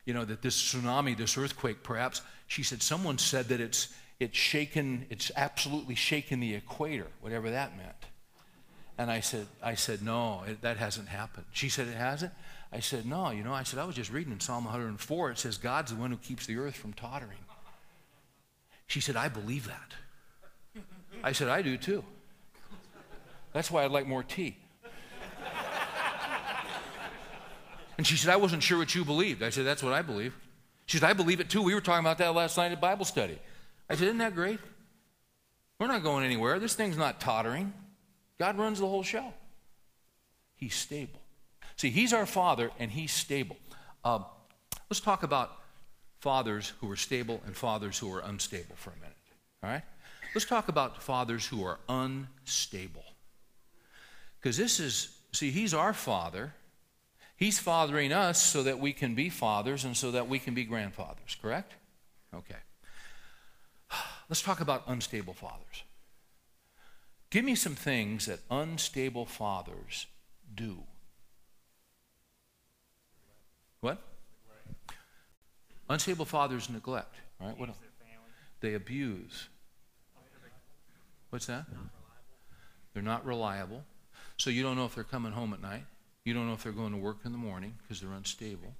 you 0.05 0.15
know, 0.15 0.25
that 0.25 0.43
this 0.43 0.61
tsunami, 0.61 1.17
this 1.17 1.37
earthquake, 1.37 1.83
perhaps. 1.83 2.23
She 2.47 2.63
said 2.63 2.83
someone 2.83 3.19
said 3.19 3.49
that 3.49 3.61
it's 3.61 3.95
it's 4.21 4.37
shaken. 4.37 5.07
It's 5.11 5.31
absolutely 5.37 5.95
shaken 5.95 6.41
the 6.41 6.55
equator, 6.55 7.09
whatever 7.21 7.51
that 7.51 7.77
meant." 7.77 8.07
And 8.97 9.11
I 9.11 9.21
said, 9.21 9.47
I 9.63 9.75
said, 9.75 10.03
no, 10.03 10.43
it, 10.47 10.63
that 10.63 10.77
hasn't 10.77 11.09
happened. 11.09 11.47
She 11.53 11.69
said, 11.69 11.89
it 11.89 11.97
hasn't? 11.97 12.33
I 12.73 12.81
said, 12.81 13.07
no, 13.07 13.31
you 13.31 13.43
know, 13.43 13.53
I 13.53 13.65
said, 13.65 13.81
I 13.81 13.85
was 13.85 13.97
just 13.97 14.13
reading 14.13 14.33
in 14.33 14.41
Psalm 14.41 14.65
104. 14.65 15.31
It 15.31 15.39
says, 15.39 15.59
God's 15.59 15.93
the 15.93 15.99
one 15.99 16.11
who 16.11 16.17
keeps 16.17 16.47
the 16.47 16.57
earth 16.57 16.77
from 16.77 16.93
tottering. 16.93 17.39
She 18.87 19.01
said, 19.01 19.17
I 19.17 19.29
believe 19.29 19.67
that. 19.67 20.83
I 21.23 21.33
said, 21.33 21.49
I 21.49 21.63
do 21.63 21.77
too. 21.77 22.05
That's 23.55 23.71
why 23.71 23.85
I'd 23.85 23.91
like 23.91 24.07
more 24.07 24.23
tea. 24.23 24.59
And 27.97 28.07
she 28.07 28.17
said, 28.17 28.33
I 28.33 28.37
wasn't 28.37 28.63
sure 28.63 28.79
what 28.79 28.95
you 28.95 29.05
believed. 29.05 29.43
I 29.43 29.51
said, 29.51 29.65
That's 29.65 29.83
what 29.83 29.93
I 29.93 30.03
believe. 30.03 30.35
She 30.87 30.99
said, 30.99 31.09
I 31.09 31.13
believe 31.13 31.41
it 31.41 31.49
too. 31.49 31.63
We 31.63 31.75
were 31.75 31.81
talking 31.81 32.05
about 32.05 32.19
that 32.19 32.35
last 32.35 32.57
night 32.57 32.73
at 32.73 32.81
Bible 32.81 33.05
study. 33.05 33.39
I 33.89 33.95
said, 33.95 34.05
Isn't 34.09 34.19
that 34.19 34.35
great? 34.35 34.59
We're 35.79 35.87
not 35.87 36.03
going 36.03 36.25
anywhere. 36.25 36.59
This 36.59 36.75
thing's 36.75 36.97
not 36.97 37.21
tottering. 37.21 37.73
God 38.39 38.59
runs 38.59 38.81
the 38.81 38.89
whole 38.89 39.03
show. 39.03 39.33
He's 40.57 40.75
stable. 40.75 41.21
See, 41.77 41.91
He's 41.91 42.13
our 42.13 42.27
Father 42.27 42.71
and 42.79 42.91
He's 42.91 43.13
stable. 43.13 43.57
Um, 44.05 44.25
let's 44.91 45.01
talk 45.01 45.23
about 45.23 45.53
fathers 46.21 46.73
who 46.81 46.91
are 46.91 46.97
stable 46.97 47.41
and 47.47 47.57
fathers 47.57 47.99
who 47.99 48.13
are 48.13 48.21
unstable 48.21 48.75
for 48.77 48.91
a 48.91 48.97
minute. 48.97 49.17
All 49.63 49.71
right? 49.71 49.83
Let's 50.35 50.47
talk 50.47 50.69
about 50.69 51.03
fathers 51.03 51.47
who 51.47 51.65
are 51.65 51.79
unstable. 51.89 53.05
Because 54.45 54.59
this 54.59 54.79
is, 54.79 55.09
see, 55.33 55.51
He's 55.51 55.73
our 55.73 55.95
Father. 55.95 56.53
He's 57.35 57.59
fathering 57.59 58.13
us 58.13 58.43
so 58.43 58.63
that 58.65 58.79
we 58.79 58.93
can 58.93 59.15
be 59.15 59.31
fathers 59.31 59.87
and 59.87 59.97
so 59.97 60.11
that 60.11 60.29
we 60.29 60.39
can 60.39 60.53
be 60.53 60.65
grandfathers, 60.65 61.39
correct? 61.41 61.73
Okay. 62.35 62.59
Let's 64.29 64.43
talk 64.43 64.61
about 64.61 64.83
unstable 64.87 65.33
fathers. 65.33 65.85
Give 67.31 67.43
me 67.43 67.55
some 67.55 67.75
things 67.75 68.27
that 68.27 68.41
unstable 68.51 69.25
fathers 69.25 70.09
do. 70.55 70.83
What? 73.81 73.97
Unstable 75.89 76.27
fathers 76.27 76.69
neglect. 76.69 77.15
Right? 77.41 77.59
What 77.59 77.71
else? 77.71 77.79
They 78.61 78.75
abuse. 78.75 79.49
What's 81.31 81.47
that? 81.47 81.65
They're 82.93 83.03
not 83.03 83.25
reliable. 83.25 83.85
So 84.37 84.51
you 84.51 84.63
don't 84.63 84.77
know 84.77 84.85
if 84.85 84.95
they're 84.95 85.05
coming 85.05 85.33
home 85.33 85.53
at 85.53 85.63
night. 85.63 85.85
You 86.25 86.35
don't 86.35 86.47
know 86.47 86.55
if 86.55 86.63
they're 86.63 86.73
going 86.73 86.93
to 86.93 86.99
work 86.99 87.19
in 87.25 87.33
the 87.33 87.39
morning 87.39 87.75
because 87.83 88.01
they're 88.01 88.13
unstable. 88.13 88.75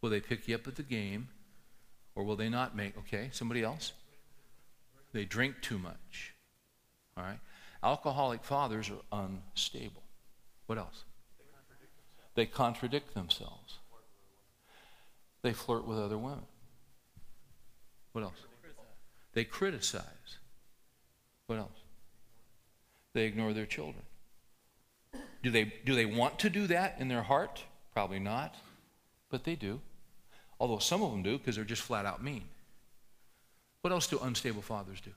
Will 0.00 0.10
they 0.10 0.20
pick 0.20 0.48
you 0.48 0.54
up 0.54 0.66
at 0.66 0.76
the 0.76 0.82
game? 0.82 1.28
Or 2.14 2.24
will 2.24 2.36
they 2.36 2.48
not 2.48 2.74
make, 2.74 2.98
okay, 2.98 3.28
somebody 3.32 3.62
else? 3.62 3.92
They 5.12 5.24
drink 5.24 5.56
too 5.62 5.78
much. 5.78 6.34
All 7.16 7.24
right? 7.24 7.38
Alcoholic 7.82 8.42
fathers 8.42 8.90
are 8.90 9.24
unstable. 9.24 10.02
What 10.66 10.78
else? 10.78 11.04
They 12.34 12.46
contradict 12.46 13.14
themselves. 13.14 13.78
They 15.42 15.52
flirt 15.52 15.86
with 15.86 15.98
other 15.98 16.18
women. 16.18 16.46
What 18.12 18.24
else? 18.24 18.40
They 19.32 19.44
criticize. 19.44 20.02
What 21.46 21.58
else? 21.58 21.70
They 23.12 23.24
ignore 23.24 23.52
their 23.52 23.66
children. 23.66 24.02
Do 25.42 25.50
they, 25.50 25.72
do 25.84 25.94
they 25.94 26.06
want 26.06 26.38
to 26.40 26.50
do 26.50 26.66
that 26.66 26.96
in 26.98 27.08
their 27.08 27.22
heart? 27.22 27.62
Probably 27.92 28.18
not, 28.18 28.54
but 29.30 29.44
they 29.44 29.54
do. 29.54 29.80
Although 30.60 30.78
some 30.78 31.02
of 31.02 31.10
them 31.10 31.22
do 31.22 31.38
because 31.38 31.56
they're 31.56 31.64
just 31.64 31.82
flat 31.82 32.04
out 32.04 32.22
mean. 32.22 32.44
What 33.82 33.92
else 33.92 34.06
do 34.08 34.18
unstable 34.18 34.62
fathers 34.62 35.00
do? 35.00 35.12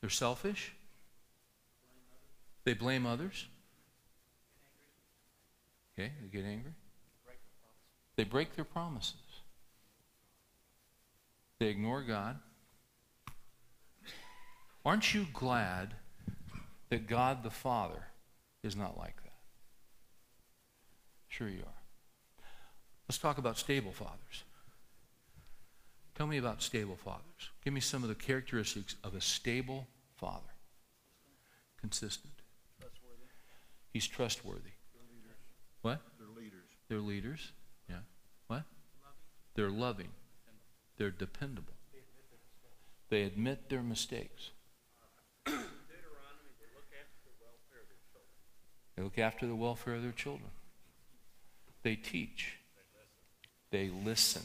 They're 0.00 0.10
selfish. 0.10 0.72
They 2.64 2.74
blame 2.74 3.06
others. 3.06 3.46
Okay, 5.94 6.12
they 6.20 6.28
get 6.28 6.44
angry. 6.44 6.72
They 8.16 8.24
break 8.24 8.54
their 8.56 8.64
promises. 8.64 9.14
They 11.58 11.66
ignore 11.66 12.02
God. 12.02 12.38
Aren't 14.84 15.14
you 15.14 15.26
glad 15.32 15.94
that 16.88 17.06
God 17.06 17.42
the 17.42 17.50
Father 17.50 18.07
is 18.68 18.76
not 18.76 18.96
like 18.96 19.16
that? 19.24 19.32
Sure, 21.26 21.48
you 21.48 21.62
are. 21.66 21.82
Let's 23.08 23.18
talk 23.18 23.38
about 23.38 23.58
stable 23.58 23.92
fathers. 23.92 24.44
Tell 26.14 26.26
me 26.26 26.36
about 26.36 26.62
stable 26.62 26.96
fathers. 26.96 27.50
Give 27.64 27.72
me 27.72 27.80
some 27.80 28.02
of 28.02 28.08
the 28.08 28.14
characteristics 28.14 28.96
of 29.02 29.14
a 29.14 29.20
stable 29.20 29.86
father. 30.16 30.54
Consistent. 31.80 32.34
Trustworthy. 32.80 33.28
He's 33.92 34.06
trustworthy. 34.06 34.74
They're 34.92 35.08
leaders. 35.10 35.36
What? 35.82 36.00
They're 36.18 36.42
leaders. 36.42 36.68
They're 36.88 36.98
leaders. 36.98 37.52
Yeah. 37.88 38.00
What? 38.48 38.64
They're 39.54 39.70
loving. 39.70 40.08
They're 40.96 41.10
dependable. 41.10 41.74
They 43.10 43.22
admit 43.22 43.70
their 43.70 43.82
mistakes. 43.82 44.50
Deuteronomy, 45.46 46.52
they 46.60 46.68
look 46.76 46.92
after 46.92 47.18
the 47.24 47.32
welfare 47.40 47.80
of 47.80 47.88
their 47.88 48.04
children. 48.12 48.36
They 48.98 49.04
look 49.04 49.18
after 49.20 49.46
the 49.46 49.54
welfare 49.54 49.94
of 49.94 50.02
their 50.02 50.10
children. 50.10 50.50
They 51.84 51.94
teach. 51.94 52.56
They 53.70 53.90
listen. 53.90 54.42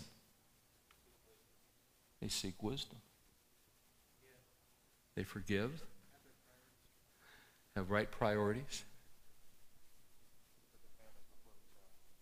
They 2.22 2.28
seek 2.28 2.62
wisdom. 2.62 3.00
They 5.16 5.24
forgive. 5.24 5.82
Have 7.76 7.90
right 7.90 8.12
priorities. 8.12 8.84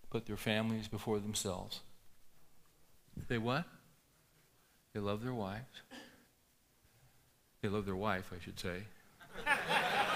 Put 0.10 0.26
their 0.26 0.38
families 0.38 0.88
before 0.88 1.20
themselves. 1.20 1.82
They 3.28 3.40
what? 3.40 3.66
They 4.94 5.02
love 5.02 5.22
their 5.22 5.34
wives. 5.34 5.82
They 7.62 7.68
love 7.68 7.86
their 7.86 7.98
wife, 7.98 8.32
I 8.34 8.42
should 8.42 8.58
say. 8.58 8.84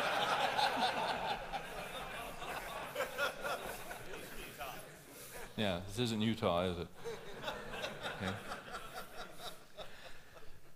Yeah, 5.57 5.79
this 5.87 5.99
isn't 5.99 6.21
Utah, 6.21 6.63
is 6.63 6.79
it? 6.79 6.87
Okay. 8.21 8.33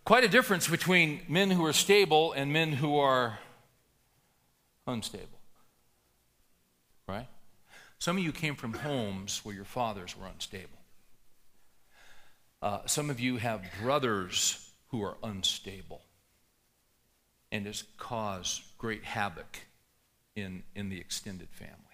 Quite 0.06 0.24
a 0.24 0.30
difference 0.30 0.68
between 0.68 1.22
men 1.28 1.52
who 1.52 1.66
are 1.66 1.74
stable 1.74 2.32
and 2.32 2.52
men 2.52 2.72
who 2.72 2.98
are 2.98 3.40
unstable. 4.88 5.40
Right? 7.08 7.28
Some 8.00 8.18
of 8.18 8.24
you 8.24 8.32
came 8.32 8.56
from 8.56 8.74
homes 8.74 9.42
where 9.44 9.54
your 9.54 9.66
fathers 9.66 10.16
were 10.18 10.28
unstable. 10.28 10.80
Uh, 12.62 12.80
some 12.86 13.10
of 13.10 13.20
you 13.20 13.38
have 13.38 13.62
brothers 13.82 14.70
who 14.88 15.04
are 15.04 15.18
unstable. 15.22 16.02
And 17.52 17.68
it's 17.68 17.84
caused 17.98 18.62
great 18.78 19.04
havoc 19.04 19.60
in, 20.36 20.64
in 20.76 20.90
the 20.90 21.00
extended 21.00 21.50
family. 21.52 21.89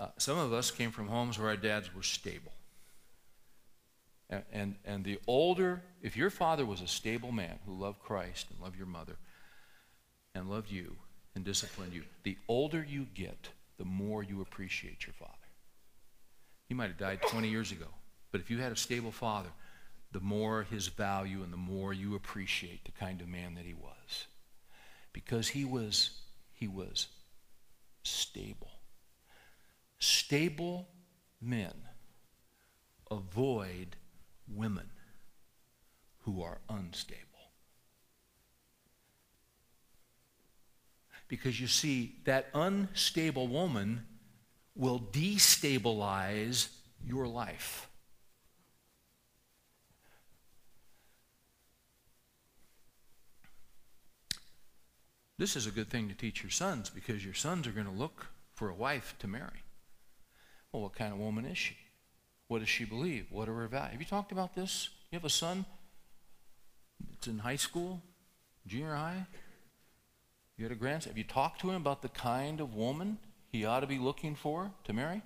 Uh, 0.00 0.08
some 0.16 0.38
of 0.38 0.50
us 0.50 0.70
came 0.70 0.90
from 0.90 1.08
homes 1.08 1.38
where 1.38 1.50
our 1.50 1.56
dads 1.56 1.94
were 1.94 2.02
stable. 2.02 2.52
And, 4.30 4.42
and, 4.50 4.74
and 4.86 5.04
the 5.04 5.18
older, 5.26 5.82
if 6.00 6.16
your 6.16 6.30
father 6.30 6.64
was 6.64 6.80
a 6.80 6.86
stable 6.86 7.32
man 7.32 7.58
who 7.66 7.78
loved 7.78 7.98
Christ 7.98 8.46
and 8.50 8.58
loved 8.60 8.78
your 8.78 8.86
mother 8.86 9.16
and 10.34 10.48
loved 10.48 10.70
you 10.70 10.96
and 11.34 11.44
disciplined 11.44 11.92
you, 11.92 12.04
the 12.22 12.38
older 12.48 12.82
you 12.88 13.08
get, 13.14 13.50
the 13.76 13.84
more 13.84 14.22
you 14.22 14.40
appreciate 14.40 15.06
your 15.06 15.12
father. 15.12 15.34
He 16.66 16.74
might 16.74 16.88
have 16.88 16.98
died 16.98 17.20
20 17.20 17.50
years 17.50 17.70
ago, 17.70 17.88
but 18.32 18.40
if 18.40 18.50
you 18.50 18.56
had 18.56 18.72
a 18.72 18.76
stable 18.76 19.12
father, 19.12 19.50
the 20.12 20.20
more 20.20 20.62
his 20.62 20.88
value 20.88 21.42
and 21.42 21.52
the 21.52 21.58
more 21.58 21.92
you 21.92 22.14
appreciate 22.14 22.84
the 22.84 22.92
kind 22.92 23.20
of 23.20 23.28
man 23.28 23.54
that 23.56 23.66
he 23.66 23.74
was. 23.74 24.26
Because 25.12 25.48
he 25.48 25.66
was, 25.66 26.10
he 26.54 26.68
was 26.68 27.08
stable. 28.02 28.70
Stable 30.00 30.88
men 31.40 31.74
avoid 33.10 33.96
women 34.48 34.88
who 36.20 36.42
are 36.42 36.58
unstable. 36.68 37.20
Because 41.28 41.60
you 41.60 41.66
see, 41.66 42.16
that 42.24 42.48
unstable 42.54 43.46
woman 43.46 44.04
will 44.74 44.98
destabilize 44.98 46.68
your 47.04 47.28
life. 47.28 47.86
This 55.38 55.56
is 55.56 55.66
a 55.66 55.70
good 55.70 55.88
thing 55.88 56.08
to 56.08 56.14
teach 56.14 56.42
your 56.42 56.50
sons 56.50 56.90
because 56.90 57.24
your 57.24 57.34
sons 57.34 57.66
are 57.66 57.72
going 57.72 57.86
to 57.86 57.92
look 57.92 58.26
for 58.52 58.68
a 58.68 58.74
wife 58.74 59.14
to 59.20 59.28
marry. 59.28 59.62
Well, 60.72 60.82
what 60.82 60.94
kind 60.94 61.12
of 61.12 61.18
woman 61.18 61.44
is 61.44 61.58
she? 61.58 61.76
What 62.48 62.60
does 62.60 62.68
she 62.68 62.84
believe? 62.84 63.26
What 63.30 63.48
are 63.48 63.54
her 63.54 63.68
values? 63.68 63.92
Have 63.92 64.00
you 64.00 64.06
talked 64.06 64.32
about 64.32 64.54
this? 64.54 64.88
You 65.10 65.16
have 65.16 65.24
a 65.24 65.30
son 65.30 65.64
that's 67.10 67.26
in 67.26 67.38
high 67.38 67.56
school, 67.56 68.02
junior 68.66 68.94
high? 68.94 69.26
You 70.56 70.64
had 70.64 70.72
a 70.72 70.76
grandson. 70.76 71.10
Have 71.10 71.18
you 71.18 71.24
talked 71.24 71.60
to 71.62 71.70
him 71.70 71.76
about 71.76 72.02
the 72.02 72.08
kind 72.08 72.60
of 72.60 72.74
woman 72.74 73.18
he 73.50 73.64
ought 73.64 73.80
to 73.80 73.86
be 73.86 73.98
looking 73.98 74.34
for 74.34 74.70
to 74.84 74.92
marry? 74.92 75.22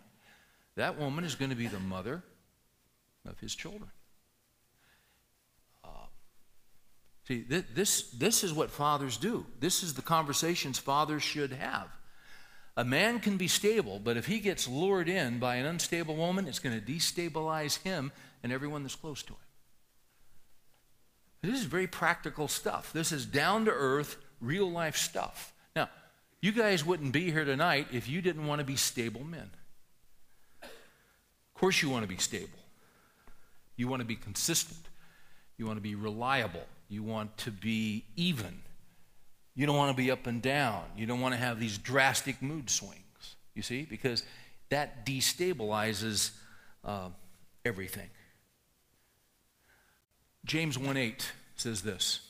That 0.77 0.99
woman 0.99 1.25
is 1.25 1.35
going 1.35 1.51
to 1.51 1.57
be 1.57 1.67
the 1.67 1.81
mother 1.81 2.23
of 3.29 3.39
his 3.41 3.55
children. 3.55 3.91
Uh, 5.85 6.07
see, 7.27 7.43
th- 7.43 7.65
this, 7.75 8.11
this 8.11 8.45
is 8.45 8.53
what 8.53 8.71
fathers 8.71 9.17
do. 9.17 9.47
This 9.61 9.83
is 9.83 9.95
the 9.95 10.03
conversations 10.03 10.79
fathers 10.79 11.23
should 11.23 11.53
have. 11.53 11.89
A 12.77 12.85
man 12.85 13.21
can 13.21 13.37
be 13.37 13.47
stable, 13.47 14.01
but 14.03 14.17
if 14.17 14.27
he 14.27 14.41
gets 14.41 14.67
lured 14.67 15.09
in 15.09 15.39
by 15.39 15.57
an 15.57 15.67
unstable 15.67 16.17
woman, 16.17 16.49
it's 16.49 16.59
going 16.59 16.79
to 16.79 16.85
destabilize 16.85 17.81
him 17.83 18.11
and 18.43 18.53
everyone 18.53 18.83
that's 18.83 18.97
close 18.97 19.23
to 19.23 19.33
him. 19.33 19.39
This 21.43 21.61
is 21.61 21.67
very 21.67 21.87
practical 21.87 22.49
stuff. 22.49 22.93
This 22.93 23.13
is 23.13 23.27
down 23.27 23.67
to 23.67 23.71
earth, 23.71 24.17
real 24.41 24.71
life 24.71 24.97
stuff. 24.97 25.53
Now, 25.77 25.89
you 26.41 26.53
guys 26.53 26.85
wouldn't 26.85 27.13
be 27.13 27.31
here 27.31 27.45
tonight 27.45 27.89
if 27.93 28.09
you 28.09 28.23
didn't 28.23 28.47
want 28.47 28.61
to 28.61 28.65
be 28.65 28.77
stable 28.77 29.23
men. 29.25 29.51
Of 30.63 30.71
course, 31.55 31.81
you 31.83 31.91
want 31.91 32.03
to 32.03 32.09
be 32.09 32.17
stable. 32.17 32.49
You 33.77 33.89
want 33.89 34.01
to 34.01 34.07
be 34.07 34.17
consistent. 34.17 34.81
You 35.59 35.67
want 35.67 35.77
to 35.77 35.83
be 35.83 35.95
reliable. 35.95 36.67
You 36.89 37.03
want 37.03 37.37
to 37.39 37.51
be 37.51 38.05
even. 38.17 38.63
You 39.55 39.67
don't 39.67 39.77
want 39.77 39.97
to 39.97 40.03
be 40.03 40.11
up 40.11 40.27
and 40.27 40.43
down. 40.43 40.83
You 40.97 41.07
don't 41.07 41.21
want 41.21 41.35
to 41.35 41.41
have 41.41 41.61
these 41.61 41.79
drastic 41.79 42.43
mood 42.43 42.69
swings, 42.69 43.37
you 43.55 43.63
see, 43.63 43.83
because 43.83 44.25
that 44.71 45.07
destabilizes 45.07 46.33
uh, 46.85 47.11
everything. 47.65 48.09
James 50.45 50.79
1 50.79 50.97
8 50.97 51.33
says 51.57 51.83
this. 51.83 52.21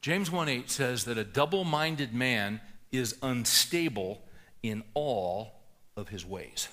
James 0.00 0.30
1 0.30 0.48
8 0.48 0.70
says 0.70 1.04
that 1.04 1.18
a 1.18 1.24
double 1.24 1.64
minded 1.64 2.14
man 2.14 2.60
is 2.90 3.16
unstable 3.22 4.22
in 4.62 4.82
all 4.94 5.52
of 5.96 6.08
his 6.08 6.24
ways. 6.24 6.68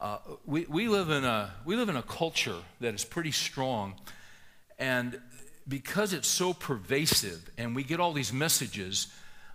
Uh, 0.00 0.18
we, 0.46 0.64
we, 0.66 0.88
live 0.88 1.10
in 1.10 1.24
a, 1.24 1.52
we 1.64 1.76
live 1.76 1.88
in 1.88 1.96
a 1.96 2.02
culture 2.02 2.58
that 2.80 2.94
is 2.94 3.04
pretty 3.04 3.32
strong, 3.32 3.94
and 4.78 5.20
because 5.68 6.12
it's 6.12 6.28
so 6.28 6.52
pervasive 6.52 7.50
and 7.58 7.76
we 7.76 7.84
get 7.84 8.00
all 8.00 8.12
these 8.12 8.32
messages, 8.32 9.08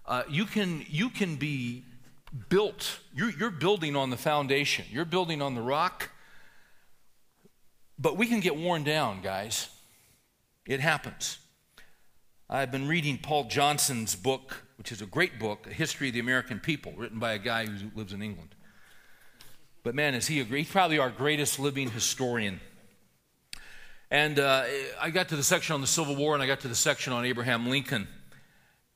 uh, 0.05 0.23
you, 0.29 0.45
can, 0.45 0.85
you 0.87 1.09
can 1.09 1.35
be 1.35 1.83
built, 2.49 2.99
you're, 3.13 3.31
you're 3.31 3.49
building 3.49 3.95
on 3.95 4.09
the 4.09 4.17
foundation, 4.17 4.85
you're 4.91 5.05
building 5.05 5.41
on 5.41 5.55
the 5.55 5.61
rock, 5.61 6.09
but 7.97 8.17
we 8.17 8.27
can 8.27 8.39
get 8.39 8.55
worn 8.55 8.83
down, 8.83 9.21
guys. 9.21 9.69
It 10.65 10.79
happens. 10.79 11.37
I've 12.49 12.71
been 12.71 12.87
reading 12.87 13.17
Paul 13.17 13.45
Johnson's 13.45 14.15
book, 14.15 14.65
which 14.77 14.91
is 14.91 15.01
a 15.01 15.05
great 15.05 15.39
book, 15.39 15.67
A 15.67 15.73
History 15.73 16.09
of 16.09 16.13
the 16.13 16.19
American 16.19 16.59
People, 16.59 16.93
written 16.95 17.19
by 17.19 17.33
a 17.33 17.39
guy 17.39 17.65
who 17.65 17.89
lives 17.95 18.13
in 18.13 18.21
England. 18.21 18.55
But 19.83 19.95
man, 19.95 20.13
is 20.13 20.27
he 20.27 20.39
a 20.39 20.43
great, 20.43 20.59
he's 20.59 20.71
probably 20.71 20.99
our 20.99 21.09
greatest 21.09 21.59
living 21.59 21.89
historian. 21.89 22.61
And 24.13 24.37
uh, 24.37 24.65
I 25.01 25.09
got 25.09 25.29
to 25.29 25.35
the 25.35 25.41
section 25.41 25.73
on 25.73 25.81
the 25.81 25.87
Civil 25.87 26.15
War 26.15 26.35
and 26.35 26.43
I 26.43 26.45
got 26.45 26.59
to 26.59 26.67
the 26.67 26.75
section 26.75 27.13
on 27.13 27.25
Abraham 27.25 27.67
Lincoln. 27.67 28.07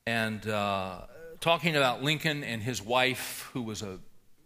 And 0.05 0.47
uh, 0.47 0.99
talking 1.39 1.75
about 1.75 2.03
Lincoln 2.03 2.43
and 2.43 2.61
his 2.61 2.83
wife, 2.83 3.49
who 3.51 3.63
was 3.63 3.81
a, 3.81 3.97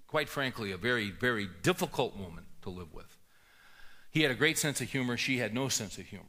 quite 0.08 0.30
frankly, 0.30 0.72
a 0.72 0.78
very, 0.78 1.12
very 1.12 1.50
difficult 1.62 2.16
woman 2.16 2.46
to 2.62 2.70
live 2.70 2.94
with. 2.94 3.18
He 4.12 4.22
had 4.22 4.32
a 4.32 4.34
great 4.34 4.58
sense 4.58 4.80
of 4.80 4.90
humor, 4.90 5.18
she 5.18 5.40
had 5.40 5.54
no 5.54 5.68
sense 5.68 5.98
of 5.98 6.06
humor. 6.06 6.24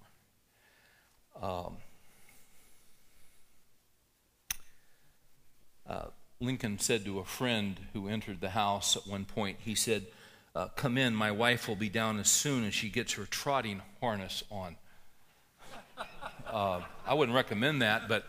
Um, 1.41 1.77
uh, 5.89 6.07
Lincoln 6.41 6.81
said 6.81 7.05
to 7.05 7.21
a 7.21 7.25
friend 7.25 7.79
who 7.93 8.09
entered 8.09 8.41
the 8.41 8.51
house 8.51 8.97
at 8.97 9.07
one 9.07 9.25
point, 9.25 9.59
he 9.61 9.77
said, 9.77 10.07
uh, 10.55 10.69
come 10.77 10.99
in, 10.99 11.15
my 11.15 11.31
wife 11.31 11.67
will 11.67 11.77
be 11.77 11.89
down 11.89 12.19
as 12.19 12.31
soon 12.31 12.65
as 12.65 12.75
she 12.75 12.91
gets 12.91 13.15
her 13.15 13.25
trotting 13.25 13.81
harness 14.01 14.45
on. 14.51 14.77
Uh, 16.47 16.83
I 17.07 17.15
wouldn't 17.15 17.35
recommend 17.35 17.81
that, 17.81 18.09
but 18.09 18.27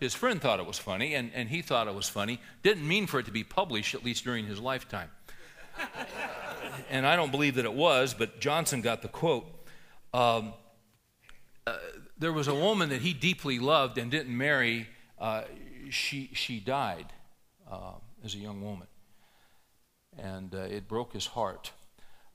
his 0.00 0.14
friend 0.14 0.40
thought 0.42 0.60
it 0.60 0.66
was 0.66 0.78
funny, 0.78 1.14
and, 1.14 1.30
and 1.34 1.48
he 1.48 1.62
thought 1.62 1.88
it 1.88 1.94
was 1.94 2.08
funny. 2.08 2.40
Didn't 2.62 2.86
mean 2.86 3.06
for 3.06 3.18
it 3.18 3.26
to 3.26 3.32
be 3.32 3.44
published, 3.44 3.94
at 3.94 4.04
least 4.04 4.24
during 4.24 4.44
his 4.44 4.60
lifetime. 4.60 5.10
and 6.90 7.06
I 7.06 7.16
don't 7.16 7.30
believe 7.30 7.54
that 7.54 7.64
it 7.64 7.72
was, 7.72 8.12
but 8.12 8.40
Johnson 8.40 8.82
got 8.82 9.00
the 9.00 9.08
quote. 9.08 9.46
Um, 10.12 10.52
uh, 11.66 11.78
there 12.18 12.32
was 12.32 12.48
a 12.48 12.54
woman 12.54 12.90
that 12.90 13.00
he 13.00 13.14
deeply 13.14 13.58
loved 13.58 13.96
and 13.96 14.10
didn't 14.10 14.36
marry. 14.36 14.88
Uh, 15.18 15.44
she, 15.88 16.28
she 16.34 16.60
died 16.60 17.06
uh, 17.70 17.92
as 18.22 18.34
a 18.34 18.38
young 18.38 18.60
woman 18.60 18.86
and 20.18 20.54
uh, 20.54 20.58
it 20.58 20.88
broke 20.88 21.12
his 21.12 21.26
heart. 21.26 21.72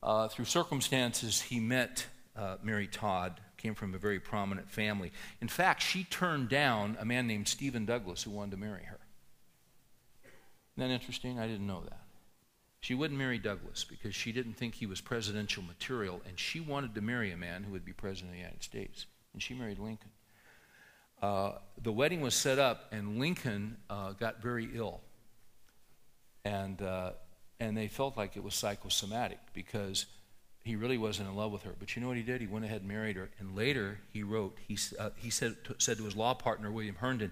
Uh, 0.01 0.27
through 0.27 0.45
circumstances, 0.45 1.41
he 1.41 1.59
met 1.59 2.07
uh, 2.35 2.55
Mary 2.63 2.87
Todd, 2.87 3.39
came 3.57 3.75
from 3.75 3.93
a 3.93 3.97
very 3.97 4.19
prominent 4.19 4.69
family. 4.71 5.11
In 5.41 5.49
fact, 5.49 5.81
she 5.81 6.05
turned 6.05 6.49
down 6.49 6.97
a 6.99 7.05
man 7.05 7.27
named 7.27 7.47
Stephen 7.47 7.85
Douglas 7.85 8.23
who 8.23 8.31
wanted 8.31 8.51
to 8.51 8.57
marry 8.57 8.83
her. 8.83 8.99
Isn't 10.77 10.87
that 10.87 10.93
interesting? 10.93 11.39
I 11.39 11.47
didn't 11.47 11.67
know 11.67 11.81
that. 11.81 11.99
She 12.79 12.95
wouldn't 12.95 13.19
marry 13.19 13.37
Douglas 13.37 13.83
because 13.83 14.15
she 14.15 14.31
didn't 14.31 14.53
think 14.53 14.75
he 14.75 14.85
was 14.85 15.01
presidential 15.01 15.61
material, 15.63 16.21
and 16.25 16.39
she 16.39 16.61
wanted 16.61 16.95
to 16.95 17.01
marry 17.01 17.31
a 17.31 17.37
man 17.37 17.63
who 17.63 17.73
would 17.73 17.83
be 17.83 17.91
president 17.91 18.29
of 18.29 18.35
the 18.35 18.39
United 18.39 18.63
States. 18.63 19.05
And 19.33 19.43
she 19.43 19.53
married 19.53 19.79
Lincoln. 19.79 20.11
Uh, 21.21 21.53
the 21.81 21.91
wedding 21.91 22.21
was 22.21 22.33
set 22.33 22.57
up, 22.57 22.85
and 22.93 23.19
Lincoln 23.19 23.75
uh, 23.89 24.13
got 24.13 24.41
very 24.41 24.69
ill. 24.73 25.01
And 26.45 26.81
uh, 26.81 27.11
and 27.59 27.75
they 27.75 27.87
felt 27.87 28.17
like 28.17 28.37
it 28.37 28.43
was 28.43 28.55
psychosomatic 28.55 29.39
because 29.53 30.05
he 30.63 30.75
really 30.75 30.97
wasn't 30.97 31.29
in 31.29 31.35
love 31.35 31.51
with 31.51 31.63
her. 31.63 31.73
But 31.77 31.95
you 31.95 32.01
know 32.01 32.07
what 32.07 32.17
he 32.17 32.23
did? 32.23 32.41
He 32.41 32.47
went 32.47 32.65
ahead 32.65 32.81
and 32.81 32.87
married 32.89 33.15
her. 33.15 33.29
And 33.39 33.55
later 33.55 33.99
he 34.11 34.23
wrote, 34.23 34.57
he, 34.67 34.77
uh, 34.97 35.09
he 35.15 35.29
said, 35.29 35.55
to, 35.65 35.75
said 35.77 35.97
to 35.97 36.05
his 36.05 36.15
law 36.15 36.33
partner, 36.33 36.71
William 36.71 36.95
Herndon, 36.95 37.31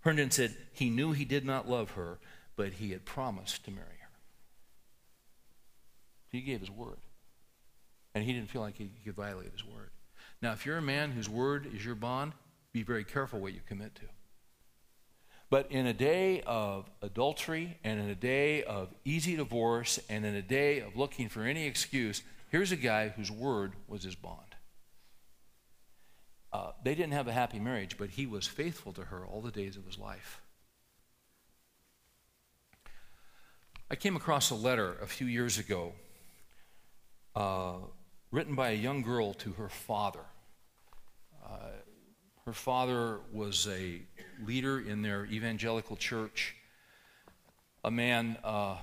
Herndon 0.00 0.30
said 0.30 0.54
he 0.72 0.90
knew 0.90 1.12
he 1.12 1.24
did 1.24 1.44
not 1.44 1.68
love 1.68 1.92
her, 1.92 2.18
but 2.56 2.74
he 2.74 2.90
had 2.90 3.04
promised 3.04 3.64
to 3.64 3.70
marry 3.70 3.86
her. 3.86 4.08
He 6.30 6.40
gave 6.40 6.60
his 6.60 6.70
word. 6.70 6.98
And 8.14 8.24
he 8.24 8.32
didn't 8.32 8.50
feel 8.50 8.62
like 8.62 8.76
he 8.76 8.90
could 9.04 9.14
violate 9.14 9.52
his 9.52 9.64
word. 9.64 9.90
Now, 10.40 10.52
if 10.52 10.66
you're 10.66 10.78
a 10.78 10.82
man 10.82 11.12
whose 11.12 11.28
word 11.28 11.66
is 11.74 11.84
your 11.84 11.94
bond, 11.94 12.32
be 12.72 12.82
very 12.82 13.04
careful 13.04 13.40
what 13.40 13.54
you 13.54 13.60
commit 13.66 13.94
to. 13.96 14.02
But 15.50 15.70
in 15.70 15.86
a 15.86 15.92
day 15.92 16.42
of 16.46 16.90
adultery 17.02 17.78
and 17.84 18.00
in 18.00 18.08
a 18.08 18.14
day 18.14 18.62
of 18.62 18.88
easy 19.04 19.36
divorce 19.36 20.00
and 20.08 20.24
in 20.24 20.34
a 20.34 20.42
day 20.42 20.80
of 20.80 20.96
looking 20.96 21.28
for 21.28 21.42
any 21.42 21.66
excuse, 21.66 22.22
here's 22.50 22.72
a 22.72 22.76
guy 22.76 23.08
whose 23.08 23.30
word 23.30 23.74
was 23.86 24.02
his 24.02 24.14
bond. 24.14 24.38
Uh, 26.52 26.70
they 26.82 26.94
didn't 26.94 27.12
have 27.12 27.28
a 27.28 27.32
happy 27.32 27.58
marriage, 27.58 27.98
but 27.98 28.10
he 28.10 28.26
was 28.26 28.46
faithful 28.46 28.92
to 28.92 29.02
her 29.02 29.26
all 29.26 29.40
the 29.40 29.50
days 29.50 29.76
of 29.76 29.84
his 29.84 29.98
life. 29.98 30.40
I 33.90 33.96
came 33.96 34.16
across 34.16 34.50
a 34.50 34.54
letter 34.54 34.96
a 35.02 35.06
few 35.06 35.26
years 35.26 35.58
ago 35.58 35.92
uh, 37.36 37.74
written 38.30 38.54
by 38.54 38.70
a 38.70 38.74
young 38.74 39.02
girl 39.02 39.34
to 39.34 39.52
her 39.52 39.68
father. 39.68 40.24
Uh, 41.44 41.70
her 42.46 42.52
father 42.52 43.20
was 43.32 43.66
a 43.68 44.02
leader 44.44 44.78
in 44.78 45.00
their 45.00 45.24
evangelical 45.26 45.96
church, 45.96 46.54
a 47.82 47.90
man 47.90 48.36
uh, 48.44 48.76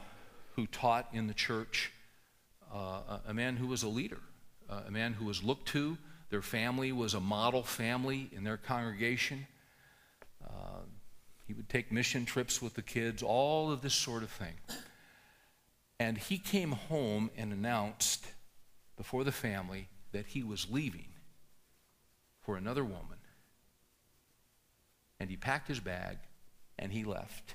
who 0.56 0.66
taught 0.68 1.08
in 1.14 1.28
the 1.28 1.34
church, 1.34 1.92
uh, 2.74 3.20
a 3.28 3.34
man 3.34 3.58
who 3.58 3.68
was 3.68 3.84
a 3.84 3.88
leader, 3.88 4.20
uh, 4.68 4.82
a 4.88 4.92
man 4.92 5.14
who 5.14 5.26
was 5.26 5.44
looked 5.44 5.68
to. 5.68 5.98
Their 6.32 6.42
family 6.42 6.92
was 6.92 7.14
a 7.14 7.20
model 7.20 7.62
family 7.62 8.30
in 8.32 8.44
their 8.44 8.58
congregation. 8.58 9.46
Uh, 10.44 10.86
he 11.46 11.54
would 11.54 11.70
take 11.70 11.92
mission 11.92 12.26
trips 12.26 12.62
with 12.62 12.74
the 12.74 12.82
kids, 12.82 13.22
all 13.22 13.72
of 13.72 13.82
this 13.82 13.94
sort 13.94 14.24
of 14.24 14.32
thing. 14.32 14.56
And 16.00 16.18
he 16.18 16.40
came 16.40 16.72
home 16.72 17.30
and 17.38 17.54
announced 17.54 18.26
before 18.98 19.24
the 19.24 19.32
family 19.32 19.90
that 20.14 20.28
he 20.28 20.42
was 20.42 20.68
leaving 20.72 21.10
for 22.40 22.58
another 22.58 22.84
woman 22.84 23.21
and 25.22 25.30
he 25.30 25.38
packed 25.38 25.68
his 25.68 25.80
bag 25.80 26.18
and 26.80 26.92
he 26.92 27.04
left. 27.04 27.54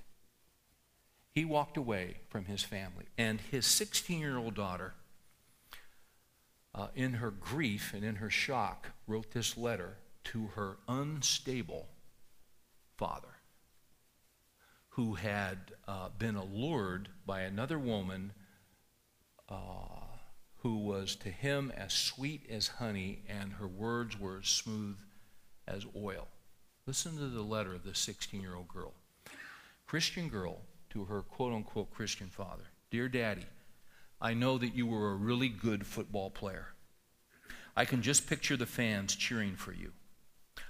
He 1.33 1.45
walked 1.45 1.77
away 1.77 2.19
from 2.29 2.45
his 2.45 2.63
family. 2.63 3.07
And 3.19 3.41
his 3.41 3.67
16 3.67 4.21
year 4.21 4.39
old 4.39 4.55
daughter, 4.55 4.95
uh, 6.73 6.89
in 6.95 7.15
her 7.15 7.33
grief 7.33 7.93
and 7.93 8.05
in 8.05 8.17
her 8.17 8.31
shock, 8.31 8.91
wrote 9.09 9.33
this 9.33 9.57
letter 9.57 9.97
to 10.25 10.47
her 10.55 10.77
unstable 10.87 11.89
father, 12.97 13.35
who 14.91 15.15
had 15.15 15.73
uh, 15.89 16.11
been 16.17 16.37
allured 16.37 17.09
by 17.27 17.41
another 17.41 17.81
woman 17.81 18.33
uh, 19.49 20.05
who 20.59 20.79
was 20.79 21.17
to 21.17 21.31
him 21.31 21.73
as 21.77 21.93
sweet 21.93 22.47
as 22.49 22.69
honey, 22.69 23.25
and 23.29 23.55
her 23.55 23.67
words 23.67 24.17
were 24.21 24.39
as 24.39 24.49
smooth 24.49 24.99
as 25.67 25.85
oil. 25.97 26.29
Listen 26.87 27.17
to 27.17 27.27
the 27.27 27.43
letter 27.43 27.75
of 27.75 27.83
this 27.83 27.99
16 27.99 28.41
year 28.41 28.55
old 28.55 28.69
girl. 28.69 28.95
Christian 29.89 30.29
girl 30.29 30.61
to 30.91 31.07
her 31.07 31.21
quote 31.21 31.53
unquote 31.53 31.91
Christian 31.91 32.29
father 32.29 32.63
Dear 32.93 33.09
Daddy, 33.09 33.47
I 34.21 34.35
know 34.35 34.57
that 34.57 34.77
you 34.77 34.87
were 34.87 35.11
a 35.11 35.17
really 35.17 35.49
good 35.49 35.85
football 35.85 36.31
player. 36.31 36.69
I 37.77 37.85
can 37.87 38.03
just 38.03 38.29
picture 38.29 38.57
the 38.57 38.67
fans 38.67 39.17
cheering 39.17 39.57
for 39.57 39.73
you. 39.73 39.93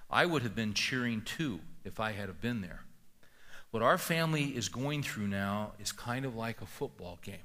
I 0.08 0.24
would 0.24 0.40
have 0.40 0.54
been 0.54 0.72
cheering 0.72 1.20
too 1.20 1.60
if 1.84 2.00
I 2.00 2.12
had 2.12 2.28
have 2.28 2.40
been 2.40 2.62
there. 2.62 2.84
What 3.70 3.82
our 3.82 3.98
family 3.98 4.56
is 4.56 4.70
going 4.70 5.02
through 5.02 5.28
now 5.28 5.72
is 5.78 5.92
kind 5.92 6.24
of 6.24 6.34
like 6.34 6.62
a 6.62 6.66
football 6.66 7.18
game. 7.20 7.44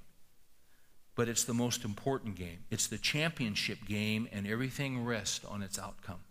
But 1.13 1.27
it's 1.27 1.43
the 1.43 1.53
most 1.53 1.83
important 1.83 2.35
game. 2.35 2.59
It's 2.69 2.87
the 2.87 2.97
championship 2.97 3.79
game, 3.85 4.29
and 4.31 4.47
everything 4.47 5.03
rests 5.03 5.43
on 5.43 5.61
its 5.61 5.77
outcome. 5.77 6.21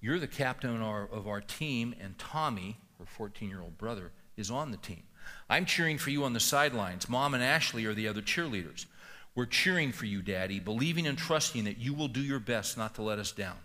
You're 0.00 0.18
the 0.18 0.26
captain 0.26 0.76
of 0.76 0.82
our, 0.82 1.08
of 1.10 1.26
our 1.26 1.40
team, 1.40 1.94
and 2.00 2.18
Tommy, 2.18 2.78
her 2.98 3.06
14 3.06 3.48
year 3.48 3.60
old 3.60 3.78
brother, 3.78 4.12
is 4.36 4.50
on 4.50 4.70
the 4.70 4.76
team. 4.76 5.02
I'm 5.50 5.66
cheering 5.66 5.98
for 5.98 6.10
you 6.10 6.24
on 6.24 6.32
the 6.32 6.40
sidelines. 6.40 7.08
Mom 7.08 7.34
and 7.34 7.42
Ashley 7.42 7.84
are 7.86 7.94
the 7.94 8.08
other 8.08 8.22
cheerleaders. 8.22 8.86
We're 9.34 9.46
cheering 9.46 9.92
for 9.92 10.06
you, 10.06 10.22
Daddy, 10.22 10.58
believing 10.58 11.06
and 11.06 11.18
trusting 11.18 11.64
that 11.64 11.78
you 11.78 11.94
will 11.94 12.08
do 12.08 12.20
your 12.20 12.40
best 12.40 12.78
not 12.78 12.94
to 12.96 13.02
let 13.02 13.18
us 13.18 13.32
down. 13.32 13.56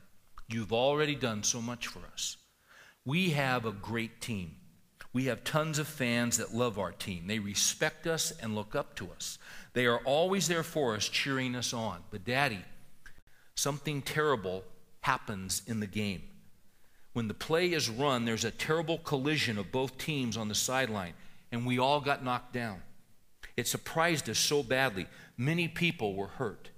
You've 0.49 0.73
already 0.73 1.15
done 1.15 1.43
so 1.43 1.61
much 1.61 1.87
for 1.87 2.01
us. 2.11 2.37
We 3.05 3.31
have 3.31 3.65
a 3.65 3.71
great 3.71 4.21
team. 4.21 4.55
We 5.13 5.25
have 5.25 5.43
tons 5.43 5.77
of 5.77 5.87
fans 5.87 6.37
that 6.37 6.55
love 6.55 6.79
our 6.79 6.91
team. 6.91 7.27
They 7.27 7.39
respect 7.39 8.07
us 8.07 8.31
and 8.41 8.55
look 8.55 8.75
up 8.75 8.95
to 8.95 9.11
us. 9.11 9.37
They 9.73 9.85
are 9.85 9.99
always 9.99 10.47
there 10.47 10.63
for 10.63 10.95
us, 10.95 11.07
cheering 11.07 11.55
us 11.55 11.73
on. 11.73 11.99
But, 12.09 12.25
Daddy, 12.25 12.63
something 13.55 14.01
terrible 14.01 14.63
happens 15.03 15.61
in 15.67 15.79
the 15.79 15.87
game. 15.87 16.23
When 17.13 17.27
the 17.27 17.33
play 17.33 17.73
is 17.73 17.89
run, 17.89 18.25
there's 18.25 18.45
a 18.45 18.51
terrible 18.51 18.97
collision 18.97 19.57
of 19.57 19.71
both 19.71 19.97
teams 19.97 20.35
on 20.35 20.47
the 20.47 20.55
sideline, 20.55 21.13
and 21.51 21.65
we 21.65 21.77
all 21.77 22.01
got 22.01 22.23
knocked 22.23 22.53
down. 22.53 22.81
It 23.55 23.67
surprised 23.67 24.29
us 24.29 24.39
so 24.39 24.63
badly. 24.63 25.05
Many 25.37 25.67
people 25.67 26.15
were 26.15 26.27
hurt. 26.27 26.69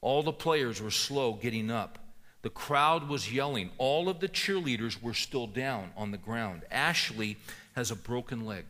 All 0.00 0.22
the 0.22 0.32
players 0.32 0.82
were 0.82 0.90
slow 0.90 1.32
getting 1.32 1.70
up. 1.70 1.98
The 2.42 2.50
crowd 2.50 3.08
was 3.08 3.32
yelling. 3.32 3.70
All 3.78 4.08
of 4.10 4.20
the 4.20 4.28
cheerleaders 4.28 5.00
were 5.00 5.14
still 5.14 5.46
down 5.46 5.92
on 5.96 6.10
the 6.10 6.18
ground. 6.18 6.62
Ashley 6.70 7.38
has 7.74 7.90
a 7.90 7.96
broken 7.96 8.44
leg. 8.44 8.66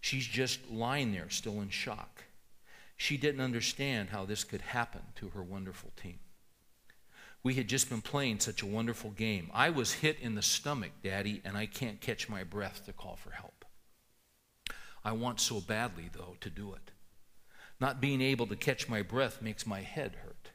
She's 0.00 0.26
just 0.26 0.70
lying 0.70 1.12
there, 1.12 1.28
still 1.28 1.60
in 1.60 1.68
shock. 1.68 2.24
She 2.96 3.16
didn't 3.16 3.42
understand 3.42 4.10
how 4.10 4.24
this 4.24 4.44
could 4.44 4.60
happen 4.62 5.02
to 5.16 5.30
her 5.30 5.42
wonderful 5.42 5.90
team. 6.00 6.20
We 7.44 7.54
had 7.54 7.66
just 7.66 7.90
been 7.90 8.02
playing 8.02 8.38
such 8.38 8.62
a 8.62 8.66
wonderful 8.66 9.10
game. 9.10 9.50
I 9.52 9.70
was 9.70 9.94
hit 9.94 10.20
in 10.20 10.36
the 10.36 10.42
stomach, 10.42 10.92
Daddy, 11.02 11.42
and 11.44 11.56
I 11.56 11.66
can't 11.66 12.00
catch 12.00 12.28
my 12.28 12.44
breath 12.44 12.86
to 12.86 12.92
call 12.92 13.16
for 13.16 13.32
help. 13.32 13.64
I 15.04 15.10
want 15.12 15.40
so 15.40 15.60
badly, 15.60 16.08
though, 16.12 16.36
to 16.40 16.50
do 16.50 16.72
it. 16.72 16.92
Not 17.80 18.00
being 18.00 18.20
able 18.20 18.46
to 18.46 18.54
catch 18.54 18.88
my 18.88 19.02
breath 19.02 19.42
makes 19.42 19.66
my 19.66 19.80
head 19.80 20.16
hurt. 20.22 20.50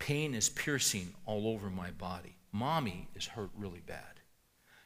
Pain 0.00 0.34
is 0.34 0.48
piercing 0.48 1.14
all 1.24 1.46
over 1.46 1.70
my 1.70 1.92
body. 1.92 2.36
Mommy 2.50 3.08
is 3.14 3.26
hurt 3.26 3.50
really 3.56 3.82
bad. 3.86 4.18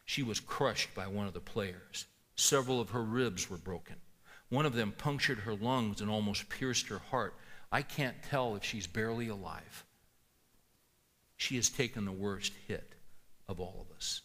She 0.05 0.22
was 0.22 0.39
crushed 0.39 0.95
by 0.95 1.07
one 1.07 1.26
of 1.26 1.32
the 1.32 1.41
players. 1.41 2.05
Several 2.37 2.78
of 2.78 2.91
her 2.91 3.03
ribs 3.03 3.49
were 3.49 3.57
broken. 3.57 3.97
One 4.51 4.66
of 4.66 4.74
them 4.74 4.93
punctured 4.93 5.39
her 5.39 5.55
lungs 5.55 6.03
and 6.03 6.11
almost 6.11 6.51
pierced 6.51 6.89
her 6.89 6.99
heart. 6.99 7.37
I 7.72 7.80
can't 7.80 8.22
tell 8.22 8.55
if 8.55 8.64
she's 8.64 8.87
barely 8.87 9.28
alive 9.28 9.87
she 11.37 11.57
has 11.57 11.68
taken 11.68 12.05
the 12.05 12.12
worst 12.12 12.53
hit 12.66 12.95
of 13.49 13.61
all 13.61 13.87
of 13.89 13.97
us. 13.97 14.22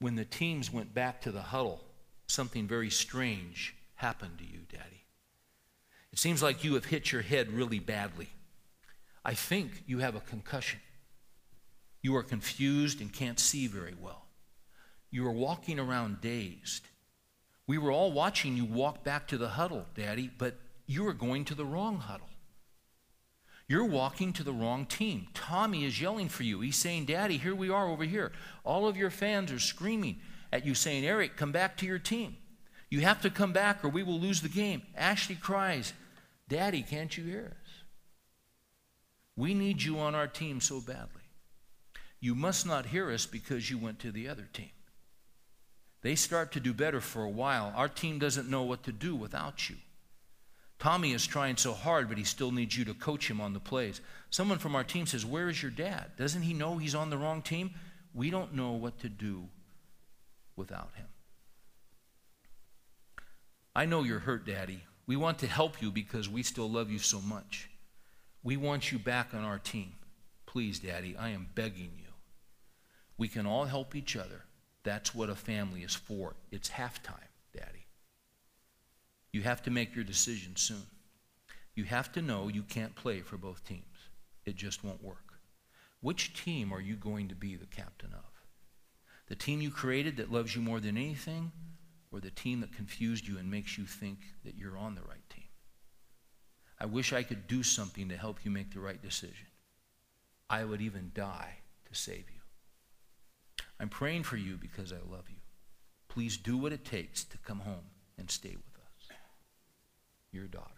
When 0.00 0.16
the 0.16 0.24
teams 0.24 0.72
went 0.72 0.94
back 0.94 1.22
to 1.22 1.30
the 1.30 1.42
huddle, 1.42 1.82
something 2.26 2.66
very 2.66 2.90
strange 2.90 3.74
happened 3.94 4.38
to 4.38 4.44
you, 4.44 4.60
Daddy. 4.70 5.04
It 6.12 6.18
seems 6.18 6.42
like 6.42 6.62
you 6.62 6.74
have 6.74 6.84
hit 6.84 7.10
your 7.10 7.22
head 7.22 7.50
really 7.50 7.78
badly. 7.78 8.28
I 9.24 9.34
think 9.34 9.84
you 9.86 9.98
have 9.98 10.14
a 10.14 10.20
concussion. 10.20 10.80
You 12.02 12.14
are 12.16 12.22
confused 12.22 13.00
and 13.00 13.12
can't 13.12 13.40
see 13.40 13.66
very 13.66 13.94
well. 13.98 14.26
You 15.10 15.26
are 15.26 15.32
walking 15.32 15.78
around 15.78 16.20
dazed. 16.20 16.86
We 17.66 17.78
were 17.78 17.90
all 17.90 18.12
watching 18.12 18.56
you 18.56 18.64
walk 18.64 19.04
back 19.04 19.26
to 19.28 19.38
the 19.38 19.48
huddle, 19.48 19.86
Daddy, 19.94 20.30
but 20.36 20.58
you 20.86 21.06
are 21.08 21.14
going 21.14 21.46
to 21.46 21.54
the 21.54 21.64
wrong 21.64 21.96
huddle. 21.96 22.28
You're 23.66 23.84
walking 23.84 24.32
to 24.34 24.42
the 24.42 24.52
wrong 24.52 24.84
team. 24.84 25.28
Tommy 25.32 25.84
is 25.84 26.00
yelling 26.00 26.28
for 26.28 26.42
you. 26.42 26.60
He's 26.60 26.76
saying, 26.76 27.06
Daddy, 27.06 27.38
here 27.38 27.54
we 27.54 27.70
are 27.70 27.88
over 27.88 28.04
here. 28.04 28.32
All 28.62 28.86
of 28.86 28.96
your 28.96 29.10
fans 29.10 29.50
are 29.50 29.58
screaming 29.58 30.20
at 30.52 30.66
you, 30.66 30.74
saying, 30.74 31.04
Eric, 31.04 31.36
come 31.36 31.50
back 31.50 31.76
to 31.78 31.86
your 31.86 31.98
team. 31.98 32.36
You 32.90 33.00
have 33.00 33.22
to 33.22 33.30
come 33.30 33.52
back 33.52 33.84
or 33.84 33.88
we 33.88 34.02
will 34.02 34.20
lose 34.20 34.42
the 34.42 34.48
game. 34.48 34.82
Ashley 34.94 35.34
cries, 35.34 35.94
Daddy, 36.48 36.82
can't 36.82 37.16
you 37.16 37.24
hear 37.24 37.56
us? 37.60 37.70
We 39.36 39.54
need 39.54 39.82
you 39.82 39.98
on 39.98 40.14
our 40.14 40.28
team 40.28 40.60
so 40.60 40.80
badly. 40.80 41.22
You 42.20 42.34
must 42.34 42.66
not 42.66 42.86
hear 42.86 43.10
us 43.10 43.26
because 43.26 43.70
you 43.70 43.78
went 43.78 43.98
to 44.00 44.12
the 44.12 44.28
other 44.28 44.48
team. 44.52 44.70
They 46.02 46.14
start 46.14 46.52
to 46.52 46.60
do 46.60 46.74
better 46.74 47.00
for 47.00 47.24
a 47.24 47.30
while. 47.30 47.72
Our 47.74 47.88
team 47.88 48.18
doesn't 48.18 48.48
know 48.48 48.62
what 48.62 48.82
to 48.84 48.92
do 48.92 49.16
without 49.16 49.70
you. 49.70 49.76
Tommy 50.78 51.12
is 51.12 51.26
trying 51.26 51.56
so 51.56 51.72
hard, 51.72 52.08
but 52.08 52.18
he 52.18 52.24
still 52.24 52.50
needs 52.50 52.76
you 52.76 52.84
to 52.84 52.94
coach 52.94 53.30
him 53.30 53.40
on 53.40 53.52
the 53.52 53.60
plays. 53.60 54.00
Someone 54.30 54.58
from 54.58 54.74
our 54.74 54.84
team 54.84 55.06
says, 55.06 55.24
Where 55.24 55.48
is 55.48 55.62
your 55.62 55.70
dad? 55.70 56.12
Doesn't 56.16 56.42
he 56.42 56.52
know 56.52 56.76
he's 56.76 56.94
on 56.94 57.10
the 57.10 57.18
wrong 57.18 57.42
team? 57.42 57.70
We 58.12 58.30
don't 58.30 58.54
know 58.54 58.72
what 58.72 58.98
to 59.00 59.08
do 59.08 59.48
without 60.56 60.90
him. 60.94 61.06
I 63.74 63.86
know 63.86 64.02
you're 64.02 64.20
hurt, 64.20 64.46
Daddy. 64.46 64.84
We 65.06 65.16
want 65.16 65.38
to 65.40 65.46
help 65.46 65.82
you 65.82 65.90
because 65.90 66.28
we 66.28 66.42
still 66.42 66.70
love 66.70 66.90
you 66.90 66.98
so 66.98 67.20
much. 67.20 67.68
We 68.42 68.56
want 68.56 68.92
you 68.92 68.98
back 68.98 69.34
on 69.34 69.42
our 69.42 69.58
team. 69.58 69.94
Please, 70.46 70.78
Daddy, 70.78 71.16
I 71.18 71.30
am 71.30 71.48
begging 71.54 71.90
you. 71.98 72.12
We 73.18 73.28
can 73.28 73.46
all 73.46 73.64
help 73.64 73.94
each 73.94 74.16
other. 74.16 74.42
That's 74.84 75.14
what 75.14 75.30
a 75.30 75.34
family 75.34 75.80
is 75.80 75.94
for. 75.94 76.34
It's 76.52 76.68
halftime. 76.68 77.33
You 79.34 79.42
have 79.42 79.62
to 79.62 79.70
make 79.72 79.96
your 79.96 80.04
decision 80.04 80.54
soon. 80.54 80.86
You 81.74 81.82
have 81.86 82.12
to 82.12 82.22
know 82.22 82.46
you 82.46 82.62
can't 82.62 82.94
play 82.94 83.18
for 83.18 83.36
both 83.36 83.64
teams. 83.64 84.08
It 84.44 84.54
just 84.54 84.84
won't 84.84 85.02
work. 85.02 85.40
Which 86.00 86.40
team 86.40 86.72
are 86.72 86.80
you 86.80 86.94
going 86.94 87.26
to 87.30 87.34
be 87.34 87.56
the 87.56 87.66
captain 87.66 88.12
of? 88.14 88.30
The 89.26 89.34
team 89.34 89.60
you 89.60 89.72
created 89.72 90.18
that 90.18 90.30
loves 90.30 90.54
you 90.54 90.62
more 90.62 90.78
than 90.78 90.96
anything, 90.96 91.50
or 92.12 92.20
the 92.20 92.30
team 92.30 92.60
that 92.60 92.76
confused 92.76 93.26
you 93.26 93.36
and 93.36 93.50
makes 93.50 93.76
you 93.76 93.86
think 93.86 94.20
that 94.44 94.54
you're 94.54 94.78
on 94.78 94.94
the 94.94 95.02
right 95.02 95.28
team? 95.28 95.48
I 96.78 96.86
wish 96.86 97.12
I 97.12 97.24
could 97.24 97.48
do 97.48 97.64
something 97.64 98.08
to 98.10 98.16
help 98.16 98.44
you 98.44 98.52
make 98.52 98.72
the 98.72 98.78
right 98.78 99.02
decision. 99.02 99.48
I 100.48 100.62
would 100.62 100.80
even 100.80 101.10
die 101.12 101.56
to 101.86 101.94
save 101.96 102.30
you. 102.32 102.40
I'm 103.80 103.88
praying 103.88 104.22
for 104.22 104.36
you 104.36 104.58
because 104.58 104.92
I 104.92 104.98
love 105.10 105.28
you. 105.28 105.40
Please 106.06 106.36
do 106.36 106.56
what 106.56 106.72
it 106.72 106.84
takes 106.84 107.24
to 107.24 107.38
come 107.38 107.58
home 107.58 107.90
and 108.16 108.30
stay 108.30 108.54
with. 108.54 108.73
Your 110.34 110.46
daughter. 110.46 110.68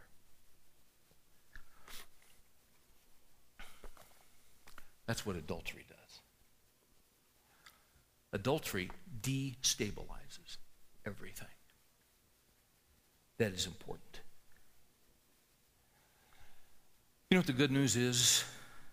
That's 5.06 5.24
what 5.24 5.34
adultery 5.34 5.86
does. 5.88 6.20
Adultery 8.34 8.90
destabilizes 9.22 10.58
everything. 11.06 11.48
That 13.38 13.54
is 13.54 13.64
important. 13.64 14.20
You 17.30 17.36
know 17.36 17.38
what 17.38 17.46
the 17.46 17.54
good 17.54 17.70
news 17.70 17.96
is 17.96 18.44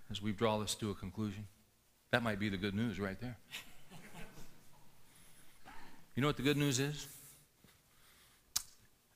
as 0.09 0.22
we 0.22 0.32
draw 0.32 0.59
this 0.59 0.76
to 0.76 0.91
a 0.91 0.95
conclusion? 0.95 1.45
That 2.11 2.24
might 2.24 2.39
be 2.39 2.47
the 2.47 2.57
good 2.57 2.74
news 2.74 3.01
right 3.01 3.20
there. 3.20 3.36
You 6.16 6.22
know 6.22 6.28
what 6.28 6.38
the 6.38 6.43
good 6.43 6.57
news 6.57 6.80
is? 6.80 7.07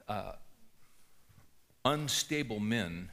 Uh, 0.10 0.34
unstable 1.88 2.60
men 2.60 3.10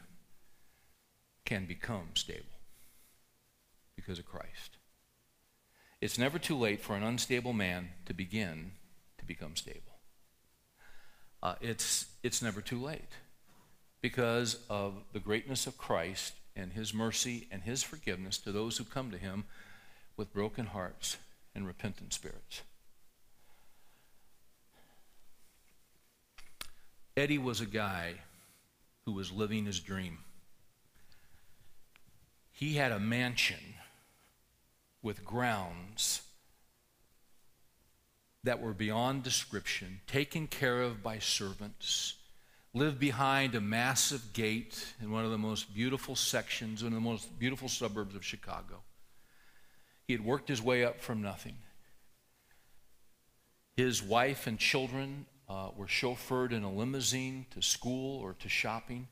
can 1.44 1.64
become 1.64 2.08
stable 2.14 2.58
because 3.94 4.18
of 4.18 4.26
Christ. 4.26 4.78
It's 6.00 6.18
never 6.18 6.40
too 6.40 6.58
late 6.58 6.80
for 6.80 6.96
an 6.96 7.04
unstable 7.04 7.52
man 7.52 7.90
to 8.06 8.12
begin 8.12 8.72
to 9.18 9.24
become 9.24 9.54
stable. 9.54 10.00
Uh, 11.40 11.54
it's, 11.60 12.06
it's 12.24 12.42
never 12.42 12.60
too 12.60 12.82
late 12.82 13.12
because 14.00 14.58
of 14.68 14.94
the 15.12 15.20
greatness 15.20 15.68
of 15.68 15.78
Christ 15.78 16.32
and 16.56 16.72
his 16.72 16.92
mercy 16.92 17.46
and 17.52 17.62
his 17.62 17.84
forgiveness 17.84 18.38
to 18.38 18.50
those 18.50 18.78
who 18.78 18.84
come 18.84 19.12
to 19.12 19.18
him 19.18 19.44
with 20.16 20.34
broken 20.34 20.66
hearts 20.66 21.16
and 21.54 21.64
repentant 21.64 22.12
spirits. 22.12 22.62
Eddie 27.16 27.38
was 27.38 27.60
a 27.60 27.66
guy 27.66 28.14
who 29.06 29.12
was 29.12 29.32
living 29.32 29.66
his 29.66 29.80
dream. 29.80 30.18
He 32.50 32.74
had 32.74 32.92
a 32.92 33.00
mansion 33.00 33.74
with 35.02 35.24
grounds 35.24 36.22
that 38.44 38.60
were 38.60 38.72
beyond 38.72 39.22
description, 39.22 40.00
taken 40.06 40.46
care 40.46 40.82
of 40.82 41.02
by 41.02 41.18
servants, 41.18 42.14
lived 42.72 42.98
behind 42.98 43.54
a 43.54 43.60
massive 43.60 44.32
gate 44.32 44.94
in 45.00 45.10
one 45.10 45.24
of 45.24 45.30
the 45.30 45.38
most 45.38 45.74
beautiful 45.74 46.14
sections, 46.14 46.82
one 46.82 46.92
of 46.92 46.96
the 46.96 47.08
most 47.08 47.38
beautiful 47.38 47.68
suburbs 47.68 48.14
of 48.14 48.24
Chicago. 48.24 48.82
He 50.06 50.12
had 50.12 50.24
worked 50.24 50.48
his 50.48 50.60
way 50.60 50.84
up 50.84 51.00
from 51.00 51.22
nothing. 51.22 51.56
His 53.76 54.02
wife 54.02 54.46
and 54.46 54.58
children 54.58 55.26
uh, 55.48 55.68
were 55.76 55.86
chauffeured 55.86 56.52
in 56.52 56.62
a 56.62 56.72
limousine 56.72 57.46
to 57.50 57.62
school 57.62 58.20
or 58.20 58.34
to 58.34 58.48
shopping. 58.48 59.08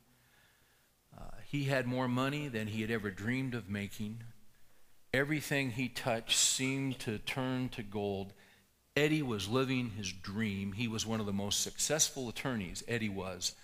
Uh, 1.16 1.24
he 1.46 1.64
had 1.64 1.86
more 1.86 2.08
money 2.08 2.48
than 2.48 2.68
he 2.68 2.80
had 2.80 2.90
ever 2.90 3.10
dreamed 3.10 3.54
of 3.54 3.68
making. 3.68 4.22
Everything 5.12 5.72
he 5.72 5.88
touched 5.88 6.38
seemed 6.38 6.98
to 7.00 7.18
turn 7.18 7.68
to 7.70 7.82
gold. 7.82 8.32
Eddie 8.96 9.22
was 9.22 9.48
living 9.48 9.90
his 9.90 10.10
dream. 10.12 10.72
He 10.72 10.88
was 10.88 11.06
one 11.06 11.20
of 11.20 11.26
the 11.26 11.32
most 11.32 11.60
successful 11.62 12.28
attorneys, 12.28 12.82
Eddie 12.88 13.08
was, 13.08 13.54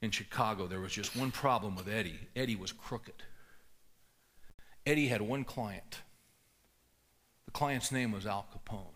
in 0.00 0.10
Chicago. 0.10 0.66
There 0.66 0.80
was 0.80 0.92
just 0.92 1.16
one 1.16 1.30
problem 1.30 1.76
with 1.76 1.88
Eddie 1.88 2.18
Eddie 2.34 2.56
was 2.56 2.72
crooked. 2.72 3.22
Eddie 4.84 5.08
had 5.08 5.22
one 5.22 5.44
client. 5.44 6.00
The 7.46 7.52
client's 7.52 7.92
name 7.92 8.10
was 8.10 8.26
Al 8.26 8.46
Capone. 8.52 8.94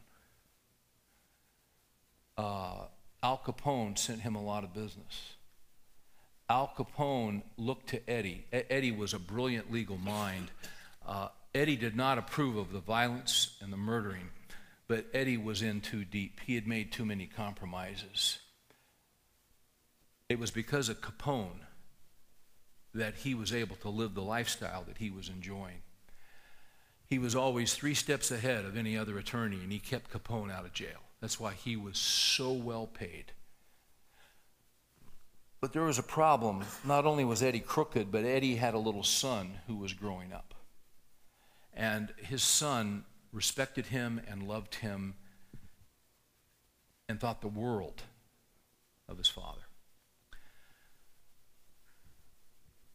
Uh, 2.36 2.86
Al 3.26 3.38
Capone 3.44 3.98
sent 3.98 4.20
him 4.20 4.36
a 4.36 4.40
lot 4.40 4.62
of 4.62 4.72
business. 4.72 5.34
Al 6.48 6.70
Capone 6.76 7.42
looked 7.56 7.88
to 7.88 8.08
Eddie. 8.08 8.46
Eddie 8.52 8.92
was 8.92 9.12
a 9.12 9.18
brilliant 9.18 9.72
legal 9.72 9.98
mind. 9.98 10.52
Uh, 11.04 11.26
Eddie 11.52 11.74
did 11.74 11.96
not 11.96 12.18
approve 12.18 12.56
of 12.56 12.72
the 12.72 12.78
violence 12.78 13.56
and 13.60 13.72
the 13.72 13.76
murdering, 13.76 14.28
but 14.86 15.06
Eddie 15.12 15.38
was 15.38 15.60
in 15.60 15.80
too 15.80 16.04
deep. 16.04 16.38
He 16.46 16.54
had 16.54 16.68
made 16.68 16.92
too 16.92 17.04
many 17.04 17.26
compromises. 17.26 18.38
It 20.28 20.38
was 20.38 20.52
because 20.52 20.88
of 20.88 21.00
Capone 21.00 21.64
that 22.94 23.16
he 23.16 23.34
was 23.34 23.52
able 23.52 23.74
to 23.76 23.88
live 23.88 24.14
the 24.14 24.22
lifestyle 24.22 24.84
that 24.86 24.98
he 24.98 25.10
was 25.10 25.28
enjoying. 25.28 25.82
He 27.08 27.18
was 27.18 27.34
always 27.34 27.74
three 27.74 27.94
steps 27.94 28.30
ahead 28.30 28.64
of 28.64 28.76
any 28.76 28.96
other 28.96 29.18
attorney, 29.18 29.58
and 29.64 29.72
he 29.72 29.80
kept 29.80 30.12
Capone 30.12 30.52
out 30.52 30.64
of 30.64 30.72
jail. 30.72 31.05
That's 31.26 31.40
why 31.40 31.54
he 31.54 31.74
was 31.74 31.98
so 31.98 32.52
well 32.52 32.86
paid. 32.86 33.32
But 35.60 35.72
there 35.72 35.82
was 35.82 35.98
a 35.98 36.04
problem. 36.04 36.62
Not 36.84 37.04
only 37.04 37.24
was 37.24 37.42
Eddie 37.42 37.58
crooked, 37.58 38.12
but 38.12 38.24
Eddie 38.24 38.54
had 38.54 38.74
a 38.74 38.78
little 38.78 39.02
son 39.02 39.58
who 39.66 39.74
was 39.74 39.92
growing 39.92 40.32
up. 40.32 40.54
And 41.74 42.14
his 42.18 42.44
son 42.44 43.06
respected 43.32 43.86
him 43.86 44.20
and 44.28 44.46
loved 44.46 44.76
him 44.76 45.14
and 47.08 47.18
thought 47.18 47.40
the 47.40 47.48
world 47.48 48.04
of 49.08 49.18
his 49.18 49.26
father. 49.26 49.62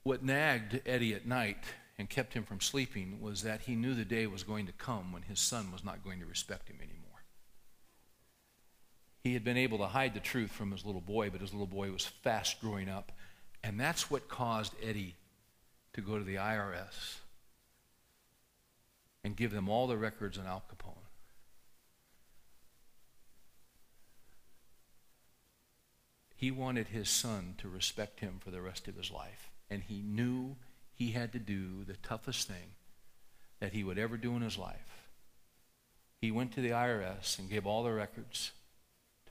What 0.03 0.23
nagged 0.23 0.83
Eddie 0.85 1.15
at 1.15 1.27
night 1.27 1.65
and 1.99 2.09
kept 2.09 2.33
him 2.33 2.45
from 2.45 2.61
sleeping 2.61 3.19
was 3.19 3.43
that 3.43 3.63
he 3.63 3.75
knew 3.75 3.93
the 3.93 4.05
day 4.05 4.25
was 4.25 4.43
going 4.43 4.67
to 4.67 4.71
come 4.71 5.11
when 5.11 5.23
his 5.23 5.41
son 5.41 5.69
was 5.73 5.83
not 5.83 6.01
going 6.01 6.21
to 6.21 6.25
respect 6.25 6.69
him 6.69 6.77
anymore. 6.79 7.00
He 9.23 9.33
had 9.33 9.43
been 9.43 9.57
able 9.57 9.77
to 9.79 9.85
hide 9.85 10.13
the 10.13 10.19
truth 10.19 10.51
from 10.51 10.71
his 10.71 10.83
little 10.83 11.01
boy, 11.01 11.29
but 11.29 11.41
his 11.41 11.53
little 11.53 11.67
boy 11.67 11.91
was 11.91 12.05
fast 12.05 12.59
growing 12.59 12.89
up. 12.89 13.11
And 13.63 13.79
that's 13.79 14.09
what 14.09 14.27
caused 14.27 14.73
Eddie 14.81 15.15
to 15.93 16.01
go 16.01 16.17
to 16.17 16.23
the 16.23 16.35
IRS 16.35 17.19
and 19.23 19.35
give 19.35 19.51
them 19.51 19.69
all 19.69 19.85
the 19.85 19.97
records 19.97 20.39
on 20.39 20.47
Al 20.47 20.63
Capone. 20.67 20.95
He 26.35 26.49
wanted 26.49 26.87
his 26.87 27.07
son 27.07 27.53
to 27.59 27.69
respect 27.69 28.21
him 28.21 28.39
for 28.39 28.49
the 28.49 28.61
rest 28.61 28.87
of 28.87 28.95
his 28.95 29.11
life. 29.11 29.51
And 29.69 29.83
he 29.83 30.01
knew 30.01 30.55
he 30.91 31.11
had 31.11 31.31
to 31.33 31.39
do 31.39 31.83
the 31.83 31.97
toughest 31.97 32.47
thing 32.47 32.73
that 33.59 33.73
he 33.73 33.83
would 33.83 33.99
ever 33.99 34.17
do 34.17 34.35
in 34.35 34.41
his 34.41 34.57
life. 34.57 35.05
He 36.19 36.31
went 36.31 36.51
to 36.53 36.61
the 36.61 36.71
IRS 36.71 37.37
and 37.37 37.47
gave 37.47 37.67
all 37.67 37.83
the 37.83 37.91
records 37.91 38.51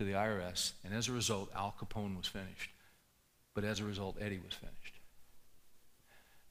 to 0.00 0.06
the 0.06 0.12
IRS, 0.12 0.72
and 0.82 0.94
as 0.94 1.08
a 1.08 1.12
result, 1.12 1.50
Al 1.54 1.74
Capone 1.78 2.16
was 2.16 2.26
finished. 2.26 2.70
But 3.54 3.64
as 3.64 3.80
a 3.80 3.84
result, 3.84 4.16
Eddie 4.18 4.40
was 4.42 4.54
finished. 4.54 4.94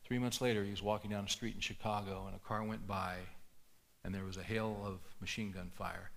Three 0.05 0.19
months 0.19 0.39
later, 0.39 0.63
he 0.63 0.69
was 0.69 0.83
walking 0.83 1.09
down 1.09 1.25
a 1.25 1.29
street 1.29 1.55
in 1.55 1.59
Chicago, 1.59 2.25
and 2.27 2.35
a 2.35 2.47
car 2.47 2.63
went 2.63 2.85
by, 2.87 3.15
and 4.05 4.13
there 4.13 4.23
was 4.23 4.37
a 4.37 4.43
hail 4.43 4.79
of 4.85 4.99
machine 5.19 5.49
gun 5.49 5.71
fire, 5.73 6.11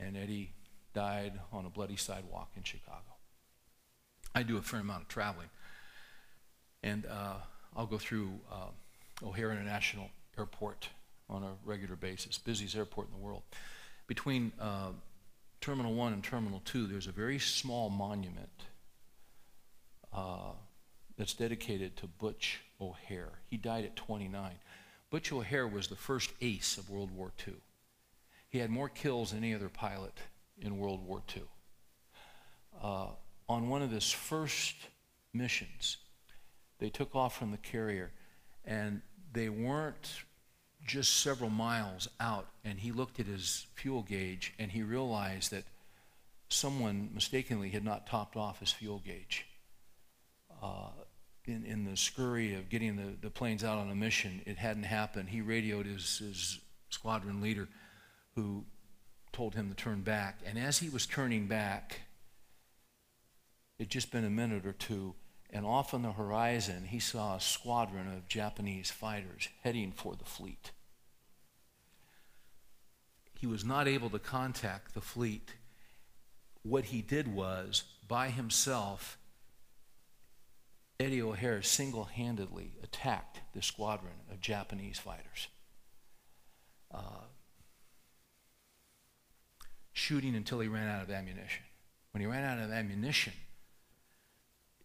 and 0.00 0.16
Eddie 0.16 0.50
died 0.94 1.38
on 1.52 1.64
a 1.64 1.70
bloody 1.70 1.94
sidewalk 1.94 2.50
in 2.56 2.64
Chicago. 2.64 3.14
I 4.34 4.42
do 4.42 4.56
a 4.56 4.62
fair 4.62 4.80
amount 4.80 5.02
of 5.02 5.08
traveling, 5.08 5.50
and 6.82 7.06
uh, 7.06 7.36
I'll 7.76 7.86
go 7.86 7.98
through 7.98 8.32
uh, 8.50 9.24
O'Hare 9.24 9.52
International 9.52 10.08
Airport 10.36 10.88
on 11.30 11.44
a 11.44 11.52
regular 11.64 11.94
basis, 11.94 12.36
busiest 12.36 12.74
airport 12.74 13.06
in 13.06 13.12
the 13.12 13.24
world. 13.24 13.42
Between 14.08 14.50
uh, 14.60 14.90
Terminal 15.62 15.94
1 15.94 16.12
and 16.12 16.24
Terminal 16.24 16.60
2, 16.64 16.88
there's 16.88 17.06
a 17.06 17.12
very 17.12 17.38
small 17.38 17.88
monument 17.88 18.64
uh, 20.12 20.50
that's 21.16 21.34
dedicated 21.34 21.96
to 21.98 22.08
Butch 22.08 22.60
O'Hare. 22.80 23.38
He 23.46 23.56
died 23.56 23.84
at 23.84 23.94
29. 23.94 24.56
Butch 25.08 25.32
O'Hare 25.32 25.68
was 25.68 25.86
the 25.86 25.94
first 25.94 26.32
ace 26.40 26.78
of 26.78 26.90
World 26.90 27.12
War 27.12 27.32
II. 27.46 27.54
He 28.48 28.58
had 28.58 28.70
more 28.70 28.88
kills 28.88 29.30
than 29.30 29.38
any 29.38 29.54
other 29.54 29.68
pilot 29.68 30.18
in 30.60 30.78
World 30.78 31.06
War 31.06 31.22
II. 31.34 31.44
Uh, 32.82 33.06
on 33.48 33.68
one 33.68 33.82
of 33.82 33.92
his 33.92 34.10
first 34.10 34.74
missions, 35.32 35.98
they 36.80 36.90
took 36.90 37.14
off 37.14 37.38
from 37.38 37.52
the 37.52 37.58
carrier 37.58 38.10
and 38.64 39.00
they 39.32 39.48
weren't 39.48 40.22
just 40.86 41.20
several 41.20 41.50
miles 41.50 42.08
out, 42.20 42.48
and 42.64 42.80
he 42.80 42.92
looked 42.92 43.20
at 43.20 43.26
his 43.26 43.66
fuel 43.74 44.02
gauge 44.02 44.52
and 44.58 44.72
he 44.72 44.82
realized 44.82 45.50
that 45.52 45.64
someone 46.48 47.10
mistakenly 47.14 47.70
had 47.70 47.84
not 47.84 48.06
topped 48.06 48.36
off 48.36 48.60
his 48.60 48.72
fuel 48.72 49.00
gauge. 49.04 49.46
Uh, 50.62 50.90
in, 51.46 51.64
in 51.64 51.84
the 51.84 51.96
scurry 51.96 52.54
of 52.54 52.68
getting 52.68 52.96
the, 52.96 53.14
the 53.20 53.30
planes 53.30 53.64
out 53.64 53.78
on 53.78 53.90
a 53.90 53.94
mission, 53.94 54.42
it 54.46 54.58
hadn't 54.58 54.84
happened. 54.84 55.28
He 55.28 55.40
radioed 55.40 55.86
his, 55.86 56.18
his 56.18 56.60
squadron 56.88 57.40
leader, 57.40 57.68
who 58.34 58.64
told 59.32 59.54
him 59.54 59.68
to 59.68 59.74
turn 59.74 60.02
back. 60.02 60.40
And 60.44 60.58
as 60.58 60.78
he 60.78 60.88
was 60.88 61.06
turning 61.06 61.46
back, 61.46 62.00
it'd 63.78 63.90
just 63.90 64.12
been 64.12 64.24
a 64.24 64.30
minute 64.30 64.66
or 64.66 64.72
two, 64.72 65.14
and 65.52 65.66
off 65.66 65.92
on 65.92 66.02
the 66.02 66.12
horizon, 66.12 66.84
he 66.84 66.98
saw 66.98 67.36
a 67.36 67.40
squadron 67.40 68.08
of 68.08 68.26
Japanese 68.26 68.90
fighters 68.90 69.48
heading 69.62 69.92
for 69.92 70.16
the 70.16 70.24
fleet. 70.24 70.70
He 73.34 73.46
was 73.46 73.64
not 73.64 73.86
able 73.86 74.08
to 74.10 74.18
contact 74.18 74.94
the 74.94 75.00
fleet. 75.00 75.54
What 76.62 76.86
he 76.86 77.02
did 77.02 77.28
was, 77.28 77.82
by 78.08 78.30
himself, 78.30 79.18
Eddie 80.98 81.20
O'Hare 81.20 81.60
single 81.62 82.04
handedly 82.04 82.72
attacked 82.82 83.40
the 83.52 83.60
squadron 83.60 84.12
of 84.30 84.40
Japanese 84.40 84.98
fighters, 84.98 85.48
uh, 86.94 87.26
shooting 89.92 90.34
until 90.36 90.60
he 90.60 90.68
ran 90.68 90.88
out 90.88 91.02
of 91.02 91.10
ammunition. 91.10 91.64
When 92.12 92.20
he 92.20 92.26
ran 92.26 92.44
out 92.44 92.64
of 92.64 92.70
ammunition, 92.70 93.32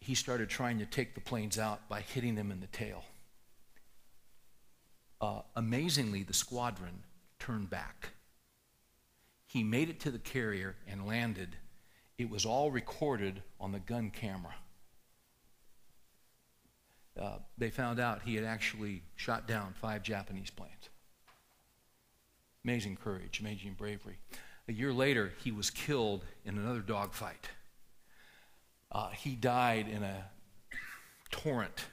he 0.07 0.15
started 0.15 0.47
trying 0.47 0.79
to 0.79 0.85
take 0.85 1.15
the 1.15 1.19
planes 1.19 1.59
out 1.59 1.89
by 1.89 1.99
hitting 1.99 2.35
them 2.35 2.49
in 2.49 2.61
the 2.61 2.67
tail. 2.67 3.03
Uh, 5.19 5.41
amazingly, 5.53 6.23
the 6.23 6.33
squadron 6.33 7.03
turned 7.39 7.69
back. 7.69 8.11
He 9.45 9.63
made 9.63 9.89
it 9.89 9.99
to 10.01 10.11
the 10.11 10.17
carrier 10.17 10.77
and 10.87 11.05
landed. 11.05 11.57
It 12.17 12.29
was 12.29 12.45
all 12.45 12.71
recorded 12.71 13.43
on 13.59 13.73
the 13.73 13.79
gun 13.79 14.09
camera. 14.09 14.55
Uh, 17.19 17.39
they 17.57 17.69
found 17.69 17.99
out 17.99 18.21
he 18.21 18.35
had 18.35 18.45
actually 18.45 19.01
shot 19.17 19.45
down 19.45 19.73
five 19.73 20.03
Japanese 20.03 20.51
planes. 20.51 20.89
Amazing 22.63 22.95
courage, 22.95 23.41
amazing 23.41 23.75
bravery. 23.77 24.19
A 24.69 24.73
year 24.73 24.93
later, 24.93 25.33
he 25.43 25.51
was 25.51 25.69
killed 25.69 26.23
in 26.45 26.57
another 26.57 26.79
dogfight. 26.79 27.49
Uh, 28.97 29.09
he 29.09 29.35
died 29.35 29.87
in 29.87 30.01
a 30.01 30.25
torrent 31.29 31.85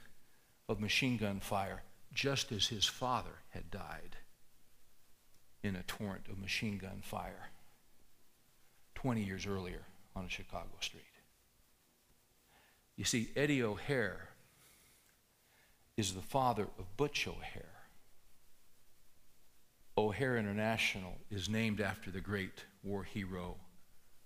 of 0.70 0.80
machine 0.80 1.18
gun 1.18 1.38
fire, 1.38 1.82
just 2.14 2.50
as 2.50 2.68
his 2.68 2.86
father 2.86 3.42
had 3.50 3.70
died 3.70 4.16
in 5.62 5.76
a 5.76 5.82
torrent 5.82 6.26
of 6.30 6.38
machine 6.38 6.78
gun 6.78 7.02
fire 7.02 7.50
20 8.94 9.22
years 9.22 9.44
earlier 9.44 9.82
on 10.16 10.24
a 10.24 10.30
Chicago 10.30 10.70
street. 10.80 11.02
You 12.96 13.04
see, 13.04 13.28
Eddie 13.36 13.62
O'Hare 13.62 14.30
is 15.98 16.14
the 16.14 16.22
father 16.22 16.68
of 16.78 16.96
Butch 16.96 17.28
O'Hare. 17.28 17.82
O'Hare 19.98 20.38
International 20.38 21.18
is 21.30 21.50
named 21.50 21.82
after 21.82 22.10
the 22.10 22.22
great 22.22 22.64
war 22.82 23.04
hero 23.04 23.56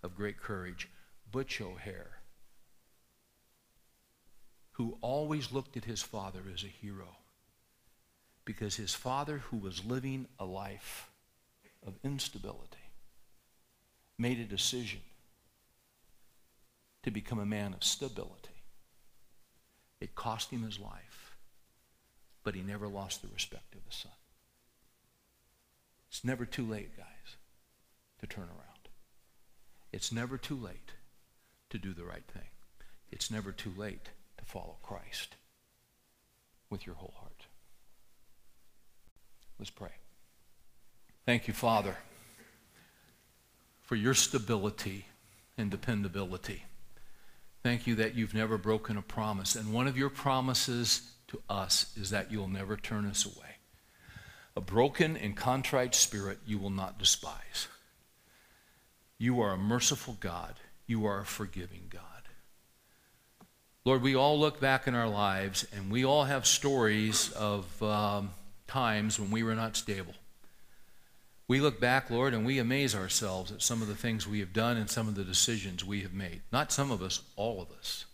of 0.05 0.15
great 0.15 0.41
courage, 0.41 0.89
Butch 1.33 1.61
O'Hare 1.61 2.18
who 4.79 4.97
always 5.01 5.51
looked 5.53 5.77
at 5.77 5.85
his 5.85 6.03
father 6.03 6.41
as 6.55 6.63
a 6.63 6.69
hero 6.69 7.17
because 8.45 8.77
his 8.77 8.95
father, 8.95 9.39
who 9.39 9.57
was 9.59 9.85
living 9.85 10.27
a 10.39 10.45
life 10.45 11.11
of 11.85 11.99
instability, 12.05 12.79
made 14.17 14.39
a 14.39 14.45
decision 14.45 15.01
to 17.03 17.11
become 17.11 17.41
a 17.41 17.45
man 17.45 17.75
of 17.75 17.83
stability. 17.83 18.63
It 20.01 20.15
cost 20.15 20.51
him 20.51 20.63
his 20.63 20.79
life, 20.79 21.37
but 22.45 22.55
he 22.55 22.63
never 22.63 22.87
lost 22.87 23.21
the 23.21 23.29
respect 23.35 23.75
of 23.75 23.81
his 23.85 23.97
son. 23.97 24.13
It's 26.09 26.25
never 26.25 26.47
too 26.47 26.65
late, 26.65 26.97
guys, 26.97 27.37
to 28.21 28.29
turn 28.29 28.45
around. 28.45 28.89
It's 29.93 30.13
never 30.13 30.39
too 30.39 30.57
late 30.57 30.93
to 31.71 31.79
do 31.79 31.93
the 31.93 32.05
right 32.05 32.27
thing. 32.33 32.49
It's 33.11 33.31
never 33.31 33.51
too 33.51 33.73
late 33.77 34.11
follow 34.49 34.77
Christ 34.83 35.37
with 36.71 36.87
your 36.87 36.95
whole 36.95 37.15
heart. 37.19 37.47
Let's 39.59 39.71
pray. 39.71 39.91
Thank 41.27 41.49
you, 41.49 41.55
Father, 41.55 41.97
for 43.83 43.97
your 43.97 44.15
stability 44.15 45.05
and 45.59 45.71
dependability. 45.71 46.65
Thank 47.63 47.87
you 47.87 47.97
that 47.97 48.15
you've 48.15 48.35
never 48.35 48.57
broken 48.57 48.97
a 48.97 49.03
promise. 49.03 49.55
And 49.55 49.73
one 49.73 49.87
of 49.87 49.99
your 49.99 50.09
promises 50.09 51.13
to 51.29 51.43
us 51.51 51.95
is 51.97 52.11
that 52.11 52.33
you'll 52.33 52.49
never 52.49 52.77
turn 52.77 53.05
us 53.05 53.27
away. 53.27 53.57
A 54.57 54.61
broken 54.61 55.17
and 55.17 55.37
contrite 55.37 55.95
spirit 55.95 56.39
you 56.47 56.59
will 56.59 56.71
not 56.71 56.99
despise. 56.99 57.69
You 59.19 59.41
are 59.41 59.53
a 59.53 59.59
merciful 59.59 60.17
God. 60.21 60.55
You 60.87 61.05
are 61.05 61.21
a 61.21 61.27
forgiving 61.27 61.89
God. 61.91 62.18
Lord, 63.89 64.03
we 64.03 64.15
all 64.15 64.39
look 64.39 64.61
back 64.61 64.87
in 64.87 64.95
our 64.95 65.09
lives 65.09 65.67
and 65.75 65.91
we 65.91 66.05
all 66.05 66.25
have 66.25 66.45
stories 66.45 67.33
of 67.33 67.83
um, 67.83 68.33
times 68.67 69.19
when 69.19 69.31
we 69.31 69.43
were 69.43 69.55
not 69.55 69.79
stable. 69.79 70.13
We 71.49 71.63
look 71.63 71.81
back, 71.81 72.11
Lord, 72.11 72.35
and 72.35 72.45
we 72.45 72.59
amaze 72.59 72.95
ourselves 72.95 73.51
at 73.51 73.63
some 73.63 73.81
of 73.81 73.89
the 73.89 73.95
things 73.95 74.29
we 74.29 74.41
have 74.41 74.53
done 74.53 74.77
and 74.77 74.91
some 74.91 75.09
of 75.09 75.15
the 75.15 75.25
decisions 75.25 75.87
we 75.87 76.03
have 76.03 76.13
made. 76.13 76.43
Not 76.53 76.71
some 76.71 76.91
of 76.91 77.01
us, 77.01 77.23
all 77.35 77.63
of 77.63 77.71
us. 77.79 78.05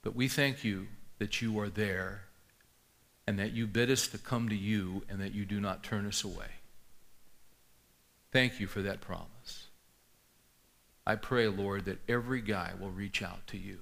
But 0.00 0.16
we 0.16 0.26
thank 0.26 0.64
you 0.64 0.86
that 1.18 1.42
you 1.42 1.60
are 1.60 1.68
there 1.68 2.22
and 3.26 3.38
that 3.38 3.52
you 3.52 3.66
bid 3.66 3.90
us 3.90 4.08
to 4.08 4.16
come 4.16 4.48
to 4.48 4.56
you 4.56 5.02
and 5.10 5.20
that 5.20 5.34
you 5.34 5.44
do 5.44 5.60
not 5.60 5.82
turn 5.82 6.06
us 6.06 6.24
away. 6.24 6.48
Thank 8.32 8.58
you 8.58 8.68
for 8.68 8.80
that 8.80 9.02
promise. 9.02 9.65
I 11.06 11.14
pray, 11.14 11.46
Lord, 11.46 11.84
that 11.84 12.00
every 12.08 12.40
guy 12.40 12.72
will 12.78 12.90
reach 12.90 13.22
out 13.22 13.46
to 13.48 13.58
you. 13.58 13.78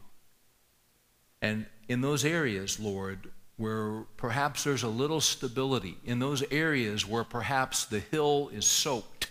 And 1.40 1.66
in 1.88 2.00
those 2.00 2.24
areas, 2.24 2.78
Lord, 2.78 3.30
where 3.56 4.02
perhaps 4.16 4.64
there's 4.64 4.82
a 4.82 4.88
little 4.88 5.20
stability, 5.20 5.96
in 6.04 6.18
those 6.18 6.42
areas 6.50 7.06
where 7.06 7.24
perhaps 7.24 7.84
the 7.84 8.00
hill 8.00 8.50
is 8.52 8.66
soaked 8.66 9.30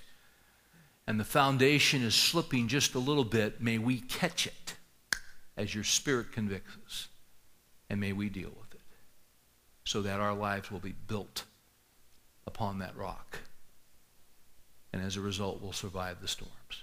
and 1.06 1.20
the 1.20 1.26
foundation 1.26 2.02
is 2.04 2.16
slipping 2.16 2.68
just 2.68 2.96
a 2.96 3.00
little 3.00 3.26
bit, 3.26 3.62
may 3.62 3.78
we 3.78 4.00
catch 4.00 4.48
it 4.48 4.76
as 5.58 5.76
your 5.76 5.84
Spirit 5.84 6.32
convicts 6.32 6.78
us. 6.86 7.08
And 7.90 8.00
may 8.00 8.14
we 8.14 8.30
deal 8.30 8.50
with 8.50 8.74
it 8.74 8.82
so 9.84 10.02
that 10.02 10.20
our 10.20 10.34
lives 10.34 10.72
will 10.72 10.80
be 10.80 10.96
built 11.08 11.44
upon 12.48 12.80
that 12.80 12.96
rock. 12.96 13.40
And 14.94 15.02
as 15.02 15.18
a 15.18 15.22
result, 15.22 15.62
we'll 15.62 15.74
survive 15.74 16.22
the 16.22 16.28
storms. 16.28 16.83